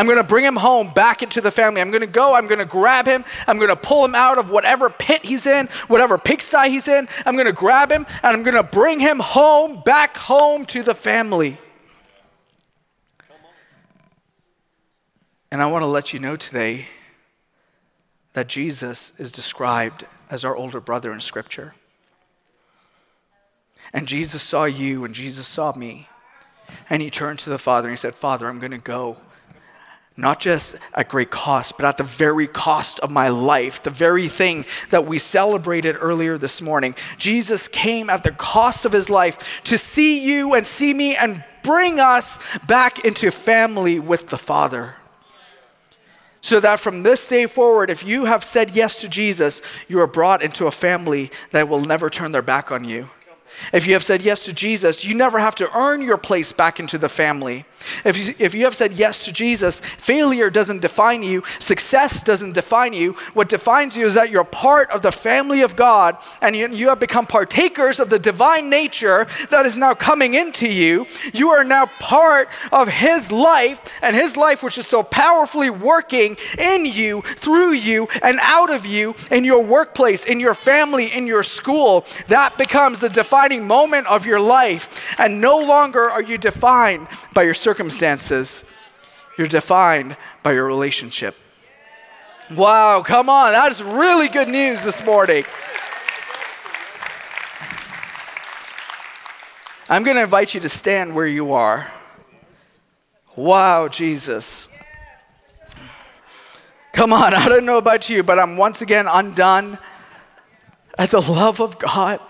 I'm 0.00 0.06
going 0.06 0.16
to 0.16 0.24
bring 0.24 0.46
him 0.46 0.56
home 0.56 0.94
back 0.94 1.22
into 1.22 1.42
the 1.42 1.50
family. 1.50 1.82
I'm 1.82 1.90
going 1.90 2.00
to 2.00 2.06
go. 2.06 2.34
I'm 2.34 2.46
going 2.46 2.58
to 2.58 2.64
grab 2.64 3.06
him. 3.06 3.22
I'm 3.46 3.58
going 3.58 3.68
to 3.68 3.76
pull 3.76 4.02
him 4.02 4.14
out 4.14 4.38
of 4.38 4.48
whatever 4.48 4.88
pit 4.88 5.26
he's 5.26 5.46
in, 5.46 5.66
whatever 5.88 6.16
pigsty 6.16 6.70
he's 6.70 6.88
in. 6.88 7.06
I'm 7.26 7.34
going 7.34 7.44
to 7.44 7.52
grab 7.52 7.92
him 7.92 8.06
and 8.22 8.34
I'm 8.34 8.42
going 8.42 8.54
to 8.54 8.62
bring 8.62 8.98
him 8.98 9.18
home, 9.18 9.82
back 9.84 10.16
home 10.16 10.64
to 10.66 10.82
the 10.82 10.94
family. 10.94 11.58
And 15.52 15.60
I 15.60 15.66
want 15.66 15.82
to 15.82 15.86
let 15.86 16.14
you 16.14 16.18
know 16.18 16.34
today 16.34 16.86
that 18.32 18.48
Jesus 18.48 19.12
is 19.18 19.30
described 19.30 20.06
as 20.30 20.46
our 20.46 20.56
older 20.56 20.80
brother 20.80 21.12
in 21.12 21.20
Scripture. 21.20 21.74
And 23.92 24.08
Jesus 24.08 24.40
saw 24.40 24.64
you 24.64 25.04
and 25.04 25.14
Jesus 25.14 25.46
saw 25.46 25.76
me. 25.76 26.08
And 26.88 27.02
he 27.02 27.10
turned 27.10 27.38
to 27.40 27.50
the 27.50 27.58
Father 27.58 27.88
and 27.88 27.92
he 27.92 28.00
said, 28.00 28.14
Father, 28.14 28.48
I'm 28.48 28.60
going 28.60 28.70
to 28.70 28.78
go. 28.78 29.18
Not 30.20 30.38
just 30.38 30.76
at 30.92 31.08
great 31.08 31.30
cost, 31.30 31.78
but 31.78 31.86
at 31.86 31.96
the 31.96 32.02
very 32.02 32.46
cost 32.46 33.00
of 33.00 33.10
my 33.10 33.28
life, 33.30 33.82
the 33.82 33.90
very 33.90 34.28
thing 34.28 34.66
that 34.90 35.06
we 35.06 35.18
celebrated 35.18 35.96
earlier 35.98 36.36
this 36.36 36.60
morning. 36.60 36.94
Jesus 37.16 37.68
came 37.68 38.10
at 38.10 38.22
the 38.22 38.30
cost 38.30 38.84
of 38.84 38.92
his 38.92 39.08
life 39.08 39.62
to 39.64 39.78
see 39.78 40.20
you 40.20 40.54
and 40.54 40.66
see 40.66 40.92
me 40.92 41.16
and 41.16 41.42
bring 41.62 41.98
us 41.98 42.38
back 42.66 43.02
into 43.04 43.30
family 43.30 43.98
with 43.98 44.28
the 44.28 44.36
Father. 44.36 44.94
So 46.42 46.60
that 46.60 46.80
from 46.80 47.02
this 47.02 47.26
day 47.26 47.46
forward, 47.46 47.88
if 47.88 48.04
you 48.04 48.26
have 48.26 48.44
said 48.44 48.72
yes 48.72 49.00
to 49.00 49.08
Jesus, 49.08 49.62
you 49.88 50.00
are 50.00 50.06
brought 50.06 50.42
into 50.42 50.66
a 50.66 50.70
family 50.70 51.30
that 51.52 51.68
will 51.68 51.84
never 51.84 52.10
turn 52.10 52.32
their 52.32 52.42
back 52.42 52.70
on 52.70 52.84
you. 52.84 53.08
If 53.72 53.86
you 53.86 53.92
have 53.94 54.04
said 54.04 54.22
yes 54.22 54.44
to 54.44 54.52
Jesus, 54.52 55.04
you 55.04 55.14
never 55.14 55.38
have 55.38 55.54
to 55.56 55.76
earn 55.76 56.02
your 56.02 56.18
place 56.18 56.52
back 56.52 56.80
into 56.80 56.98
the 56.98 57.08
family. 57.08 57.66
If 58.04 58.16
you, 58.16 58.34
if 58.38 58.54
you 58.54 58.64
have 58.64 58.74
said 58.74 58.94
yes 58.94 59.24
to 59.24 59.32
Jesus, 59.32 59.80
failure 59.80 60.50
doesn't 60.50 60.82
define 60.82 61.22
you, 61.22 61.42
success 61.58 62.22
doesn't 62.22 62.52
define 62.52 62.92
you. 62.92 63.12
What 63.32 63.48
defines 63.48 63.96
you 63.96 64.06
is 64.06 64.14
that 64.14 64.30
you're 64.30 64.44
part 64.44 64.90
of 64.90 65.02
the 65.02 65.12
family 65.12 65.62
of 65.62 65.76
God 65.76 66.18
and 66.42 66.54
you, 66.54 66.68
you 66.68 66.88
have 66.88 67.00
become 67.00 67.26
partakers 67.26 67.98
of 67.98 68.10
the 68.10 68.18
divine 68.18 68.68
nature 68.68 69.26
that 69.50 69.66
is 69.66 69.78
now 69.78 69.94
coming 69.94 70.34
into 70.34 70.70
you. 70.70 71.06
You 71.32 71.50
are 71.50 71.64
now 71.64 71.86
part 71.86 72.48
of 72.72 72.88
His 72.88 73.32
life 73.32 73.82
and 74.02 74.14
His 74.14 74.36
life, 74.36 74.62
which 74.62 74.78
is 74.78 74.86
so 74.86 75.02
powerfully 75.02 75.70
working 75.70 76.36
in 76.58 76.84
you, 76.84 77.22
through 77.22 77.72
you, 77.72 78.08
and 78.22 78.38
out 78.42 78.72
of 78.72 78.84
you 78.84 79.14
in 79.30 79.44
your 79.44 79.62
workplace, 79.62 80.26
in 80.26 80.40
your 80.40 80.54
family, 80.54 81.06
in 81.06 81.26
your 81.26 81.42
school. 81.42 82.04
That 82.26 82.58
becomes 82.58 83.00
the 83.00 83.08
defining 83.50 83.66
moment 83.66 84.06
of 84.06 84.26
your 84.26 84.40
life. 84.40 85.14
And 85.18 85.40
no 85.40 85.58
longer 85.58 86.08
are 86.10 86.22
you 86.22 86.38
defined 86.38 87.08
by 87.34 87.42
your 87.42 87.54
circumstances, 87.54 88.64
you're 89.36 89.48
defined 89.48 90.16
by 90.42 90.52
your 90.52 90.66
relationship. 90.66 91.34
Wow, 92.54 93.02
come 93.02 93.28
on, 93.28 93.52
that 93.52 93.70
is 93.70 93.82
really 93.82 94.28
good 94.28 94.48
news 94.48 94.82
this 94.82 95.04
morning. 95.04 95.44
I'm 99.88 100.04
going 100.04 100.16
to 100.16 100.22
invite 100.22 100.54
you 100.54 100.60
to 100.60 100.68
stand 100.68 101.14
where 101.14 101.26
you 101.26 101.52
are. 101.52 101.90
Wow, 103.36 103.88
Jesus. 103.88 104.68
Come 106.92 107.12
on, 107.12 107.34
I 107.44 107.48
don't 107.48 107.64
know 107.64 107.78
about 107.78 108.08
you, 108.08 108.22
but 108.22 108.38
I'm 108.38 108.56
once 108.56 108.82
again 108.82 109.06
undone 109.08 109.78
at 110.98 111.10
the 111.10 111.20
love 111.20 111.60
of 111.60 111.78
God. 111.78 112.20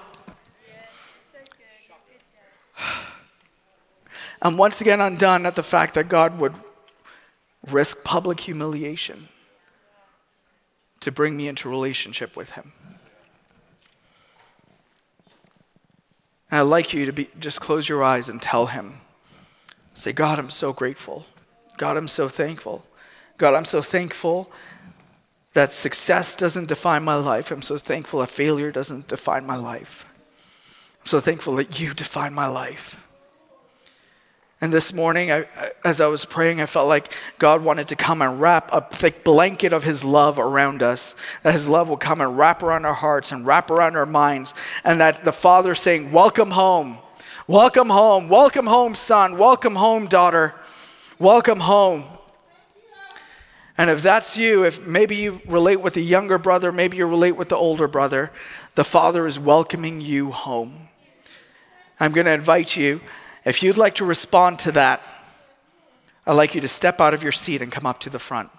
I'm 4.42 4.56
once 4.56 4.80
again 4.80 5.00
undone 5.00 5.44
at 5.44 5.54
the 5.54 5.62
fact 5.62 5.94
that 5.94 6.08
God 6.08 6.38
would 6.38 6.54
risk 7.68 8.02
public 8.04 8.40
humiliation 8.40 9.28
to 11.00 11.12
bring 11.12 11.36
me 11.36 11.48
into 11.48 11.68
relationship 11.68 12.36
with 12.36 12.52
Him. 12.52 12.72
And 16.50 16.60
I'd 16.60 16.62
like 16.62 16.92
you 16.92 17.06
to 17.06 17.12
be, 17.12 17.28
just 17.38 17.60
close 17.60 17.88
your 17.88 18.02
eyes 18.02 18.28
and 18.28 18.40
tell 18.40 18.66
Him. 18.66 19.00
Say, 19.94 20.12
God, 20.12 20.38
I'm 20.38 20.50
so 20.50 20.72
grateful. 20.72 21.26
God, 21.76 21.96
I'm 21.96 22.08
so 22.08 22.28
thankful. 22.28 22.86
God, 23.38 23.54
I'm 23.54 23.64
so 23.64 23.82
thankful 23.82 24.50
that 25.52 25.72
success 25.72 26.34
doesn't 26.34 26.68
define 26.68 27.02
my 27.02 27.16
life. 27.16 27.50
I'm 27.50 27.62
so 27.62 27.76
thankful 27.76 28.20
that 28.20 28.30
failure 28.30 28.70
doesn't 28.70 29.08
define 29.08 29.46
my 29.46 29.56
life. 29.56 30.06
I'm 31.00 31.06
so 31.06 31.20
thankful 31.20 31.56
that 31.56 31.80
you 31.80 31.92
define 31.94 32.34
my 32.34 32.46
life. 32.46 32.96
And 34.62 34.70
this 34.70 34.92
morning, 34.92 35.32
I, 35.32 35.46
as 35.86 36.02
I 36.02 36.06
was 36.08 36.26
praying, 36.26 36.60
I 36.60 36.66
felt 36.66 36.86
like 36.86 37.14
God 37.38 37.62
wanted 37.62 37.88
to 37.88 37.96
come 37.96 38.20
and 38.20 38.38
wrap 38.38 38.68
a 38.74 38.82
thick 38.82 39.24
blanket 39.24 39.72
of 39.72 39.84
His 39.84 40.04
love 40.04 40.38
around 40.38 40.82
us. 40.82 41.16
That 41.42 41.54
His 41.54 41.66
love 41.66 41.88
will 41.88 41.96
come 41.96 42.20
and 42.20 42.36
wrap 42.36 42.62
around 42.62 42.84
our 42.84 42.92
hearts 42.92 43.32
and 43.32 43.46
wrap 43.46 43.70
around 43.70 43.96
our 43.96 44.04
minds. 44.04 44.54
And 44.84 45.00
that 45.00 45.24
the 45.24 45.32
Father 45.32 45.74
saying, 45.74 46.12
Welcome 46.12 46.50
home. 46.50 46.98
Welcome 47.46 47.88
home. 47.88 48.28
Welcome 48.28 48.66
home, 48.66 48.94
son. 48.94 49.38
Welcome 49.38 49.76
home, 49.76 50.08
daughter. 50.08 50.54
Welcome 51.18 51.60
home. 51.60 52.04
And 53.78 53.88
if 53.88 54.02
that's 54.02 54.36
you, 54.36 54.66
if 54.66 54.86
maybe 54.86 55.16
you 55.16 55.40
relate 55.46 55.80
with 55.80 55.94
the 55.94 56.02
younger 56.02 56.36
brother, 56.36 56.70
maybe 56.70 56.98
you 56.98 57.06
relate 57.06 57.32
with 57.32 57.48
the 57.48 57.56
older 57.56 57.88
brother, 57.88 58.30
the 58.74 58.84
Father 58.84 59.26
is 59.26 59.38
welcoming 59.38 60.02
you 60.02 60.32
home. 60.32 60.88
I'm 61.98 62.12
going 62.12 62.26
to 62.26 62.32
invite 62.32 62.76
you 62.76 63.00
if 63.44 63.62
you'd 63.62 63.76
like 63.76 63.94
to 63.96 64.04
respond 64.04 64.58
to 64.60 64.72
that, 64.72 65.02
I'd 66.26 66.34
like 66.34 66.54
you 66.54 66.60
to 66.60 66.68
step 66.68 67.00
out 67.00 67.14
of 67.14 67.22
your 67.22 67.32
seat 67.32 67.62
and 67.62 67.72
come 67.72 67.86
up 67.86 68.00
to 68.00 68.10
the 68.10 68.18
front. 68.18 68.50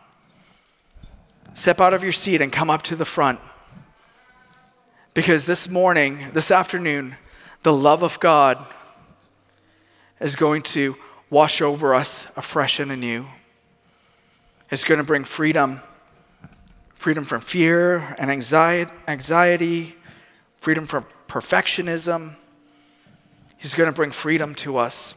Step 1.53 1.79
out 1.81 1.93
of 1.93 2.03
your 2.03 2.11
seat 2.11 2.41
and 2.41 2.51
come 2.51 2.69
up 2.69 2.81
to 2.83 2.95
the 2.95 3.05
front. 3.05 3.39
Because 5.13 5.45
this 5.45 5.69
morning, 5.69 6.31
this 6.33 6.51
afternoon, 6.51 7.15
the 7.63 7.73
love 7.73 8.03
of 8.03 8.19
God 8.19 8.65
is 10.19 10.35
going 10.35 10.61
to 10.61 10.95
wash 11.29 11.61
over 11.61 11.93
us 11.93 12.27
afresh 12.35 12.79
and 12.79 12.91
anew. 12.91 13.25
It's 14.69 14.83
going 14.83 14.99
to 14.99 15.03
bring 15.03 15.23
freedom 15.23 15.81
freedom 16.93 17.23
from 17.23 17.41
fear 17.41 18.15
and 18.19 18.29
anxiety, 18.29 18.91
anxiety, 19.07 19.95
freedom 20.57 20.85
from 20.85 21.03
perfectionism 21.27 22.35
He's 23.61 23.75
going 23.75 23.87
to 23.87 23.95
bring 23.95 24.09
freedom 24.09 24.55
to 24.55 24.77
us 24.77 25.13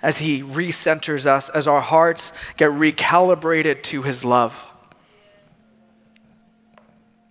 as 0.00 0.18
He 0.18 0.40
recenters 0.40 1.26
us, 1.26 1.50
as 1.50 1.66
our 1.66 1.80
hearts 1.80 2.32
get 2.56 2.70
recalibrated 2.70 3.82
to 3.82 4.02
His 4.02 4.24
love. 4.24 4.64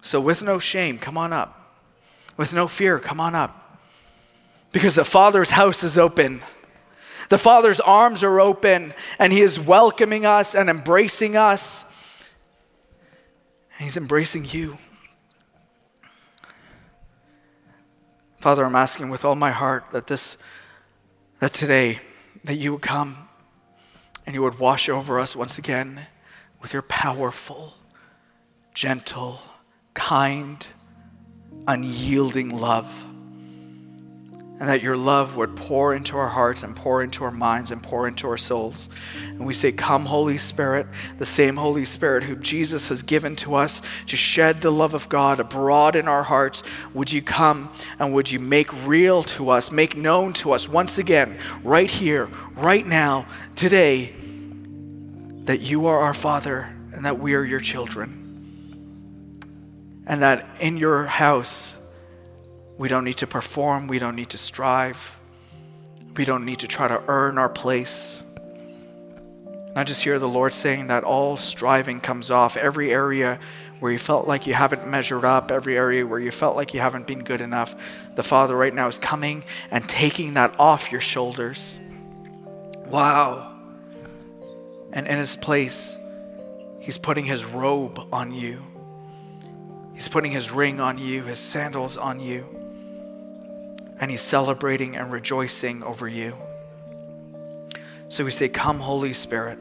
So, 0.02 0.20
with 0.20 0.44
no 0.44 0.60
shame, 0.60 0.98
come 0.98 1.18
on 1.18 1.32
up. 1.32 1.80
With 2.36 2.54
no 2.54 2.68
fear, 2.68 3.00
come 3.00 3.22
on 3.22 3.34
up. 3.34 3.80
Because 4.74 4.96
the 4.96 5.06
Father's 5.06 5.52
house 5.52 5.86
is 5.86 5.98
open. 5.98 6.42
The 7.30 7.38
Father's 7.38 7.80
arms 7.80 8.26
are 8.26 8.42
open, 8.42 8.94
and 9.20 9.32
He 9.32 9.40
is 9.40 9.58
welcoming 9.58 10.26
us 10.26 10.54
and 10.54 10.70
embracing 10.70 11.38
us. 11.38 11.86
And 13.78 13.84
He's 13.84 13.96
embracing 13.96 14.44
you. 14.44 14.78
Father, 18.38 18.64
I'm 18.64 18.76
asking 18.76 19.10
with 19.10 19.26
all 19.26 19.36
my 19.36 19.50
heart 19.50 19.86
that 19.92 20.06
this, 20.06 20.38
that 21.40 21.54
today, 21.54 22.00
that 22.44 22.56
you 22.56 22.74
would 22.74 22.84
come 22.84 23.28
and 24.28 24.36
you 24.36 24.44
would 24.44 24.60
wash 24.60 24.90
over 24.90 25.20
us 25.20 25.36
once 25.36 25.58
again 25.58 26.06
with 26.62 26.72
your 26.72 26.84
powerful, 26.84 27.74
gentle, 28.76 29.42
kind, 29.96 30.68
unyielding 31.68 32.56
love. 32.56 33.08
And 34.60 34.70
that 34.70 34.82
your 34.82 34.98
love 34.98 35.36
would 35.36 35.56
pour 35.56 35.94
into 35.94 36.18
our 36.18 36.30
hearts 36.30 36.64
and 36.64 36.76
pour 36.76 37.04
into 37.04 37.24
our 37.24 37.32
minds 37.32 37.72
and 37.72 37.82
pour 37.82 38.08
into 38.08 38.28
our 38.28 38.38
souls. 38.38 38.90
And 39.28 39.46
we 39.46 39.54
say, 39.54 39.72
Come, 39.72 40.06
Holy 40.06 40.38
Spirit, 40.38 40.88
the 41.20 41.28
same 41.28 41.58
Holy 41.58 41.86
Spirit 41.86 42.24
who 42.24 42.36
Jesus 42.36 42.90
has 42.90 43.04
given 43.04 43.36
to 43.38 43.54
us 43.54 43.84
to 44.08 44.18
shed 44.18 44.62
the 44.62 44.72
love 44.72 44.96
of 44.96 45.10
God 45.10 45.40
abroad 45.40 45.96
in 45.96 46.08
our 46.08 46.24
hearts. 46.24 46.64
Would 46.96 47.12
you 47.12 47.22
come 47.22 47.72
and 48.00 48.14
would 48.16 48.32
you 48.32 48.40
make 48.40 48.74
real 48.86 49.22
to 49.24 49.50
us, 49.50 49.72
make 49.72 49.96
known 49.96 50.34
to 50.34 50.54
us 50.54 50.68
once 50.68 50.98
again, 50.98 51.38
right 51.64 51.90
here, 51.90 52.28
right 52.56 52.86
now, 52.86 53.28
today, 53.56 54.16
that 55.46 55.62
you 55.62 55.86
are 55.86 56.00
our 56.00 56.16
Father 56.16 56.68
and 56.94 57.06
that 57.06 57.20
we 57.20 57.36
are 57.36 57.44
your 57.44 57.60
children. 57.60 58.24
And 60.08 60.24
that 60.24 60.48
in 60.60 60.78
your 60.78 61.06
house, 61.06 61.76
we 62.78 62.88
don't 62.88 63.04
need 63.04 63.18
to 63.18 63.28
perform, 63.28 63.88
we 63.88 64.00
don't 64.00 64.16
need 64.16 64.30
to 64.30 64.38
strive, 64.38 65.20
we 66.16 66.26
don't 66.26 66.46
need 66.46 66.60
to 66.60 66.68
try 66.68 66.88
to 66.88 67.02
earn 67.08 67.38
our 67.38 67.50
place. 67.50 68.22
And 69.46 69.78
I 69.78 69.84
just 69.84 70.04
hear 70.04 70.20
the 70.20 70.28
Lord 70.28 70.54
saying 70.54 70.88
that 70.88 71.04
all 71.04 71.38
striving 71.38 72.00
comes 72.00 72.32
off. 72.32 72.58
Every 72.58 72.92
area 72.92 73.40
where 73.80 73.92
you 73.92 74.00
felt 74.00 74.28
like 74.28 74.48
you 74.48 74.54
haven't 74.54 74.88
measured 74.88 75.24
up, 75.24 75.52
every 75.52 75.78
area 75.78 76.06
where 76.06 76.20
you 76.20 76.32
felt 76.32 76.56
like 76.56 76.74
you 76.74 76.80
haven't 76.80 77.06
been 77.06 77.24
good 77.24 77.42
enough, 77.42 77.76
the 78.16 78.24
Father 78.24 78.56
right 78.56 78.74
now 78.74 78.88
is 78.88 78.98
coming 78.98 79.44
and 79.70 79.88
taking 79.88 80.34
that 80.36 80.60
off 80.60 80.92
your 80.92 81.02
shoulders. 81.02 81.80
Wow. 82.88 83.56
And 84.94 85.08
in 85.08 85.18
His 85.18 85.36
place, 85.38 85.98
He's 86.80 86.98
putting 86.98 87.26
His 87.26 87.44
robe 87.46 88.00
on 88.12 88.32
you. 88.32 88.64
He's 89.94 90.08
putting 90.08 90.32
His 90.32 90.52
ring 90.52 90.80
on 90.80 90.98
you, 90.98 91.24
His 91.24 91.40
sandals 91.40 91.98
on 91.98 92.20
you 92.20 92.57
and 94.00 94.12
He's 94.12 94.22
celebrating 94.22 94.96
and 94.96 95.12
rejoicing 95.12 95.84
over 95.84 96.08
you. 96.08 96.36
So 98.10 98.24
we 98.24 98.32
say, 98.32 98.50
Come, 98.50 98.80
Holy 98.80 99.14
Spirit, 99.14 99.60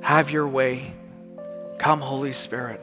have 0.00 0.30
your 0.30 0.46
way. 0.48 0.92
Come, 1.78 2.00
Holy 2.00 2.32
Spirit. 2.32 2.80